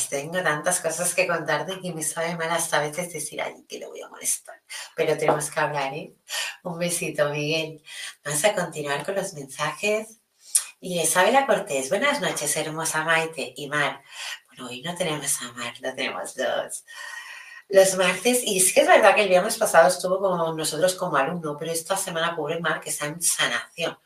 tengo 0.09 0.43
tantas 0.43 0.81
cosas 0.81 1.15
que 1.15 1.27
contarte 1.27 1.81
que 1.81 1.95
me 1.95 2.03
sabe 2.03 2.37
mal 2.37 2.51
hasta 2.51 2.79
a 2.79 2.83
veces 2.83 3.13
decir, 3.13 3.41
ay, 3.41 3.65
que 3.69 3.79
le 3.79 3.87
voy 3.87 4.01
a 4.03 4.09
molestar. 4.09 4.61
Pero 4.97 5.17
tenemos 5.17 5.51
que 5.51 5.61
hablar, 5.61 5.95
¿eh? 5.95 6.13
Un 6.65 6.79
besito, 6.79 7.31
Miguel. 7.31 7.83
Vamos 8.25 8.45
a 8.45 8.55
continuar 8.55 9.05
con 9.05 9.15
los 9.15 9.33
mensajes. 9.35 10.19
Y 10.81 11.01
Isabela 11.01 11.47
Cortés, 11.47 11.91
buenas 11.91 12.21
noches, 12.21 12.57
hermosa 12.57 13.05
Maite 13.05 13.53
y 13.57 13.69
Mar. 13.69 14.03
Bueno, 14.49 14.69
hoy 14.69 14.83
no 14.83 14.95
tenemos 14.95 15.41
a 15.43 15.53
Mar, 15.53 15.75
no 15.83 15.95
tenemos 15.95 16.35
dos. 16.35 16.85
Los 17.69 17.95
martes, 17.97 18.43
y 18.43 18.59
sí 18.61 18.75
que 18.75 18.81
es 18.81 18.89
verdad 18.89 19.15
que 19.15 19.23
el 19.23 19.29
viernes 19.29 19.57
pasado 19.57 19.89
estuvo 19.89 20.19
con 20.19 20.57
nosotros 20.57 20.95
como 20.97 21.17
alumno, 21.17 21.57
pero 21.57 21.71
esta 21.71 21.97
semana, 21.97 22.35
pobre 22.35 22.59
Mar, 22.61 22.81
que 22.81 22.91
está 22.91 23.07
en 23.07 23.23
sanación. 23.23 23.97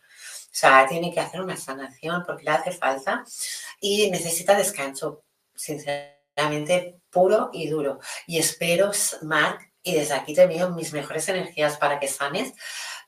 O 0.55 0.57
sea, 0.57 0.87
tiene 0.87 1.13
que 1.13 1.19
hacer 1.19 1.41
una 1.41 1.57
sanación 1.57 2.23
porque 2.25 2.45
le 2.45 2.51
hace 2.53 2.71
falta 2.71 3.25
y 3.81 4.09
necesita 4.09 4.57
descanso, 4.57 5.25
sinceramente, 5.53 7.01
puro 7.11 7.51
y 7.53 7.69
duro. 7.69 7.99
Y 8.29 8.39
espero, 8.39 8.93
Mark, 9.23 9.73
y 9.83 9.97
desde 9.97 10.15
aquí 10.15 10.33
te 10.33 10.43
envío 10.43 10.71
mis 10.71 10.93
mejores 10.93 11.29
energías 11.29 11.77
para 11.77 11.99
que 11.99 12.07
sanes, 12.07 12.53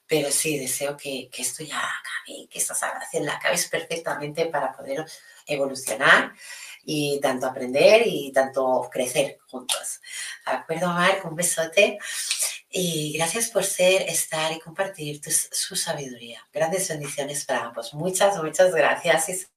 pero 0.09 0.33
sí, 0.33 0.59
deseo 0.59 0.97
que, 0.97 1.31
esto 1.39 1.63
ya 1.63 1.79
acabe, 1.79 2.49
que 2.49 2.59
esta 2.59 2.75
sanación 2.75 3.25
la 3.25 3.35
acabes 3.35 3.69
perfectamente 3.69 4.47
para 4.47 4.73
poder 4.73 5.07
evolucionar 5.47 6.33
y 6.85 7.21
tanto 7.21 7.47
aprender 7.47 8.03
y 8.07 8.33
tanto 8.33 8.89
crecer 8.91 9.39
juntos. 9.47 10.01
¿De 10.45 10.53
acuerdo, 10.53 10.89
Mark? 10.89 11.23
Un 11.25 11.37
besote. 11.37 11.99
Y 12.69 13.17
gracias 13.17 13.51
por 13.51 13.65
ser, 13.65 14.03
estar 14.03 14.53
y 14.53 14.61
compartir 14.61 15.21
su 15.25 15.77
sabiduría. 15.77 16.47
Grandes 16.53 16.89
bendiciones 16.89 17.45
para 17.45 17.67
ambos. 17.67 17.95
Muchas, 17.95 18.43
muchas 18.43 18.75
gracias. 18.75 19.51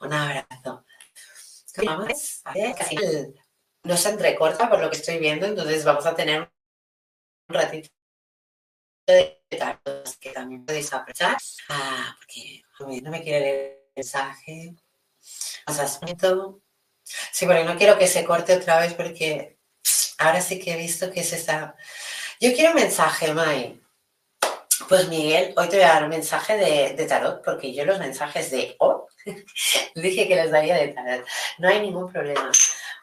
Un 0.00 0.12
abrazo. 0.12 0.84
Vamos 1.84 2.42
a 2.44 2.52
ver, 2.52 2.74
no 3.84 3.96
se 3.96 4.10
entrecorta 4.10 4.68
por 4.68 4.80
lo 4.80 4.90
que 4.90 4.96
estoy 4.96 5.18
viendo, 5.18 5.46
entonces 5.46 5.84
vamos 5.84 6.04
a 6.06 6.14
tener 6.14 6.52
un 7.48 7.54
ratito 7.54 7.88
de 9.06 9.42
que 10.20 10.30
también 10.30 10.64
podéis 10.64 10.92
aprovechar. 10.92 11.36
Ah, 11.68 12.16
porque 12.18 12.62
no 12.78 13.10
me 13.10 13.22
quiere 13.22 13.40
leer 13.40 13.82
el 13.86 13.92
mensaje. 13.96 14.76
Sí, 17.32 17.46
porque 17.46 17.64
no 17.64 17.76
quiero 17.76 17.98
que 17.98 18.06
se 18.06 18.24
corte 18.24 18.56
otra 18.56 18.78
vez 18.80 18.94
porque 18.94 19.58
ahora 20.18 20.40
sí 20.40 20.58
que 20.58 20.72
he 20.72 20.76
visto 20.76 21.10
que 21.10 21.24
se 21.24 21.36
está. 21.36 21.76
Yo 22.40 22.52
quiero 22.54 22.70
un 22.70 22.76
mensaje, 22.76 23.32
May. 23.34 23.80
Pues 24.88 25.08
Miguel, 25.08 25.54
hoy 25.56 25.68
te 25.68 25.76
voy 25.76 25.84
a 25.84 25.94
dar 25.94 26.04
un 26.04 26.10
mensaje 26.10 26.56
de, 26.56 27.06
tarot, 27.06 27.42
porque 27.44 27.72
yo 27.72 27.84
los 27.84 27.98
mensajes 27.98 28.50
de 28.50 28.76
dije 29.94 30.28
que 30.28 30.36
los 30.36 30.50
daría 30.50 30.76
de 30.76 30.88
tarot. 30.88 31.26
No 31.58 31.68
hay 31.68 31.80
ningún 31.80 32.12
problema. 32.12 32.50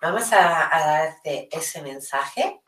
Vamos 0.01 0.31
a, 0.33 0.75
a 0.75 0.87
darte 0.91 1.49
ese 1.51 1.81
mensaje 1.81 2.61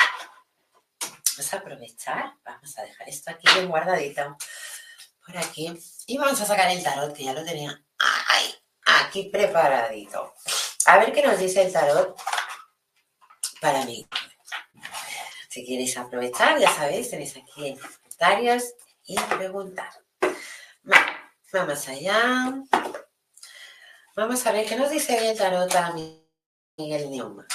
Vamos 1.42 1.54
a 1.54 1.58
aprovechar, 1.58 2.34
vamos 2.44 2.78
a 2.78 2.84
dejar 2.84 3.10
esto 3.10 3.32
aquí 3.32 3.48
bien 3.56 3.68
guardadito 3.68 4.38
por 5.26 5.38
aquí 5.38 5.74
y 6.06 6.18
vamos 6.18 6.40
a 6.40 6.46
sacar 6.46 6.70
el 6.70 6.84
tarot 6.84 7.16
que 7.16 7.24
ya 7.24 7.34
lo 7.34 7.44
tenía 7.44 7.84
aquí 8.86 9.30
preparadito. 9.30 10.34
A 10.86 10.98
ver 10.98 11.14
qué 11.14 11.26
nos 11.26 11.40
dice 11.40 11.62
el 11.62 11.72
tarot 11.72 12.16
para 13.60 13.86
mí. 13.86 14.08
Si 15.50 15.66
queréis 15.66 15.98
aprovechar, 15.98 16.60
ya 16.60 16.74
sabéis, 16.74 17.10
tenéis 17.10 17.36
aquí 17.38 17.68
en 17.68 17.78
comentarios 17.78 18.64
y 19.06 19.20
preguntar. 19.20 19.92
vamos 21.52 21.88
allá. 21.88 22.54
Vamos 24.16 24.46
a 24.46 24.52
ver 24.52 24.66
qué 24.66 24.76
nos 24.76 24.90
dice 24.90 25.30
el 25.30 25.38
tarot 25.38 25.74
a 25.76 25.94
Miguel 26.78 27.12
Newman. 27.12 27.48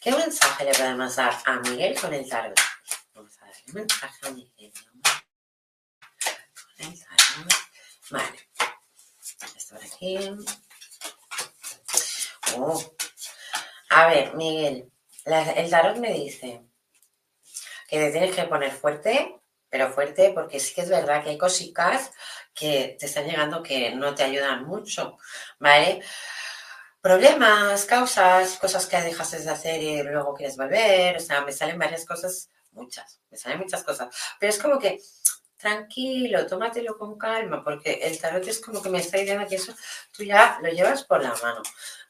¿Qué 0.00 0.12
mensaje 0.12 0.64
le 0.64 0.72
podemos 0.72 1.16
dar 1.16 1.34
a 1.46 1.60
Miguel 1.60 1.98
con 1.98 2.12
el 2.12 2.28
tarot? 2.28 2.58
mensaje 3.72 4.26
a 4.26 4.30
Miguel. 4.30 4.72
Vale. 8.10 8.38
Esto 8.38 8.60
por 8.60 8.73
aquí. 9.82 10.18
Oh. 12.56 12.82
A 13.90 14.06
ver, 14.08 14.34
Miguel, 14.34 14.90
el 15.24 15.70
tarot 15.70 15.96
me 15.96 16.12
dice 16.12 16.62
que 17.88 17.98
te 17.98 18.10
tienes 18.10 18.34
que 18.34 18.44
poner 18.44 18.72
fuerte, 18.72 19.40
pero 19.68 19.92
fuerte 19.92 20.32
porque 20.34 20.60
sí 20.60 20.74
que 20.74 20.82
es 20.82 20.88
verdad 20.88 21.22
que 21.22 21.30
hay 21.30 21.38
cositas 21.38 22.10
que 22.54 22.96
te 22.98 23.06
están 23.06 23.26
llegando 23.26 23.62
que 23.62 23.94
no 23.94 24.14
te 24.14 24.24
ayudan 24.24 24.64
mucho, 24.64 25.18
¿vale? 25.58 26.02
Problemas, 27.00 27.84
causas, 27.84 28.58
cosas 28.58 28.86
que 28.86 29.00
dejaste 29.00 29.40
de 29.40 29.50
hacer 29.50 29.82
y 29.82 30.02
luego 30.02 30.34
quieres 30.34 30.56
volver, 30.56 31.16
o 31.16 31.20
sea, 31.20 31.42
me 31.42 31.52
salen 31.52 31.78
varias 31.78 32.06
cosas 32.06 32.50
muchas, 32.72 33.20
me 33.30 33.36
salen 33.36 33.58
muchas 33.58 33.82
cosas, 33.84 34.14
pero 34.38 34.50
es 34.50 34.58
como 34.58 34.78
que 34.78 35.00
tranquilo, 35.56 36.46
tómatelo 36.46 36.98
con 36.98 37.18
calma, 37.18 37.62
porque 37.62 38.00
el 38.02 38.20
tarot 38.20 38.46
es 38.46 38.60
como 38.60 38.82
que 38.82 38.90
me 38.90 38.98
está 38.98 39.18
diciendo 39.18 39.46
que 39.48 39.56
eso 39.56 39.74
tú 40.12 40.24
ya 40.24 40.58
lo 40.62 40.68
llevas 40.68 41.04
por 41.04 41.22
la 41.22 41.34
mano, 41.42 41.62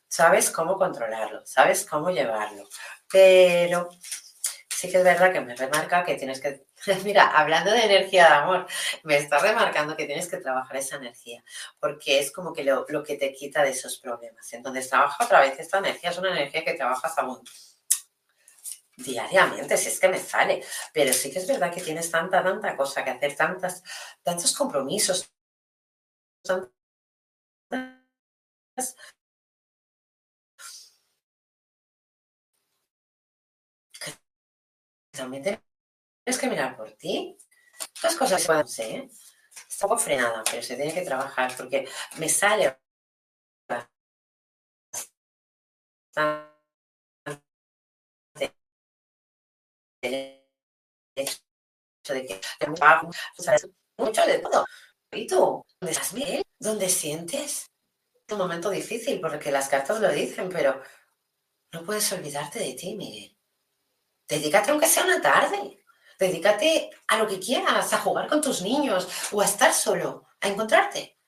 sabes 0.08 0.50
cómo 0.50 0.78
controlarlo, 0.78 1.44
sabes 1.46 1.86
cómo 1.86 2.10
llevarlo, 2.10 2.64
pero 3.10 3.88
sí 4.84 4.90
que 4.90 4.98
es 4.98 5.04
verdad 5.04 5.32
que 5.32 5.40
me 5.40 5.56
remarca 5.56 6.04
que 6.04 6.16
tienes 6.16 6.40
que, 6.40 6.64
mira, 7.04 7.26
hablando 7.26 7.70
de 7.70 7.84
energía 7.84 8.26
de 8.28 8.34
amor, 8.34 8.66
me 9.02 9.16
está 9.16 9.38
remarcando 9.38 9.96
que 9.96 10.06
tienes 10.06 10.28
que 10.28 10.38
trabajar 10.38 10.76
esa 10.76 10.96
energía, 10.96 11.42
porque 11.80 12.18
es 12.18 12.30
como 12.30 12.52
que 12.52 12.64
lo, 12.64 12.84
lo 12.88 13.02
que 13.02 13.16
te 13.16 13.32
quita 13.32 13.62
de 13.62 13.70
esos 13.70 13.98
problemas. 13.98 14.52
Entonces, 14.52 14.88
trabaja 14.88 15.24
otra 15.24 15.40
vez 15.40 15.58
esta 15.58 15.78
energía, 15.78 16.10
es 16.10 16.18
una 16.18 16.32
energía 16.32 16.64
que 16.64 16.74
trabajas 16.74 17.16
a 17.18 17.22
diariamente, 18.96 19.76
si 19.76 19.88
es 19.88 20.00
que 20.00 20.08
me 20.08 20.18
sale, 20.18 20.64
pero 20.92 21.12
sí 21.12 21.30
que 21.32 21.38
es 21.38 21.46
verdad 21.46 21.72
que 21.72 21.82
tienes 21.82 22.10
tanta, 22.10 22.42
tanta 22.42 22.76
cosa 22.76 23.04
que 23.04 23.10
hacer, 23.10 23.36
tantas, 23.36 23.82
tantos 24.22 24.54
compromisos, 24.56 25.30
también 35.12 35.42
tienes 35.42 36.40
que 36.40 36.48
mirar 36.48 36.76
por 36.76 36.92
ti. 36.92 37.36
Las 38.02 38.16
cosas 38.16 38.46
pueden 38.46 38.68
ser, 38.68 38.90
¿eh? 38.90 39.10
está 39.68 39.86
un 39.86 39.90
poco 39.90 39.98
frenada, 40.00 40.42
pero 40.50 40.62
se 40.62 40.76
tiene 40.76 40.92
que 40.94 41.02
trabajar 41.02 41.54
porque 41.56 41.88
me 42.18 42.28
sale 42.28 42.78
de 52.12 52.26
que 52.26 52.36
mucho 53.96 54.26
de 54.26 54.38
todo. 54.38 54.66
¿Y 55.12 55.26
tú? 55.26 55.64
¿Dónde 55.80 55.92
estás, 55.92 56.12
Miguel? 56.12 56.42
¿Dónde 56.58 56.88
sientes? 56.88 57.70
Un 58.30 58.38
momento 58.38 58.70
difícil, 58.70 59.20
porque 59.20 59.52
las 59.52 59.68
cartas 59.68 60.00
lo 60.00 60.10
dicen, 60.10 60.48
pero 60.48 60.82
no 61.72 61.84
puedes 61.84 62.10
olvidarte 62.12 62.58
de 62.58 62.74
ti, 62.74 62.96
Miguel. 62.96 63.36
Dedícate 64.28 64.70
aunque 64.70 64.88
sea 64.88 65.04
una 65.04 65.20
tarde. 65.20 65.84
Dedícate 66.18 66.90
a 67.08 67.18
lo 67.18 67.26
que 67.26 67.40
quieras, 67.40 67.92
a 67.92 67.98
jugar 67.98 68.28
con 68.28 68.40
tus 68.40 68.62
niños 68.62 69.08
o 69.32 69.40
a 69.40 69.44
estar 69.44 69.72
solo, 69.72 70.26
a 70.40 70.48
encontrarte. 70.48 71.18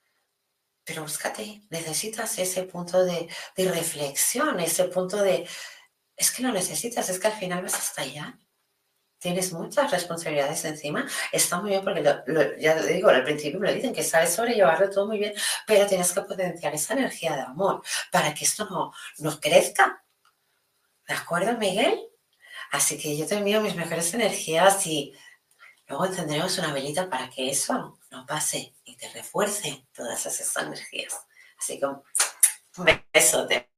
Pero 0.85 1.03
búscate, 1.03 1.62
necesitas 1.70 2.39
ese 2.39 2.62
punto 2.62 3.05
de, 3.05 3.29
de 3.57 3.72
reflexión, 3.72 4.61
ese 4.61 4.85
punto 4.85 5.16
de... 5.18 5.49
Es 6.16 6.31
que 6.31 6.43
lo 6.43 6.53
necesitas, 6.53 7.09
es 7.09 7.18
que 7.18 7.27
al 7.27 7.33
final 7.35 7.62
vas 7.62 7.74
hasta 7.74 8.03
allá 8.03 8.39
tienes 9.27 9.53
muchas 9.53 9.91
responsabilidades 9.91 10.64
encima. 10.64 11.05
Está 11.33 11.61
muy 11.61 11.70
bien 11.70 11.83
porque 11.83 12.01
ya 12.61 12.77
te 12.77 12.93
digo, 12.93 13.09
al 13.09 13.24
principio 13.24 13.59
me 13.59 13.66
lo 13.66 13.74
dicen 13.74 13.93
que 13.93 14.05
sabes 14.05 14.33
sobrellevarlo 14.33 14.89
todo 14.89 15.09
muy 15.09 15.18
bien, 15.18 15.35
pero 15.66 15.85
tienes 15.85 16.12
que 16.12 16.20
potenciar 16.20 16.72
esa 16.72 16.95
energía 16.95 17.35
de 17.35 17.43
amor 17.43 17.83
para 18.12 18.33
que 18.33 18.45
esto 18.45 18.68
no, 18.70 18.93
no 19.18 19.41
crezca. 19.41 20.05
¿De 21.09 21.14
acuerdo, 21.14 21.59
Miguel? 21.59 21.99
Así 22.70 22.97
que 22.99 23.16
yo 23.16 23.27
te 23.27 23.35
envío 23.35 23.61
mis 23.61 23.74
mejores 23.74 24.14
energías 24.14 24.87
y 24.87 25.12
luego 25.89 26.07
encenderemos 26.07 26.57
una 26.59 26.72
velita 26.72 27.11
para 27.11 27.29
que 27.29 27.51
eso 27.51 27.99
no 28.12 28.27
pase 28.27 28.77
y 28.85 28.97
te 28.97 29.09
refuerce 29.09 29.89
todas 29.93 30.24
esas 30.24 30.57
energías. 30.62 31.18
Así 31.59 31.81
que 31.81 31.87
un 31.87 32.05
beso 33.12 33.45
de 33.47 33.68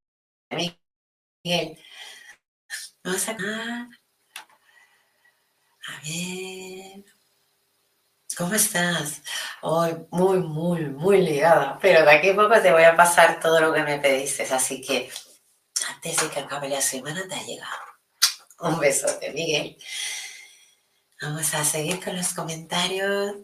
Miguel. 0.51 1.79
Vamos 3.03 3.29
a 3.29 3.89
a 5.89 6.01
ver. 6.01 7.05
¿Cómo 8.37 8.53
estás? 8.55 9.21
Hoy 9.61 10.07
muy, 10.11 10.39
muy, 10.39 10.81
muy 10.85 11.21
ligada, 11.21 11.77
pero 11.81 12.05
de 12.05 12.11
aquí 12.11 12.29
a 12.29 12.35
poco 12.35 12.61
te 12.61 12.71
voy 12.71 12.83
a 12.83 12.95
pasar 12.95 13.39
todo 13.39 13.59
lo 13.59 13.73
que 13.73 13.83
me 13.83 13.99
pediste, 13.99 14.43
así 14.43 14.81
que 14.81 15.09
antes 15.89 16.17
de 16.17 16.29
que 16.29 16.39
acabe 16.39 16.69
la 16.69 16.81
semana 16.81 17.27
te 17.27 17.35
ha 17.35 17.43
llegado. 17.43 17.83
Un 18.59 18.79
besote, 18.79 19.31
Miguel. 19.31 19.77
Vamos 21.21 21.53
a 21.53 21.65
seguir 21.65 22.03
con 22.03 22.15
los 22.15 22.33
comentarios. 22.33 23.35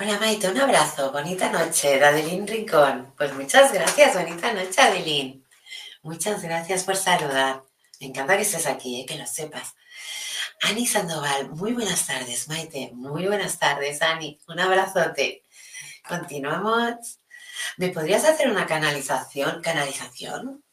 Hola 0.00 0.18
Maite, 0.20 0.48
un 0.48 0.58
abrazo, 0.60 1.10
bonita 1.10 1.50
noche, 1.50 2.02
Adeline 2.02 2.46
Rincón. 2.46 3.12
Pues 3.16 3.34
muchas 3.34 3.72
gracias, 3.72 4.14
bonita 4.14 4.52
noche, 4.52 4.80
Adeline. 4.80 5.44
Muchas 6.08 6.42
gracias 6.42 6.84
por 6.84 6.96
saludar. 6.96 7.64
Me 8.00 8.06
encanta 8.06 8.34
que 8.34 8.42
estés 8.42 8.66
aquí, 8.66 9.02
¿eh? 9.02 9.04
que 9.04 9.18
lo 9.18 9.26
sepas. 9.26 9.74
Ani 10.62 10.86
Sandoval, 10.86 11.50
muy 11.50 11.74
buenas 11.74 12.06
tardes, 12.06 12.48
Maite. 12.48 12.92
Muy 12.94 13.26
buenas 13.26 13.58
tardes, 13.58 14.00
Ani. 14.00 14.40
Un 14.48 14.58
abrazote. 14.58 15.44
Continuamos. 16.08 17.20
¿Me 17.76 17.90
podrías 17.90 18.24
hacer 18.24 18.48
una 18.48 18.64
canalización? 18.64 19.60
¿Canalización? 19.60 20.64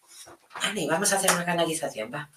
Ani, 0.53 0.87
vamos 0.87 1.11
a 1.11 1.17
hacer 1.17 1.33
una 1.33 1.43
canalización, 1.43 2.13
va. 2.13 2.31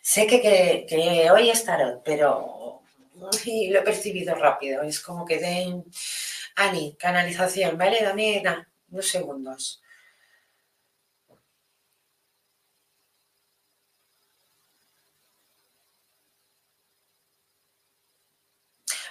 Sé 0.00 0.26
que, 0.26 1.28
hoy 1.30 1.50
es 1.50 1.66
pero 2.02 2.82
lo 3.14 3.78
he 3.78 3.82
percibido 3.82 4.34
rápido. 4.36 4.82
Es 4.84 5.00
como 5.00 5.26
que 5.26 5.36
de... 5.36 5.82
Ani, 6.56 6.96
canalización, 6.98 7.76
¿vale? 7.76 8.02
Dame 8.02 8.42
unos 8.88 9.06
segundos. 9.06 9.81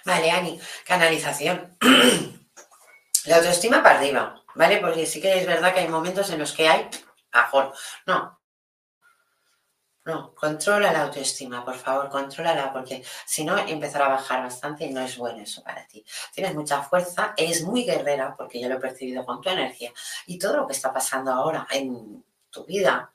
Vale, 0.05 0.31
Ani, 0.31 0.59
canalización. 0.85 1.77
La 3.25 3.37
autoestima 3.37 3.83
para 3.83 3.99
arriba, 3.99 4.43
¿vale? 4.55 4.77
Porque 4.77 5.05
sí 5.05 5.21
que 5.21 5.37
es 5.39 5.45
verdad 5.45 5.73
que 5.73 5.81
hay 5.81 5.87
momentos 5.87 6.29
en 6.31 6.39
los 6.39 6.53
que 6.53 6.67
hay 6.67 6.89
ajor. 7.31 7.73
No. 8.05 8.39
No, 10.03 10.33
controla 10.33 10.91
la 10.91 11.03
autoestima, 11.03 11.63
por 11.63 11.75
favor, 11.75 12.09
contrólala, 12.09 12.73
porque 12.73 13.03
si 13.25 13.45
no 13.45 13.55
empezará 13.59 14.07
a 14.07 14.09
bajar 14.09 14.41
bastante 14.41 14.85
y 14.85 14.89
no 14.91 15.01
es 15.01 15.15
bueno 15.15 15.43
eso 15.43 15.61
para 15.63 15.85
ti. 15.85 16.03
Tienes 16.33 16.55
mucha 16.55 16.81
fuerza, 16.81 17.35
eres 17.37 17.61
muy 17.63 17.83
guerrera, 17.83 18.33
porque 18.35 18.59
yo 18.59 18.67
lo 18.67 18.75
he 18.77 18.79
percibido 18.79 19.23
con 19.23 19.41
tu 19.41 19.49
energía, 19.49 19.93
y 20.25 20.39
todo 20.39 20.57
lo 20.57 20.67
que 20.67 20.73
está 20.73 20.91
pasando 20.91 21.31
ahora 21.31 21.67
en 21.69 22.23
tu 22.49 22.65
vida, 22.65 23.11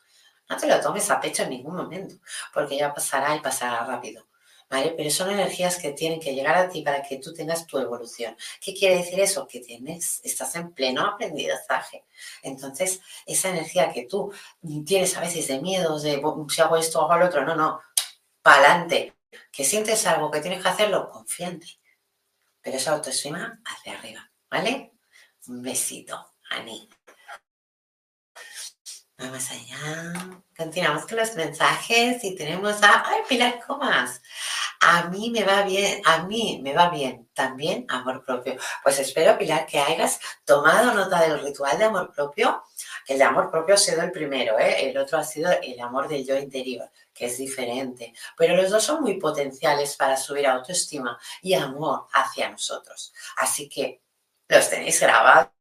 No 0.49 0.57
te 0.57 0.69
lo 0.69 0.81
tomes 0.81 1.11
a 1.11 1.21
pecho 1.21 1.43
en 1.43 1.51
ningún 1.51 1.75
momento, 1.77 2.15
porque 2.55 2.77
ya 2.79 2.95
pasará 2.95 3.35
y 3.35 3.41
pasará 3.41 3.85
rápido. 3.85 4.27
¿Vale? 4.69 4.95
Pero 4.97 5.11
son 5.11 5.31
energías 5.31 5.77
que 5.79 5.93
tienen 5.93 6.19
que 6.19 6.35
llegar 6.35 6.57
a 6.57 6.69
ti 6.69 6.83
para 6.83 7.01
que 7.01 7.19
tú 7.19 7.33
tengas 7.33 7.67
tu 7.67 7.79
evolución. 7.79 8.37
¿Qué 8.61 8.75
quiere 8.75 8.97
decir 8.97 9.21
eso? 9.21 9.47
Que 9.47 9.61
tienes, 9.61 10.21
estás 10.25 10.57
en 10.57 10.73
pleno 10.73 11.07
aprendizaje. 11.07 12.05
Entonces, 12.43 13.01
esa 13.27 13.51
energía 13.51 13.93
que 13.93 14.07
tú 14.07 14.33
tienes 14.85 15.17
a 15.17 15.21
veces 15.21 15.47
de 15.47 15.61
miedos, 15.61 16.03
de 16.03 16.21
si 16.49 16.61
hago 16.61 16.77
esto, 16.77 17.01
hago 17.01 17.17
lo 17.17 17.27
otro, 17.27 17.45
no, 17.45 17.55
no, 17.55 17.81
para 18.43 18.73
adelante. 18.73 19.15
Que 19.53 19.65
sientes 19.65 20.07
algo 20.07 20.31
que 20.31 20.41
tienes 20.41 20.63
que 20.63 20.69
hacerlo, 20.69 21.11
confiante. 21.11 21.67
Pero 22.61 22.77
esa 22.77 22.93
autoestima 22.93 23.61
hacia 23.65 23.99
arriba, 23.99 24.31
¿vale? 24.51 24.93
Un 25.47 25.63
besito, 25.63 26.35
Ani. 26.51 26.89
Vamos 29.19 29.51
allá. 29.51 30.13
Continuamos 30.55 31.07
con 31.07 31.17
los 31.17 31.35
mensajes 31.37 32.23
y 32.23 32.37
tenemos 32.37 32.83
a 32.83 33.03
ay, 33.09 33.23
Pilar 33.27 33.61
Comas. 33.67 34.21
A 34.81 35.05
mí 35.05 35.31
me 35.31 35.43
va 35.43 35.63
bien, 35.63 36.03
a 36.05 36.25
mí 36.25 36.61
me 36.63 36.75
va 36.75 36.91
bien 36.91 37.27
también 37.33 37.87
amor 37.89 38.27
propio. 38.27 38.57
Pues 38.83 38.99
espero, 38.99 39.39
Pilar, 39.39 39.65
que 39.65 39.79
hayas 39.79 40.21
tomado 40.45 40.93
nota 40.93 41.23
del 41.23 41.41
ritual 41.41 41.79
de 41.79 41.85
amor 41.85 42.13
propio. 42.15 42.63
El 43.09 43.17
de 43.17 43.25
amor 43.25 43.51
propio 43.51 43.77
ha 43.77 43.79
sido 43.79 44.03
el 44.03 44.13
primero, 44.13 44.59
¿eh? 44.59 44.91
el 44.91 44.99
otro 44.99 45.17
ha 45.17 45.25
sido 45.25 45.51
el 45.51 45.81
amor 45.81 46.09
del 46.09 46.27
yo 46.27 46.37
interior, 46.37 46.91
que 47.15 47.27
es 47.27 47.39
diferente. 47.39 48.13
Pero 48.37 48.55
los 48.55 48.71
dos 48.71 48.85
son 48.85 49.01
muy 49.01 49.19
potenciales 49.19 49.97
para 49.97 50.19
subir 50.19 50.47
autoestima 50.47 51.19
y 51.41 51.55
amor 51.55 52.07
hacia 52.13 52.51
nosotros. 52.51 53.15
Así 53.39 53.67
que 53.67 54.03
los 54.49 54.69
tenéis 54.69 55.01
grabados 55.01 55.56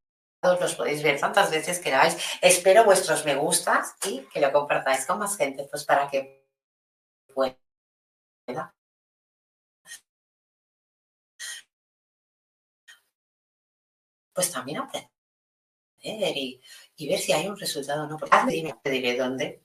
los 0.54 0.76
podéis 0.76 1.04
ver 1.04 1.20
tantas 1.20 1.52
veces 1.52 1.78
que 1.78 1.86
queráis. 1.86 2.18
Espero 2.42 2.86
vuestros 2.86 3.26
me 3.26 3.36
gustas 3.36 3.96
y 4.06 4.22
que 4.28 4.40
lo 4.40 4.52
compartáis 4.52 5.06
con 5.06 5.20
más 5.20 5.38
gente, 5.38 5.68
pues 5.70 5.84
para 5.86 6.10
que 6.10 6.48
pueda 7.34 7.58
pues 14.34 14.52
también 14.52 14.80
aprender 14.80 15.10
y, 16.04 16.62
ver 17.08 17.20
si 17.20 17.32
hay 17.32 17.48
un 17.48 17.58
resultado 17.58 18.04
o 18.04 18.08
no. 18.08 18.18
Porque 18.18 18.38
te 18.84 18.90
diré 18.92 19.18
dónde 19.18 19.64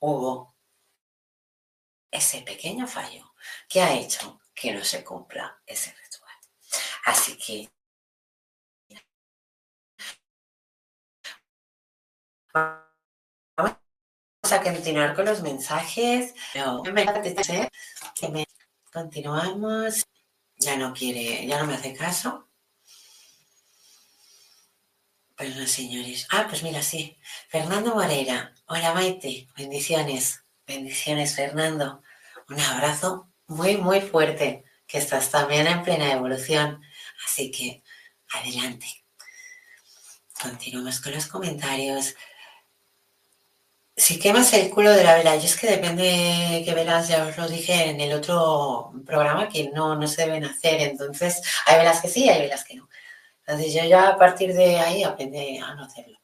hubo 0.00 0.56
ese 2.10 2.42
pequeño 2.42 2.86
fallo 2.86 3.34
que 3.68 3.80
ha 3.82 3.94
hecho 3.94 4.40
que 4.54 4.72
no 4.72 4.82
se 4.82 5.04
cumpla 5.04 5.62
ese 5.66 5.94
ritual. 5.94 6.34
Así 7.04 7.36
que 7.36 7.70
Vamos 12.54 13.76
a 14.50 14.62
continuar 14.62 15.14
con 15.14 15.24
los 15.24 15.40
mensajes. 15.42 16.34
Continuamos. 18.92 20.04
Ya 20.56 20.76
no 20.76 20.92
quiere, 20.92 21.46
ya 21.46 21.58
no 21.58 21.66
me 21.66 21.74
hace 21.74 21.94
caso. 21.94 22.48
Pues 25.36 25.56
no, 25.56 25.66
señores. 25.66 26.26
Ah, 26.30 26.46
pues 26.48 26.62
mira, 26.62 26.82
sí. 26.82 27.18
Fernando 27.48 27.94
Moreira. 27.94 28.54
Hola, 28.66 28.92
Maite. 28.94 29.48
Bendiciones. 29.56 30.44
Bendiciones, 30.66 31.34
Fernando. 31.34 32.02
Un 32.48 32.60
abrazo 32.60 33.32
muy, 33.46 33.76
muy 33.76 34.00
fuerte. 34.00 34.64
Que 34.86 34.98
estás 34.98 35.30
también 35.30 35.66
en 35.66 35.82
plena 35.82 36.12
evolución. 36.12 36.82
Así 37.24 37.50
que, 37.50 37.82
adelante. 38.34 38.86
Continuamos 40.40 41.00
con 41.00 41.14
los 41.14 41.26
comentarios. 41.26 42.14
Si 44.02 44.18
quemas 44.18 44.52
el 44.52 44.68
culo 44.68 44.90
de 44.90 45.04
la 45.04 45.14
vela, 45.14 45.36
y 45.36 45.44
es 45.46 45.56
que 45.56 45.68
depende 45.68 46.02
de 46.02 46.62
qué 46.64 46.74
velas, 46.74 47.06
ya 47.06 47.24
os 47.24 47.36
lo 47.38 47.46
dije 47.48 47.88
en 47.88 48.00
el 48.00 48.12
otro 48.12 48.92
programa, 49.06 49.48
que 49.48 49.70
no, 49.70 49.94
no 49.94 50.08
se 50.08 50.22
deben 50.24 50.44
hacer. 50.44 50.80
Entonces, 50.80 51.40
hay 51.66 51.78
velas 51.78 52.00
que 52.00 52.08
sí 52.08 52.28
hay 52.28 52.40
velas 52.42 52.64
que 52.64 52.74
no. 52.74 52.88
Entonces, 53.46 53.72
yo 53.72 53.84
ya 53.84 54.08
a 54.08 54.18
partir 54.18 54.54
de 54.54 54.80
ahí 54.80 55.04
aprendí 55.04 55.56
a 55.58 55.76
no 55.76 55.84
hacerlo. 55.84 56.18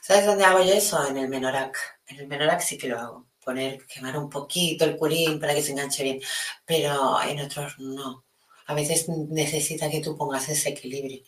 ¿Sabes 0.00 0.24
dónde 0.24 0.44
hago 0.46 0.62
yo 0.64 0.72
eso? 0.72 1.06
En 1.06 1.18
el 1.18 1.28
menorac. 1.28 1.76
En 2.06 2.20
el 2.20 2.26
menorac 2.26 2.62
sí 2.62 2.78
que 2.78 2.88
lo 2.88 2.98
hago. 2.98 3.26
Poner, 3.44 3.86
quemar 3.86 4.16
un 4.16 4.30
poquito 4.30 4.86
el 4.86 4.96
curín 4.96 5.38
para 5.38 5.54
que 5.54 5.62
se 5.62 5.72
enganche 5.72 6.02
bien. 6.02 6.20
Pero 6.64 7.20
en 7.22 7.38
otros 7.40 7.78
no. 7.80 8.24
A 8.64 8.72
veces 8.72 9.10
necesita 9.10 9.90
que 9.90 10.00
tú 10.00 10.16
pongas 10.16 10.48
ese 10.48 10.70
equilibrio, 10.70 11.22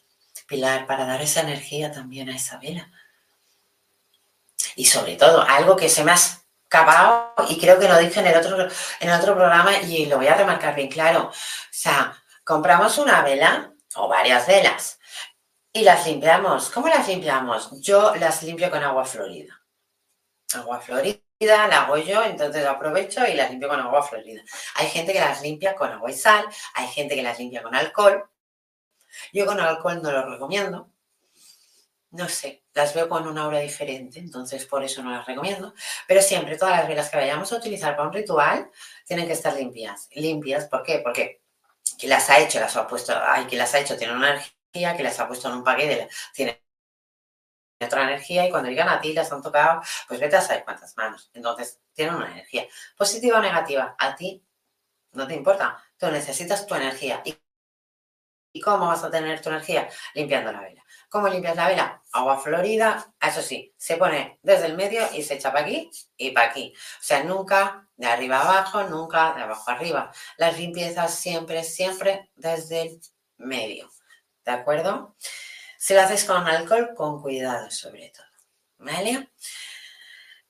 Pilar, 0.49 0.87
para 0.87 1.05
dar 1.05 1.21
esa 1.21 1.43
energía 1.43 1.93
también 1.93 2.31
a 2.31 2.37
esa 2.37 2.59
vela 2.59 2.91
y 4.77 4.85
sobre 4.87 5.17
todo, 5.17 5.43
algo 5.43 5.77
que 5.77 5.89
se 5.89 6.05
me 6.05 6.13
ha 6.13 6.15
escapado 6.15 7.35
y 7.49 7.59
creo 7.59 7.79
que 7.79 7.89
lo 7.89 7.99
dije 7.99 8.21
en 8.21 8.27
el 8.27 8.37
otro, 8.37 8.69
en 9.01 9.11
otro 9.11 9.35
programa 9.35 9.77
y 9.79 10.07
lo 10.07 10.17
voy 10.17 10.27
a 10.27 10.35
remarcar 10.35 10.75
bien 10.75 10.89
claro. 10.89 11.29
O 11.29 11.33
sea, 11.71 12.17
compramos 12.45 12.99
una 12.99 13.23
vela 13.23 13.73
o 13.97 14.09
varias 14.09 14.47
velas 14.47 14.99
y 15.73 15.83
las 15.83 16.07
limpiamos. 16.07 16.71
¿Cómo 16.71 16.89
las 16.89 17.07
limpiamos? 17.09 17.81
Yo 17.81 18.15
las 18.17 18.43
limpio 18.43 18.71
con 18.71 18.83
agua 18.83 19.05
florida. 19.05 19.61
Agua 20.55 20.81
florida 20.81 21.21
la 21.41 21.83
hago 21.83 21.97
yo, 21.99 22.23
entonces 22.23 22.65
aprovecho 22.65 23.27
y 23.27 23.35
las 23.35 23.51
limpio 23.51 23.69
con 23.69 23.81
agua 23.81 24.03
florida. 24.03 24.43
Hay 24.77 24.89
gente 24.89 25.13
que 25.13 25.21
las 25.21 25.43
limpia 25.43 25.75
con 25.75 25.93
agua 25.93 26.11
y 26.11 26.15
sal, 26.15 26.47
hay 26.75 26.87
gente 26.89 27.15
que 27.15 27.23
las 27.23 27.39
limpia 27.39 27.63
con 27.63 27.75
alcohol. 27.75 28.29
Yo 29.33 29.47
con 29.47 29.61
alcohol 29.61 30.01
no 30.03 30.11
lo 30.11 30.29
recomiendo 30.29 30.95
no 32.15 32.29
sé, 32.29 32.64
las 32.75 32.95
veo 32.95 33.09
con 33.09 33.27
una 33.27 33.45
aura 33.45 33.61
diferente, 33.61 34.19
entonces 34.19 34.67
por 34.67 34.83
eso 34.85 35.03
no 35.03 35.11
las 35.11 35.27
recomiendo. 35.27 35.75
Pero 36.09 36.23
siempre 36.23 36.59
todas 36.59 36.77
las 36.79 36.89
velas 36.89 37.11
que 37.11 37.17
vayamos 37.17 37.53
a 37.53 37.57
utilizar 37.57 37.97
para 37.97 38.09
un 38.09 38.15
ritual 38.15 38.71
tienen 39.07 39.27
que 39.27 39.33
estar 39.33 39.55
limpias. 39.55 40.09
Limpias, 40.13 40.67
¿por 40.67 40.83
qué? 40.83 41.01
Porque 41.01 41.43
quien 41.99 42.11
las 42.11 42.29
ha 42.31 42.39
hecho, 42.39 42.61
las 42.61 42.77
ha 42.77 42.87
puesto, 42.87 43.15
hay 43.17 43.45
quien 43.47 43.59
las 43.59 43.75
ha 43.75 43.81
hecho, 43.81 43.97
tiene 43.97 44.15
una 44.15 44.31
energía, 44.31 44.97
que 44.97 45.03
las 45.05 45.21
ha 45.21 45.29
puesto 45.29 45.49
en 45.49 45.55
un 45.55 45.65
paquete, 45.65 46.09
tiene 46.35 46.61
otra 47.81 48.03
energía 48.05 48.47
y 48.47 48.51
cuando 48.51 48.71
llegan 48.71 48.89
a 48.89 49.01
ti 49.01 49.13
las 49.13 49.31
han 49.33 49.43
tocado, 49.43 49.83
pues 50.09 50.19
vete 50.21 50.37
a 50.37 50.41
saber 50.41 50.65
cuántas 50.65 50.97
manos. 50.97 51.31
Entonces, 51.35 51.81
tienen 51.93 52.15
una 52.17 52.31
energía. 52.33 52.67
Positiva 52.97 53.39
o 53.39 53.43
negativa, 53.43 53.95
a 53.99 54.17
ti 54.17 54.45
no 55.13 55.27
te 55.27 55.35
importa. 55.35 55.83
Tú 55.99 56.11
necesitas 56.11 56.67
tu 56.67 56.75
energía. 56.75 57.23
¿Y 57.25 57.37
cómo 58.61 58.87
vas 58.87 59.03
a 59.05 59.11
tener 59.11 59.41
tu 59.41 59.49
energía? 59.49 59.89
Limpiando 60.15 60.53
la 60.53 60.61
vela. 60.61 60.85
¿Cómo 61.09 61.29
limpias 61.29 61.57
la 61.57 61.69
vela? 61.69 62.03
Agua 62.13 62.39
florida, 62.39 63.13
eso 63.21 63.41
sí, 63.41 63.73
se 63.77 63.97
pone 63.97 64.39
desde 64.43 64.67
el 64.67 64.75
medio 64.75 65.03
y 65.13 65.23
se 65.23 65.35
echa 65.35 65.53
para 65.53 65.65
aquí 65.65 65.91
y 66.17 66.33
para 66.33 66.51
aquí. 66.51 66.73
O 66.77 67.03
sea, 67.03 67.23
nunca 67.23 67.89
de 67.97 68.07
arriba 68.07 68.41
abajo, 68.41 68.83
nunca 68.85 69.33
de 69.35 69.43
abajo 69.43 69.71
arriba. 69.71 70.11
Las 70.37 70.59
limpiezas 70.59 71.15
siempre, 71.15 71.63
siempre 71.63 72.31
desde 72.35 72.83
el 72.83 73.01
medio. 73.37 73.91
¿De 74.45 74.53
acuerdo? 74.53 75.17
Si 75.79 75.95
lo 75.95 76.01
haces 76.01 76.25
con 76.25 76.47
alcohol, 76.47 76.95
con 76.97 77.23
cuidado 77.23 77.71
sobre 77.71 78.11
todo. 78.11 78.27
¿Vale? 78.79 79.31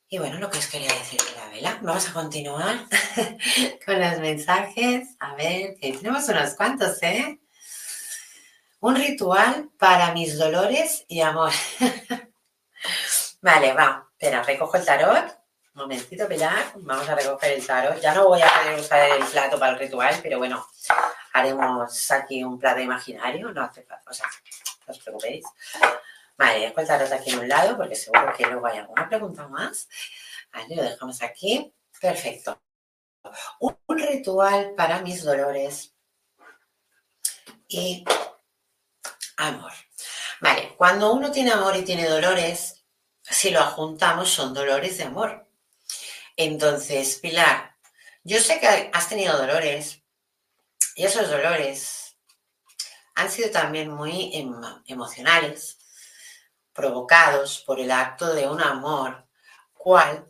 Y 0.08 0.18
bueno, 0.18 0.38
lo 0.38 0.48
que 0.48 0.58
os 0.58 0.66
quería 0.66 0.92
decir 0.92 1.20
de 1.20 1.36
la 1.36 1.48
vela. 1.48 1.78
Vamos 1.82 2.08
a 2.08 2.12
continuar 2.12 2.86
con 3.84 4.00
los 4.00 4.18
mensajes. 4.20 5.08
A 5.18 5.34
ver, 5.34 5.76
tenemos 5.80 6.28
unos 6.28 6.54
cuantos, 6.54 7.02
¿eh? 7.02 7.40
Un 8.84 8.96
ritual 8.96 9.70
para 9.78 10.12
mis 10.12 10.36
dolores 10.36 11.06
y 11.08 11.22
amor. 11.22 11.50
vale, 13.40 13.72
va. 13.72 14.06
Espera, 14.12 14.42
recojo 14.42 14.76
el 14.76 14.84
tarot. 14.84 15.24
Un 15.74 15.80
momentito, 15.80 16.28
Pilar. 16.28 16.66
Vamos 16.74 17.08
a 17.08 17.14
recoger 17.14 17.52
el 17.52 17.66
tarot. 17.66 17.98
Ya 18.02 18.12
no 18.12 18.28
voy 18.28 18.42
a 18.42 18.46
poder 18.46 18.78
usar 18.78 19.08
el 19.08 19.24
plato 19.24 19.58
para 19.58 19.72
el 19.72 19.78
ritual, 19.78 20.20
pero 20.22 20.36
bueno, 20.36 20.66
haremos 21.32 22.10
aquí 22.10 22.44
un 22.44 22.58
plato 22.58 22.78
imaginario. 22.78 23.50
No 23.52 23.62
hace 23.62 23.84
falta, 23.84 24.10
o 24.10 24.12
sea, 24.12 24.26
no 24.86 24.92
os 24.92 24.98
preocupéis. 24.98 25.46
Vale, 26.36 26.60
dejo 26.60 26.78
el 26.82 26.86
tarot 26.86 27.10
aquí 27.10 27.30
en 27.30 27.38
un 27.38 27.48
lado 27.48 27.78
porque 27.78 27.94
seguro 27.94 28.34
que 28.36 28.44
luego 28.44 28.66
hay 28.66 28.80
alguna 28.80 29.08
pregunta 29.08 29.48
más. 29.48 29.88
Vale, 30.52 30.76
lo 30.76 30.82
dejamos 30.82 31.22
aquí. 31.22 31.72
Perfecto. 31.98 32.60
Un 33.60 33.78
ritual 33.88 34.74
para 34.76 35.00
mis 35.00 35.24
dolores 35.24 35.94
y 37.66 38.04
amor. 39.36 39.72
Vale, 40.40 40.74
cuando 40.76 41.12
uno 41.12 41.30
tiene 41.30 41.52
amor 41.52 41.76
y 41.76 41.84
tiene 41.84 42.08
dolores, 42.08 42.84
si 43.22 43.50
lo 43.50 43.64
juntamos 43.66 44.30
son 44.30 44.52
dolores 44.54 44.98
de 44.98 45.04
amor. 45.04 45.48
Entonces, 46.36 47.16
Pilar, 47.16 47.76
yo 48.22 48.40
sé 48.40 48.60
que 48.60 48.90
has 48.92 49.08
tenido 49.08 49.36
dolores 49.36 50.02
y 50.96 51.04
esos 51.04 51.30
dolores 51.30 52.16
han 53.14 53.30
sido 53.30 53.50
también 53.50 53.90
muy 53.90 54.32
emocionales, 54.86 55.78
provocados 56.72 57.60
por 57.60 57.78
el 57.78 57.90
acto 57.90 58.34
de 58.34 58.48
un 58.48 58.60
amor, 58.60 59.28
cual 59.72 60.28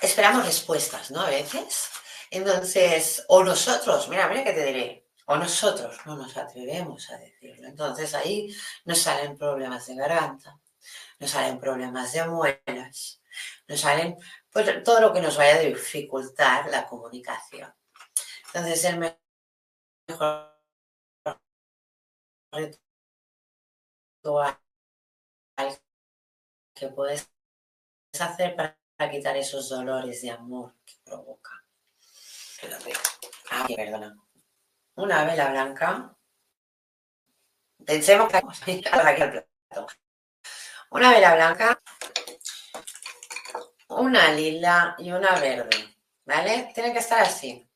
esperamos 0.00 0.44
respuestas, 0.44 1.10
¿no? 1.10 1.20
A 1.20 1.30
veces. 1.30 1.88
Entonces, 2.30 3.24
o 3.28 3.44
nosotros, 3.44 4.08
mira, 4.08 4.28
mira 4.28 4.42
que 4.42 4.52
te 4.52 4.64
diré, 4.64 5.05
o 5.26 5.36
nosotros 5.36 5.98
no 6.06 6.16
nos 6.16 6.36
atrevemos 6.36 7.10
a 7.10 7.18
decirlo. 7.18 7.68
Entonces 7.68 8.14
ahí 8.14 8.54
nos 8.84 8.98
salen 8.98 9.36
problemas 9.36 9.86
de 9.86 9.96
garganta, 9.96 10.58
nos 11.18 11.30
salen 11.30 11.60
problemas 11.60 12.12
de 12.12 12.26
muelas, 12.26 13.20
nos 13.68 13.80
salen 13.80 14.16
pues, 14.50 14.82
todo 14.82 15.00
lo 15.00 15.12
que 15.12 15.20
nos 15.20 15.36
vaya 15.36 15.56
a 15.56 15.60
dificultar 15.60 16.70
la 16.70 16.86
comunicación. 16.86 17.72
Entonces, 18.46 18.84
el 18.84 19.16
mejor 20.08 20.56
ritual 22.52 22.78
que 26.74 26.88
puedes 26.88 27.28
hacer 28.18 28.56
para 28.56 29.10
quitar 29.10 29.36
esos 29.36 29.68
dolores 29.68 30.22
de 30.22 30.30
amor 30.30 30.74
que 30.84 30.94
provoca. 31.04 31.64
Ah, 33.50 33.66
perdona. 33.74 34.25
Una 34.96 35.24
vela 35.24 35.50
blanca. 35.50 36.16
Pensemos 37.84 38.32
que 38.32 38.40
Una 40.90 41.10
vela 41.10 41.34
blanca, 41.34 41.82
una 43.88 44.32
lila 44.32 44.94
y 44.98 45.12
una 45.12 45.38
verde. 45.38 45.96
¿Vale? 46.24 46.70
Tienen 46.74 46.92
que 46.92 47.00
estar 47.00 47.20
así. 47.20 47.68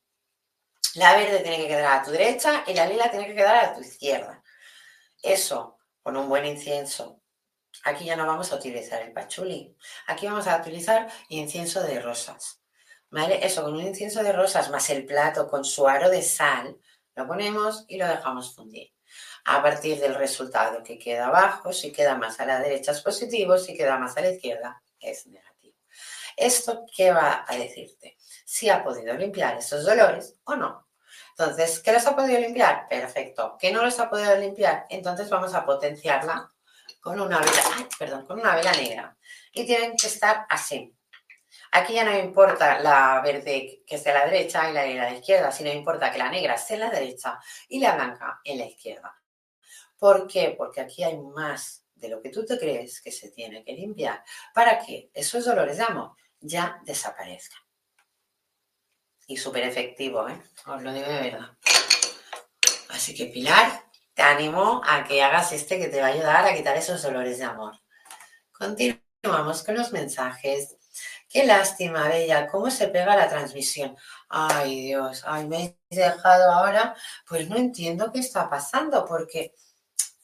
La 0.95 1.15
verde 1.15 1.41
tiene 1.41 1.59
que 1.59 1.69
quedar 1.69 2.01
a 2.01 2.03
tu 2.03 2.11
derecha 2.11 2.65
y 2.67 2.75
la 2.75 2.87
lila 2.87 3.11
tiene 3.11 3.27
que 3.27 3.35
quedar 3.35 3.65
a 3.65 3.75
tu 3.75 3.81
izquierda. 3.81 4.43
Eso, 5.23 5.79
con 6.03 6.17
un 6.17 6.29
buen 6.29 6.47
incienso. 6.47 7.21
Aquí 7.85 8.07
ya 8.07 8.17
no 8.17 8.27
vamos 8.27 8.51
a 8.51 8.57
utilizar 8.57 9.03
el 9.03 9.13
pachuli. 9.13 9.77
Aquí 10.07 10.27
vamos 10.27 10.47
a 10.47 10.57
utilizar 10.57 11.09
incienso 11.29 11.83
de 11.83 12.01
rosas. 12.01 12.63
¿Vale? 13.11 13.45
Eso, 13.45 13.63
con 13.63 13.75
un 13.75 13.87
incienso 13.87 14.23
de 14.23 14.33
rosas 14.33 14.71
más 14.71 14.89
el 14.89 15.05
plato 15.05 15.49
con 15.49 15.65
su 15.65 15.87
aro 15.87 16.09
de 16.09 16.23
sal, 16.23 16.79
lo 17.21 17.27
ponemos 17.27 17.85
y 17.89 17.97
lo 17.99 18.07
dejamos 18.07 18.55
fundir. 18.55 18.93
A 19.45 19.63
partir 19.63 20.01
del 20.01 20.15
resultado 20.15 20.83
que 20.83 20.99
queda 20.99 21.27
abajo, 21.27 21.73
si 21.73 21.93
queda 21.93 22.17
más 22.17 22.41
a 22.41 22.47
la 22.47 22.61
derecha 22.61 22.93
es 22.93 23.03
positivo, 23.03 23.59
si 23.59 23.77
queda 23.77 23.99
más 23.99 24.17
a 24.17 24.23
la 24.23 24.31
izquierda 24.31 24.83
es 24.99 25.27
negativo. 25.27 25.77
¿Esto 26.37 26.87
qué 26.95 27.13
va 27.13 27.45
a 27.47 27.57
decirte? 27.57 28.17
Si 28.45 28.69
ha 28.71 28.83
podido 28.83 29.15
limpiar 29.15 29.59
esos 29.59 29.85
dolores 29.85 30.37
o 30.45 30.57
no. 30.57 30.89
Entonces, 31.31 31.81
¿qué 31.81 31.93
los 31.93 32.07
ha 32.07 32.17
podido 32.17 32.41
limpiar? 32.41 32.89
Perfecto. 32.89 33.57
¿Qué 33.59 33.73
no 33.73 33.83
los 33.83 33.99
ha 33.99 34.09
podido 34.09 34.37
limpiar? 34.37 34.87
Entonces 34.89 35.29
vamos 35.29 35.55
a 35.55 35.65
potenciarla 35.65 36.51
con 37.01 37.21
una 37.21 37.39
vela, 37.39 37.89
perdón, 37.99 38.27
con 38.27 38.41
una 38.41 38.55
vela 38.57 38.73
negra. 38.73 39.17
Y 39.53 39.67
tienen 39.67 39.97
que 39.97 40.07
estar 40.07 40.47
así. 40.49 40.95
Aquí 41.73 41.95
ya 41.95 42.05
no 42.05 42.19
importa 42.19 42.81
la 42.81 43.21
verde 43.23 43.83
que 43.87 43.95
esté 43.95 44.11
a 44.11 44.15
la 44.15 44.27
derecha 44.27 44.69
y 44.69 44.73
la 44.73 44.85
negra 44.85 45.11
la 45.11 45.17
izquierda, 45.17 45.53
sino 45.53 45.71
importa 45.71 46.11
que 46.11 46.19
la 46.19 46.31
negra 46.31 46.57
en 46.69 46.81
la 46.81 46.91
derecha 46.91 47.39
y 47.69 47.79
la 47.79 47.95
blanca 47.95 48.41
en 48.45 48.59
la 48.59 48.67
izquierda. 48.67 49.17
¿Por 49.99 50.27
qué? 50.27 50.55
Porque 50.57 50.81
aquí 50.81 51.05
hay 51.05 51.19
más 51.19 51.85
de 51.95 52.09
lo 52.09 52.21
que 52.21 52.31
tú 52.31 52.45
te 52.45 52.59
crees 52.59 53.01
que 53.01 53.13
se 53.13 53.31
tiene 53.31 53.63
que 53.63 53.75
limpiar 53.75 54.25
para 54.55 54.79
que 54.79 55.11
esos 55.15 55.45
dolores 55.45 55.77
de 55.77 55.85
amor 55.85 56.17
ya 56.41 56.81
desaparezcan. 56.85 57.61
Y 59.27 59.37
súper 59.37 59.65
efectivo, 59.65 60.29
¿eh? 60.29 60.43
Os 60.67 60.83
lo 60.83 60.93
digo 60.93 61.07
de 61.07 61.31
verdad. 61.31 61.57
Así 62.89 63.15
que 63.15 63.27
Pilar, 63.27 63.85
te 64.15 64.23
animo 64.23 64.83
a 64.85 65.05
que 65.05 65.23
hagas 65.23 65.53
este 65.53 65.79
que 65.79 65.89
te 65.89 66.01
va 66.01 66.09
a 66.09 66.11
ayudar 66.11 66.45
a 66.45 66.55
quitar 66.55 66.77
esos 66.77 67.01
dolores 67.03 67.39
de 67.39 67.45
amor. 67.45 67.79
Continuamos 68.51 69.63
con 69.63 69.77
los 69.77 69.93
mensajes. 69.93 70.77
Qué 71.31 71.47
lástima, 71.47 72.09
Bella, 72.09 72.49
cómo 72.49 72.71
se 72.73 72.89
pega 72.89 73.15
la 73.15 73.29
transmisión. 73.29 73.97
Ay, 74.29 74.87
Dios, 74.87 75.23
ay, 75.25 75.47
me 75.47 75.79
he 75.89 75.97
dejado 75.97 76.51
ahora. 76.51 76.97
Pues 77.29 77.49
no 77.49 77.57
entiendo 77.57 78.11
qué 78.13 78.19
está 78.19 78.51
pasando, 78.51 79.07
porque 79.07 79.55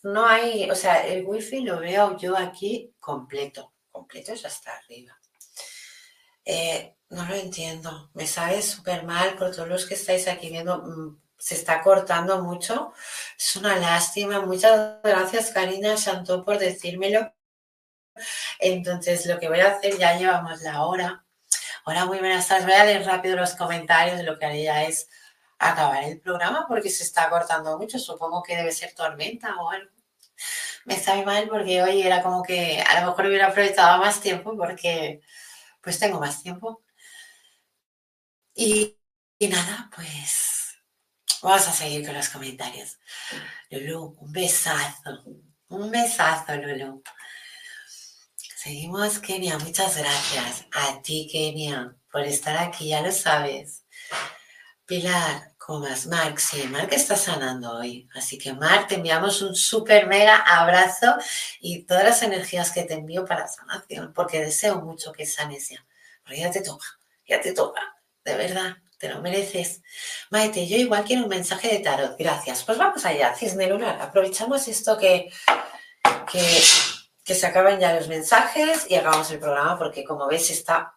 no 0.02 0.26
hay, 0.26 0.68
o 0.68 0.74
sea, 0.74 1.06
el 1.06 1.24
wifi 1.24 1.60
lo 1.60 1.78
veo 1.78 2.16
yo 2.18 2.36
aquí 2.36 2.92
completo, 2.98 3.72
completo 3.92 4.32
es 4.32 4.44
hasta 4.44 4.76
arriba. 4.76 5.16
Eh, 6.44 6.96
no 7.10 7.24
lo 7.26 7.34
entiendo, 7.36 8.10
me 8.14 8.26
sabe 8.26 8.60
súper 8.62 9.04
mal 9.04 9.36
por 9.36 9.52
todos 9.54 9.68
los 9.68 9.86
que 9.86 9.94
estáis 9.94 10.26
aquí 10.26 10.48
viendo, 10.50 10.78
mm, 10.78 11.20
se 11.38 11.54
está 11.54 11.82
cortando 11.82 12.42
mucho, 12.42 12.92
es 13.38 13.54
una 13.56 13.76
lástima. 13.76 14.40
Muchas 14.40 15.00
gracias, 15.04 15.52
Karina 15.52 15.94
Chantó, 15.96 16.44
por 16.44 16.58
decírmelo. 16.58 17.32
Entonces, 18.58 19.26
lo 19.26 19.38
que 19.38 19.48
voy 19.48 19.60
a 19.60 19.68
hacer, 19.72 19.98
ya 19.98 20.16
llevamos 20.18 20.62
la 20.62 20.84
hora. 20.84 21.24
Hola, 21.84 22.06
muy 22.06 22.18
buenas 22.18 22.48
tardes. 22.48 22.66
Voy 22.66 22.74
a 22.74 22.84
leer 22.84 23.04
rápido 23.06 23.36
los 23.36 23.54
comentarios. 23.54 24.22
Lo 24.24 24.38
que 24.38 24.46
haré 24.46 24.64
ya 24.64 24.84
es 24.84 25.08
acabar 25.58 26.04
el 26.04 26.20
programa 26.20 26.66
porque 26.68 26.90
se 26.90 27.02
está 27.04 27.28
cortando 27.30 27.78
mucho. 27.78 27.98
Supongo 27.98 28.42
que 28.42 28.56
debe 28.56 28.72
ser 28.72 28.94
tormenta 28.94 29.56
o 29.56 29.70
algo. 29.70 29.90
Me 30.84 30.96
sabe 30.96 31.24
mal 31.24 31.48
porque 31.48 31.82
hoy 31.82 32.02
era 32.02 32.22
como 32.22 32.42
que 32.42 32.82
a 32.82 33.00
lo 33.00 33.08
mejor 33.08 33.26
hubiera 33.26 33.48
aprovechado 33.48 33.98
más 33.98 34.20
tiempo 34.20 34.56
porque 34.56 35.20
pues 35.82 35.98
tengo 35.98 36.20
más 36.20 36.42
tiempo. 36.42 36.82
Y, 38.54 38.96
y 39.38 39.48
nada, 39.48 39.90
pues 39.94 40.78
vamos 41.42 41.68
a 41.68 41.72
seguir 41.72 42.04
con 42.06 42.14
los 42.14 42.28
comentarios. 42.28 42.98
Lulu, 43.70 44.16
un 44.20 44.32
besazo. 44.32 45.24
Un 45.68 45.90
besazo, 45.90 46.54
Lulu. 46.56 47.02
Seguimos, 48.66 49.20
Kenia. 49.20 49.58
Muchas 49.58 49.96
gracias 49.96 50.66
a 50.72 51.00
ti, 51.00 51.28
Kenia, 51.30 51.94
por 52.10 52.22
estar 52.22 52.56
aquí, 52.56 52.88
ya 52.88 53.00
lo 53.00 53.12
sabes. 53.12 53.84
Pilar, 54.84 55.52
Comas, 55.56 56.08
Marc, 56.08 56.38
sí, 56.38 56.64
Marc 56.64 56.92
está 56.92 57.14
sanando 57.14 57.78
hoy. 57.78 58.08
Así 58.16 58.38
que, 58.38 58.52
Marc, 58.54 58.88
te 58.88 58.96
enviamos 58.96 59.40
un 59.40 59.54
súper 59.54 60.08
mega 60.08 60.38
abrazo 60.38 61.14
y 61.60 61.84
todas 61.84 62.02
las 62.02 62.22
energías 62.24 62.72
que 62.72 62.82
te 62.82 62.94
envío 62.94 63.24
para 63.24 63.46
sanación, 63.46 64.12
porque 64.12 64.40
deseo 64.40 64.80
mucho 64.80 65.12
que 65.12 65.26
sanes 65.26 65.68
ya. 65.68 65.86
Porque 66.24 66.40
ya 66.40 66.50
te 66.50 66.60
toca, 66.60 66.86
ya 67.24 67.40
te 67.40 67.52
toca, 67.52 67.80
de 68.24 68.34
verdad, 68.34 68.78
te 68.98 69.08
lo 69.08 69.22
mereces. 69.22 69.80
Maite, 70.30 70.66
yo 70.66 70.76
igual 70.76 71.04
quiero 71.04 71.22
un 71.22 71.28
mensaje 71.28 71.68
de 71.68 71.78
tarot, 71.78 72.18
gracias. 72.18 72.64
Pues 72.64 72.78
vamos 72.78 73.04
allá, 73.04 73.32
Cisne 73.32 73.68
Lunar, 73.68 74.02
aprovechamos 74.02 74.66
esto 74.66 74.98
que, 74.98 75.30
que 76.32 76.62
que 77.26 77.34
se 77.34 77.44
acaben 77.44 77.80
ya 77.80 77.92
los 77.92 78.06
mensajes 78.06 78.86
y 78.88 78.94
hagamos 78.94 79.28
el 79.32 79.40
programa 79.40 79.76
porque 79.76 80.04
como 80.04 80.28
veis 80.28 80.48
está, 80.48 80.96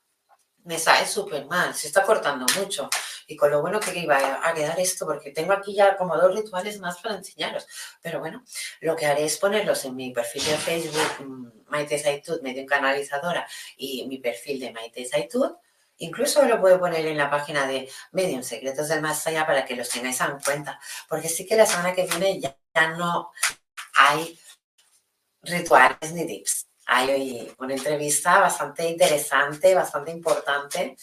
me 0.64 0.78
sale 0.78 1.08
súper 1.08 1.48
mal, 1.48 1.74
se 1.74 1.88
está 1.88 2.04
cortando 2.04 2.46
mucho. 2.60 2.88
Y 3.26 3.36
con 3.36 3.50
lo 3.50 3.62
bueno 3.62 3.80
que 3.80 3.98
iba 3.98 4.40
a 4.44 4.54
quedar 4.54 4.80
esto, 4.80 5.08
porque 5.08 5.32
tengo 5.32 5.54
aquí 5.54 5.74
ya 5.74 5.98
como 5.98 6.16
dos 6.18 6.36
rituales 6.36 6.80
más 6.80 7.00
para 7.00 7.16
enseñaros. 7.16 7.68
Pero 8.02 8.20
bueno, 8.20 8.44
lo 8.82 8.96
que 8.96 9.08
haré 9.08 9.26
es 9.26 9.38
ponerlos 9.38 9.86
en 9.86 9.96
mi 9.96 10.12
perfil 10.12 10.46
de 10.46 10.58
Facebook, 10.58 11.66
Maite 11.68 11.98
Zaitud, 11.98 12.42
medio 12.42 12.66
canalizadora, 12.66 13.48
y 13.78 14.08
mi 14.08 14.20
perfil 14.20 14.60
de 14.60 14.72
Maite 14.72 15.06
Zaitud. 15.06 15.52
Incluso 15.98 16.44
lo 16.46 16.62
puedo 16.62 16.80
poner 16.80 17.06
en 17.08 17.18
la 17.18 17.30
página 17.30 17.66
de 17.66 17.90
Medium 18.12 18.44
Secretos 18.44 18.88
del 18.88 19.02
Más 19.02 19.26
Allá 19.26 19.46
para 19.48 19.66
que 19.66 19.76
los 19.76 19.90
tengáis 19.90 20.22
en 20.22 20.40
cuenta. 20.40 20.80
Porque 21.08 21.28
sí 21.28 21.46
que 21.46 21.56
la 21.56 21.66
semana 21.66 21.94
que 21.94 22.06
viene 22.06 22.40
ya 22.40 22.56
no 22.98 23.32
hay 23.96 24.40
rituales 25.42 26.12
ni 26.14 26.26
tips. 26.26 26.68
Hay 26.88 27.10
hoy 27.10 27.54
una 27.60 27.74
entrevista 27.74 28.40
bastante 28.40 28.90
interesante, 28.90 29.76
bastante 29.76 30.12
importante. 30.12 30.96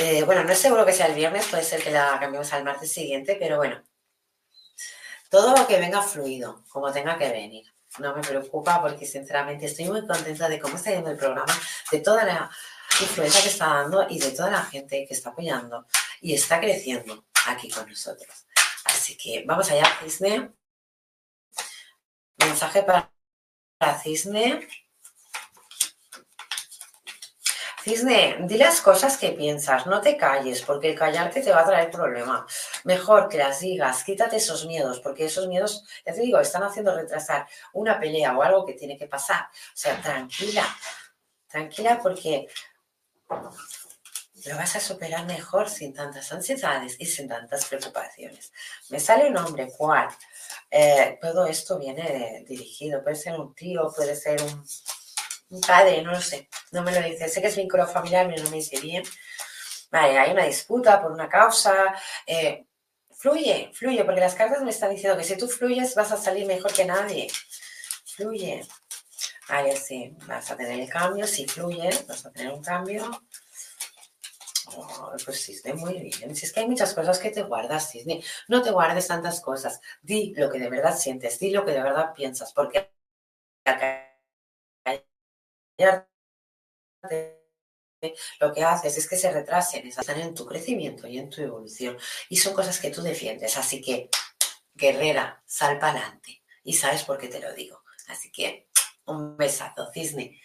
Eh, 0.00 0.22
bueno, 0.24 0.42
no 0.42 0.52
es 0.52 0.58
seguro 0.58 0.84
que 0.84 0.92
sea 0.92 1.06
el 1.06 1.14
viernes, 1.14 1.46
puede 1.46 1.62
ser 1.62 1.82
que 1.82 1.90
la 1.90 2.18
cambiemos 2.18 2.52
al 2.52 2.64
martes 2.64 2.90
siguiente, 2.90 3.36
pero 3.38 3.58
bueno, 3.58 3.82
todo 5.28 5.56
lo 5.56 5.66
que 5.66 5.78
venga 5.78 6.02
fluido, 6.02 6.64
como 6.68 6.92
tenga 6.92 7.18
que 7.18 7.28
venir. 7.28 7.66
No 7.98 8.14
me 8.14 8.22
preocupa 8.22 8.82
porque 8.82 9.06
sinceramente 9.06 9.66
estoy 9.66 9.84
muy 9.84 10.04
contenta 10.06 10.48
de 10.48 10.58
cómo 10.58 10.76
está 10.76 10.90
yendo 10.90 11.10
el 11.10 11.16
programa, 11.16 11.52
de 11.92 12.00
toda 12.00 12.24
la 12.24 12.50
influencia 13.00 13.42
que 13.42 13.48
está 13.48 13.66
dando 13.66 14.06
y 14.08 14.18
de 14.18 14.30
toda 14.32 14.50
la 14.50 14.62
gente 14.64 15.04
que 15.06 15.14
está 15.14 15.30
apoyando 15.30 15.86
y 16.20 16.34
está 16.34 16.58
creciendo 16.58 17.24
aquí 17.46 17.70
con 17.70 17.88
nosotros. 17.88 18.46
Así 18.84 19.16
que 19.16 19.44
vamos 19.46 19.70
allá, 19.70 19.86
Disney. 20.02 20.48
Mensaje 22.38 22.82
para 22.82 23.10
Cisne. 24.02 24.66
Cisne, 27.82 28.38
di 28.40 28.56
las 28.56 28.80
cosas 28.80 29.18
que 29.18 29.32
piensas, 29.32 29.86
no 29.86 30.00
te 30.00 30.16
calles, 30.16 30.62
porque 30.62 30.90
el 30.90 30.98
callarte 30.98 31.42
te 31.42 31.52
va 31.52 31.60
a 31.60 31.66
traer 31.66 31.90
problemas. 31.90 32.44
Mejor 32.84 33.28
que 33.28 33.36
las 33.36 33.60
digas, 33.60 34.04
quítate 34.04 34.36
esos 34.36 34.64
miedos, 34.64 35.00
porque 35.00 35.26
esos 35.26 35.48
miedos, 35.48 35.84
ya 36.06 36.14
te 36.14 36.22
digo, 36.22 36.40
están 36.40 36.62
haciendo 36.62 36.94
retrasar 36.94 37.46
una 37.74 38.00
pelea 38.00 38.34
o 38.36 38.42
algo 38.42 38.64
que 38.64 38.72
tiene 38.72 38.96
que 38.96 39.06
pasar. 39.06 39.42
O 39.52 39.76
sea, 39.76 40.00
tranquila, 40.00 40.64
tranquila 41.46 42.00
porque 42.02 42.48
lo 44.46 44.56
vas 44.56 44.76
a 44.76 44.80
superar 44.80 45.26
mejor 45.26 45.68
sin 45.68 45.92
tantas 45.92 46.32
ansiedades 46.32 46.96
y 46.98 47.06
sin 47.06 47.28
tantas 47.28 47.66
preocupaciones. 47.66 48.52
Me 48.88 48.98
sale 48.98 49.28
un 49.28 49.36
hombre, 49.36 49.70
¿cuál? 49.76 50.08
Eh, 50.70 51.18
todo 51.20 51.46
esto 51.46 51.78
viene 51.78 52.44
dirigido, 52.48 53.02
puede 53.02 53.16
ser 53.16 53.38
un 53.38 53.54
tío, 53.54 53.92
puede 53.94 54.16
ser 54.16 54.40
un, 54.42 54.64
padre, 55.60 56.02
no 56.02 56.12
lo 56.12 56.20
sé, 56.20 56.48
no 56.72 56.82
me 56.82 56.92
lo 56.92 57.06
dice. 57.06 57.28
Sé 57.28 57.40
que 57.40 57.48
es 57.48 57.56
vínculo 57.56 57.86
familiar, 57.86 58.26
pero 58.28 58.42
no 58.42 58.50
me 58.50 58.56
dice 58.56 58.80
bien. 58.80 59.04
Vale, 59.90 60.18
hay 60.18 60.32
una 60.32 60.44
disputa 60.44 61.00
por 61.00 61.12
una 61.12 61.28
causa. 61.28 61.94
Eh, 62.26 62.66
fluye, 63.16 63.70
fluye, 63.72 64.04
porque 64.04 64.20
las 64.20 64.34
cartas 64.34 64.62
me 64.62 64.70
están 64.70 64.90
diciendo 64.90 65.16
que 65.16 65.24
si 65.24 65.36
tú 65.36 65.48
fluyes 65.48 65.94
vas 65.94 66.12
a 66.12 66.16
salir 66.16 66.46
mejor 66.46 66.72
que 66.72 66.84
nadie. 66.84 67.28
Fluye. 68.04 68.66
Ahí 69.48 69.76
sí, 69.76 70.16
vas 70.26 70.50
a 70.50 70.56
tener 70.56 70.80
el 70.80 70.88
cambio, 70.88 71.26
si 71.26 71.46
fluye, 71.46 71.90
vas 72.08 72.24
a 72.26 72.32
tener 72.32 72.52
un 72.52 72.62
cambio. 72.62 73.22
Oh, 74.66 75.12
pues 75.24 75.42
sí, 75.42 75.52
está 75.52 75.74
muy 75.74 76.00
bien. 76.00 76.34
Si 76.34 76.46
es 76.46 76.52
que 76.52 76.60
hay 76.60 76.68
muchas 76.68 76.94
cosas 76.94 77.18
que 77.18 77.30
te 77.30 77.42
guardas, 77.42 77.92
Disney. 77.92 78.24
No 78.48 78.62
te 78.62 78.70
guardes 78.70 79.08
tantas 79.08 79.40
cosas. 79.40 79.80
Di 80.02 80.32
lo 80.36 80.50
que 80.50 80.58
de 80.58 80.70
verdad 80.70 80.96
sientes, 80.96 81.38
di 81.38 81.50
lo 81.50 81.64
que 81.64 81.72
de 81.72 81.82
verdad 81.82 82.14
piensas, 82.14 82.52
porque 82.52 82.90
lo 88.40 88.52
que 88.52 88.64
haces 88.64 88.98
es 88.98 89.08
que 89.08 89.16
se 89.16 89.30
retrasen, 89.32 89.86
están 89.86 90.20
en 90.20 90.34
tu 90.34 90.46
crecimiento 90.46 91.06
y 91.06 91.18
en 91.18 91.30
tu 91.30 91.42
evolución. 91.42 91.96
Y 92.28 92.36
son 92.36 92.54
cosas 92.54 92.78
que 92.80 92.90
tú 92.90 93.02
defiendes. 93.02 93.56
Así 93.58 93.80
que, 93.82 94.08
guerrera, 94.74 95.42
sal 95.46 95.78
para 95.78 96.00
adelante. 96.00 96.42
Y 96.62 96.74
sabes 96.74 97.04
por 97.04 97.18
qué 97.18 97.28
te 97.28 97.40
lo 97.40 97.52
digo. 97.52 97.82
Así 98.08 98.30
que, 98.32 98.68
un 99.06 99.36
besazo, 99.36 99.90
cisne. 99.92 100.40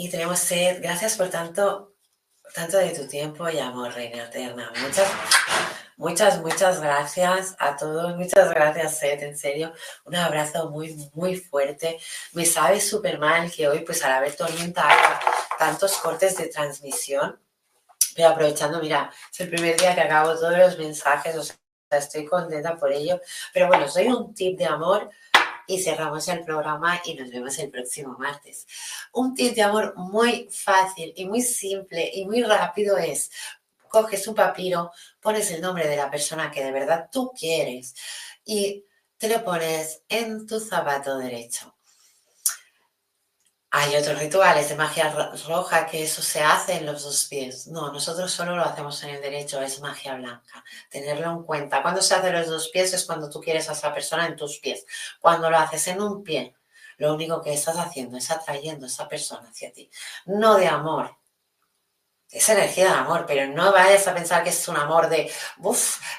Y 0.00 0.08
tenemos 0.08 0.38
sed. 0.38 0.80
Gracias 0.80 1.18
por 1.18 1.28
tanto, 1.28 1.92
tanto 2.54 2.78
de 2.78 2.88
tu 2.88 3.06
tiempo 3.06 3.46
y 3.50 3.58
amor, 3.58 3.92
Reina 3.92 4.24
Eterna. 4.24 4.72
Muchas 4.80 5.06
Muchas, 5.98 6.40
muchas 6.40 6.80
gracias 6.80 7.54
a 7.58 7.76
todos. 7.76 8.16
Muchas 8.16 8.48
gracias, 8.48 8.98
Seth, 8.98 9.20
en 9.20 9.36
serio. 9.36 9.74
Un 10.06 10.16
abrazo 10.16 10.70
muy, 10.70 11.10
muy 11.12 11.36
fuerte. 11.36 11.98
Me 12.32 12.46
sabe 12.46 12.80
súper 12.80 13.18
mal 13.18 13.52
que 13.52 13.68
hoy, 13.68 13.80
pues 13.80 14.02
al 14.02 14.12
haber 14.12 14.34
tormenta, 14.34 14.88
haya 14.88 15.20
tantos 15.58 15.98
cortes 15.98 16.38
de 16.38 16.46
transmisión. 16.46 17.38
Pero 18.16 18.28
aprovechando, 18.28 18.80
mira, 18.80 19.12
es 19.30 19.40
el 19.40 19.50
primer 19.50 19.78
día 19.78 19.94
que 19.94 20.00
acabo 20.00 20.32
todos 20.32 20.56
los 20.56 20.78
mensajes, 20.78 21.36
o 21.36 21.42
sea, 21.42 21.56
estoy 21.90 22.24
contenta 22.24 22.78
por 22.78 22.90
ello. 22.90 23.20
Pero 23.52 23.68
bueno, 23.68 23.86
soy 23.86 24.06
un 24.06 24.32
tip 24.32 24.56
de 24.56 24.64
amor 24.64 25.10
y 25.70 25.80
cerramos 25.80 26.26
el 26.28 26.44
programa 26.44 27.00
y 27.04 27.14
nos 27.14 27.30
vemos 27.30 27.58
el 27.58 27.70
próximo 27.70 28.16
martes. 28.18 28.66
Un 29.12 29.34
tip 29.34 29.54
de 29.54 29.62
amor 29.62 29.94
muy 29.96 30.48
fácil 30.50 31.12
y 31.16 31.24
muy 31.26 31.42
simple 31.42 32.10
y 32.12 32.24
muy 32.24 32.42
rápido 32.42 32.98
es 32.98 33.30
coges 33.88 34.26
un 34.26 34.34
papiro, 34.34 34.90
pones 35.20 35.50
el 35.50 35.60
nombre 35.60 35.86
de 35.86 35.96
la 35.96 36.10
persona 36.10 36.50
que 36.50 36.64
de 36.64 36.72
verdad 36.72 37.08
tú 37.10 37.32
quieres 37.38 37.94
y 38.44 38.84
te 39.16 39.28
lo 39.28 39.44
pones 39.44 40.02
en 40.08 40.46
tu 40.46 40.58
zapato 40.58 41.18
derecho. 41.18 41.76
Hay 43.72 43.94
otros 43.94 44.18
rituales 44.18 44.68
de 44.68 44.74
magia 44.74 45.14
roja 45.46 45.86
que 45.86 46.02
eso 46.02 46.22
se 46.22 46.40
hace 46.40 46.74
en 46.74 46.86
los 46.86 47.04
dos 47.04 47.26
pies. 47.26 47.68
No, 47.68 47.92
nosotros 47.92 48.32
solo 48.32 48.56
lo 48.56 48.64
hacemos 48.64 49.00
en 49.04 49.10
el 49.10 49.22
derecho, 49.22 49.60
es 49.62 49.80
magia 49.80 50.16
blanca. 50.16 50.64
Tenerlo 50.90 51.30
en 51.30 51.44
cuenta. 51.44 51.80
Cuando 51.80 52.02
se 52.02 52.14
hace 52.14 52.28
en 52.28 52.34
los 52.34 52.48
dos 52.48 52.68
pies 52.68 52.92
es 52.92 53.04
cuando 53.04 53.30
tú 53.30 53.40
quieres 53.40 53.68
a 53.68 53.72
esa 53.72 53.94
persona 53.94 54.26
en 54.26 54.34
tus 54.34 54.58
pies. 54.58 54.84
Cuando 55.20 55.48
lo 55.50 55.56
haces 55.56 55.86
en 55.86 56.02
un 56.02 56.24
pie, 56.24 56.56
lo 56.98 57.14
único 57.14 57.40
que 57.42 57.52
estás 57.52 57.76
haciendo 57.76 58.18
es 58.18 58.30
atrayendo 58.30 58.86
a 58.86 58.88
esa 58.88 59.08
persona 59.08 59.48
hacia 59.48 59.72
ti. 59.72 59.88
No 60.26 60.56
de 60.56 60.66
amor, 60.66 61.16
es 62.30 62.48
energía 62.48 62.84
de 62.86 62.98
amor, 62.98 63.24
pero 63.26 63.46
no 63.52 63.72
vayas 63.72 64.06
a 64.06 64.14
pensar 64.14 64.44
que 64.44 64.50
es 64.50 64.68
un 64.68 64.76
amor 64.76 65.08
de, 65.08 65.30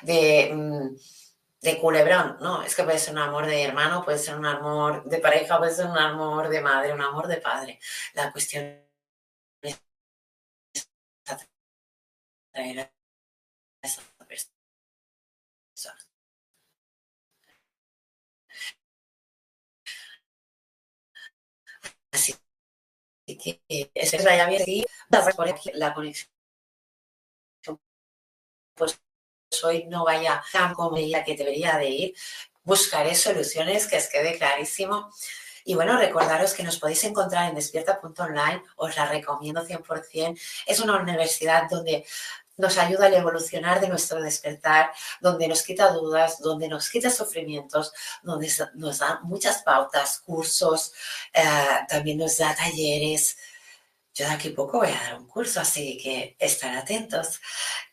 de, 0.02 0.52
mm, 0.54 0.95
de 1.62 1.80
culebrón, 1.80 2.38
no, 2.41 2.64
es 2.64 2.76
que 2.76 2.84
puede 2.84 2.99
ser 2.99 3.14
un 3.14 3.20
amor 3.20 3.45
de 3.45 3.64
hermano, 3.64 4.03
puede 4.03 4.18
ser 4.20 4.36
un 4.38 4.45
amor 4.45 5.03
de 5.05 5.20
pareja, 5.20 5.57
puede 5.59 5.74
ser 5.74 5.86
un 5.88 5.97
amor 5.97 6.49
de 6.49 6.62
madre, 6.62 6.93
un 6.93 7.01
amor 7.01 7.28
de 7.28 7.38
padre. 7.38 7.80
La 8.14 8.32
cuestión 8.32 8.64
es 9.62 9.82
atraer 12.53 12.80
a 12.80 12.91
esa 13.88 14.01
persona. 14.28 14.51
Así 22.12 22.34
que 23.26 23.62
es 23.93 24.12
ya 24.12 24.47
bien 24.47 24.86
la 25.74 25.93
conexión 25.93 26.30
pues 28.76 28.99
hoy 29.64 29.86
no 29.88 30.06
vaya 30.06 30.43
tan 30.52 30.74
como 30.74 30.95
que 30.95 31.36
debería 31.38 31.78
de 31.78 31.89
ir. 31.89 32.16
Buscaré 32.64 33.16
soluciones, 33.16 33.88
que 33.88 33.97
os 33.97 34.08
quede 34.08 34.38
clarísimo. 34.38 35.12
Y 35.64 35.76
bueno, 35.76 35.97
recordaros 35.97 36.54
que 36.54 36.64
nos 36.64 36.80
podéis 36.80 37.04
encontrar 37.04 37.49
en 37.49 37.56
despierta.online, 37.56 38.64
os 38.78 38.95
la 38.95 39.06
recomiendo 39.06 39.66
100%. 39.66 40.39
Es 40.66 40.80
una 40.80 40.99
universidad 40.99 41.70
donde 41.70 42.06
nos 42.58 42.78
ayuda 42.78 43.06
a 43.06 43.16
evolucionar 43.16 43.82
de 43.82 43.89
nuestro 43.89 44.22
despertar, 44.22 44.91
donde 45.20 45.47
nos 45.47 45.64
quita 45.64 45.91
dudas, 45.91 46.39
donde 46.39 46.68
nos 46.68 46.89
quita 46.89 47.10
sufrimientos, 47.10 47.91
donde 48.24 48.52
nos 48.76 48.99
da 48.99 49.20
muchas 49.24 49.64
pautas, 49.64 50.20
cursos, 50.20 50.93
eh, 51.34 51.43
también 51.89 52.20
nos 52.20 52.38
da 52.38 52.56
talleres, 52.56 53.38
yo 54.22 54.28
de 54.28 54.34
aquí 54.34 54.49
a 54.49 54.55
poco 54.55 54.80
voy 54.80 54.89
a 54.89 55.03
dar 55.03 55.19
un 55.19 55.28
curso, 55.28 55.59
así 55.61 55.97
que 55.97 56.36
estar 56.39 56.76
atentos. 56.76 57.41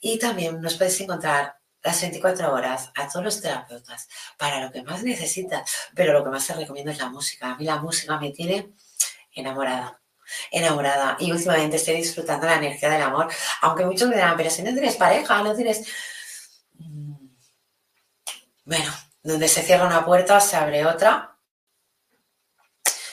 Y 0.00 0.18
también 0.18 0.60
nos 0.60 0.74
podéis 0.74 1.00
encontrar 1.00 1.56
las 1.82 2.00
24 2.02 2.52
horas 2.52 2.90
a 2.96 3.08
todos 3.08 3.24
los 3.24 3.40
terapeutas 3.40 4.08
para 4.36 4.60
lo 4.60 4.70
que 4.70 4.82
más 4.82 5.02
necesitas, 5.02 5.70
pero 5.94 6.12
lo 6.12 6.22
que 6.22 6.30
más 6.30 6.46
te 6.46 6.54
recomiendo 6.54 6.92
es 6.92 6.98
la 6.98 7.08
música. 7.08 7.52
A 7.52 7.56
mí 7.56 7.64
la 7.64 7.76
música 7.76 8.18
me 8.18 8.30
tiene 8.30 8.74
enamorada, 9.32 10.00
enamorada. 10.50 11.16
Y 11.18 11.32
últimamente 11.32 11.76
estoy 11.76 11.96
disfrutando 11.96 12.46
la 12.46 12.56
energía 12.56 12.90
del 12.90 13.02
amor, 13.02 13.28
aunque 13.62 13.86
muchos 13.86 14.08
me 14.08 14.16
dirán, 14.16 14.36
pero 14.36 14.50
si 14.50 14.62
no 14.62 14.72
tienes 14.72 14.96
pareja, 14.96 15.42
no 15.42 15.54
tienes... 15.56 15.88
Mm, 16.74 17.26
bueno, 18.64 18.92
donde 19.22 19.48
se 19.48 19.62
cierra 19.62 19.86
una 19.86 20.04
puerta, 20.04 20.40
se 20.40 20.56
abre 20.56 20.84
otra. 20.84 21.38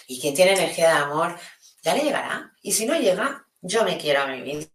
Y 0.07 0.19
quien 0.19 0.35
tiene 0.35 0.53
energía 0.53 0.89
de 0.89 0.97
amor 1.03 1.39
ya 1.81 1.93
le 1.93 2.03
llegará. 2.03 2.54
Y 2.65 2.71
si 2.71 2.87
no 2.87 2.95
llega, 2.95 3.47
yo 3.61 3.83
me 3.83 3.95
quiero 3.95 4.21
a 4.21 4.25
mí 4.25 4.41
misma. 4.41 4.71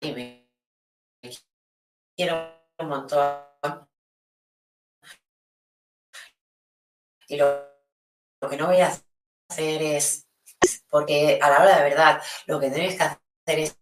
Y 0.00 0.12
me 0.12 0.48
quiero 2.16 2.54
un 2.78 2.88
montón. 2.88 3.88
Y 7.26 7.36
lo, 7.36 7.68
que 8.48 8.56
no 8.56 8.66
voy 8.68 8.80
a 8.80 8.92
hacer 9.50 9.82
es, 9.82 10.28
porque 10.88 11.40
a 11.42 11.50
la 11.50 11.62
hora 11.62 11.78
de 11.78 11.82
verdad, 11.82 12.22
lo 12.46 12.60
que 12.60 12.70
tienes 12.70 12.96
que 12.96 13.02
hacer 13.02 13.58
es 13.58 13.76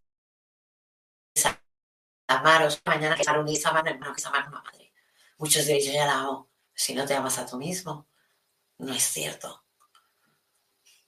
amaros 2.28 2.80
mañana 2.86 3.14
que 3.14 3.28
amar 3.28 3.42
un 3.42 3.48
hijo, 3.48 3.68
amar 3.68 3.86
hermano, 3.86 4.14
que 4.14 4.26
amar 4.26 4.48
una 4.48 4.62
madre. 4.62 4.90
Muchos 5.36 5.66
de 5.66 5.74
ellos 5.74 5.92
ya 5.92 6.06
la 6.06 6.20
amo 6.20 6.50
si 6.72 6.94
no 6.94 7.04
te 7.04 7.12
amas 7.14 7.38
a 7.38 7.44
tú 7.44 7.58
mismo, 7.58 8.08
no 8.78 8.92
es 8.92 9.02
cierto. 9.02 9.62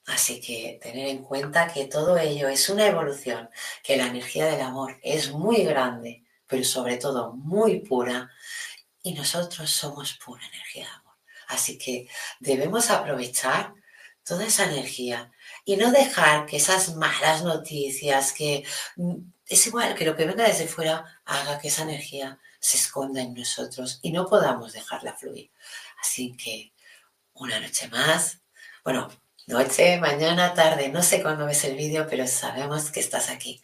Así 0.07 0.41
que 0.41 0.79
tener 0.83 1.09
en 1.09 1.23
cuenta 1.23 1.71
que 1.73 1.85
todo 1.85 2.17
ello 2.17 2.49
es 2.49 2.69
una 2.71 2.87
evolución, 2.87 3.51
que 3.83 3.97
la 3.97 4.07
energía 4.07 4.47
del 4.47 4.63
amor 4.63 4.99
es 5.03 5.33
muy 5.33 5.65
grande, 5.65 6.25
pero 6.47 6.65
sobre 6.65 6.97
todo 6.97 7.35
muy 7.35 7.81
pura, 7.81 8.31
y 9.03 9.13
nosotros 9.13 9.71
somos 9.71 10.15
pura 10.15 10.47
energía 10.47 10.85
de 10.85 10.91
amor. 10.91 11.15
Así 11.49 11.79
que 11.79 12.09
debemos 12.41 12.91
aprovechar 12.91 13.75
toda 14.25 14.47
esa 14.47 14.65
energía 14.65 15.31
y 15.65 15.77
no 15.77 15.91
dejar 15.91 16.47
que 16.47 16.57
esas 16.57 16.97
malas 16.97 17.43
noticias, 17.43 18.33
que 18.33 18.65
mm, 18.97 19.17
es 19.47 19.67
igual 19.67 19.95
que 19.95 20.05
lo 20.05 20.17
que 20.17 20.27
venga 20.27 20.47
desde 20.47 20.69
fuera, 20.69 21.21
haga 21.25 21.59
que 21.59 21.69
esa 21.69 21.83
energía 21.83 22.39
se 22.61 22.77
esconda 22.77 23.21
en 23.23 23.35
nosotros 23.35 23.99
y 24.03 24.13
no 24.13 24.27
podamos 24.27 24.73
dejarla 24.73 25.15
fluir. 25.15 25.51
Así 26.01 26.37
que 26.37 26.73
una 27.41 27.61
noche 27.61 27.89
más, 27.89 28.41
bueno, 28.85 29.09
noche, 29.47 29.99
mañana, 29.99 30.55
tarde, 30.55 30.89
no 30.89 31.03
sé 31.03 31.23
cuándo 31.23 31.47
ves 31.47 31.65
el 31.65 31.77
vídeo, 31.77 32.07
pero 32.09 32.27
sabemos 32.27 32.91
que 32.91 33.01
estás 33.01 33.31
aquí. 33.31 33.63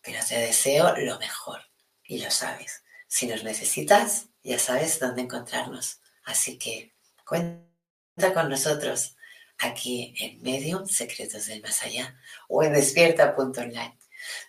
Pero 0.00 0.18
te 0.26 0.38
deseo 0.38 0.96
lo 0.96 1.18
mejor 1.18 1.60
y 2.04 2.22
lo 2.22 2.30
sabes. 2.30 2.82
Si 3.06 3.26
nos 3.26 3.44
necesitas, 3.44 4.26
ya 4.42 4.58
sabes 4.58 4.98
dónde 4.98 5.22
encontrarnos. 5.22 6.00
Así 6.24 6.58
que 6.58 6.94
cuenta 7.26 8.34
con 8.34 8.48
nosotros 8.48 9.16
aquí 9.58 10.14
en 10.18 10.42
Medium 10.42 10.86
Secretos 10.86 11.46
del 11.46 11.62
Más 11.62 11.82
Allá 11.82 12.16
o 12.48 12.62
en 12.62 12.72
despierta.online. 12.72 13.98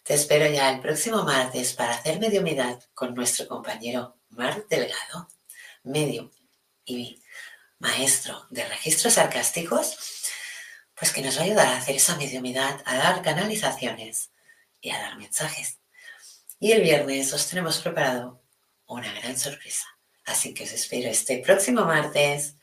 Te 0.04 0.14
espero 0.14 0.48
ya 0.48 0.72
el 0.72 0.80
próximo 0.80 1.24
martes 1.24 1.74
para 1.74 1.96
hacer 1.96 2.20
mediumidad 2.20 2.82
con 2.94 3.14
nuestro 3.14 3.48
compañero 3.48 4.18
Mar 4.30 4.66
Delgado, 4.68 5.28
medium 5.84 6.30
registros 8.84 9.14
sarcásticos, 9.14 9.98
pues 10.94 11.14
que 11.14 11.22
nos 11.22 11.38
va 11.38 11.42
a 11.42 11.46
ayudar 11.46 11.68
a 11.68 11.78
hacer 11.78 11.96
esa 11.96 12.18
mediumidad, 12.18 12.82
a 12.86 12.96
dar 12.96 13.22
canalizaciones 13.22 14.32
y 14.82 14.90
a 14.90 15.00
dar 15.00 15.18
mensajes. 15.18 15.80
Y 16.60 16.74
el 16.74 16.82
viernes 16.82 17.32
os 17.32 17.48
tenemos 17.48 17.80
preparado 17.80 18.44
una 18.86 19.14
gran 19.14 19.40
sorpresa. 19.40 19.86
Así 20.26 20.54
que 20.54 20.66
os 20.66 20.72
espero 20.74 21.10
este 21.10 21.38
próximo 21.38 21.86
martes 21.86 22.56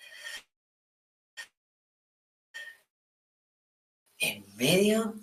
en 4.18 4.44
medio 4.56 5.14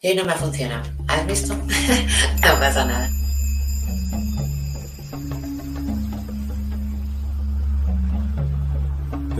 y 0.00 0.14
no 0.14 0.24
me 0.24 0.34
funciona. 0.34 0.82
¿Has 1.08 1.26
visto? 1.26 1.54
no 1.56 2.60
pasa 2.60 2.84
nada. 2.84 3.25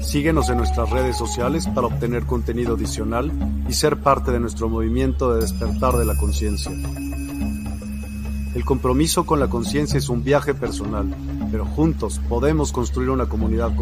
Síguenos 0.00 0.48
en 0.48 0.56
nuestras 0.56 0.90
redes 0.90 1.16
sociales 1.16 1.66
para 1.68 1.86
obtener 1.86 2.24
contenido 2.24 2.74
adicional 2.74 3.30
y 3.68 3.72
ser 3.74 3.98
parte 3.98 4.32
de 4.32 4.40
nuestro 4.40 4.68
movimiento 4.68 5.34
de 5.34 5.42
despertar 5.42 5.94
de 5.94 6.04
la 6.04 6.16
conciencia. 6.16 6.72
El 8.54 8.64
compromiso 8.64 9.24
con 9.24 9.38
la 9.38 9.48
conciencia 9.48 9.98
es 9.98 10.08
un 10.08 10.24
viaje 10.24 10.54
personal, 10.54 11.14
pero 11.52 11.64
juntos 11.64 12.20
podemos 12.28 12.72
construir 12.72 13.10
una 13.10 13.28
comunidad 13.28 13.76
consciente 13.76 13.80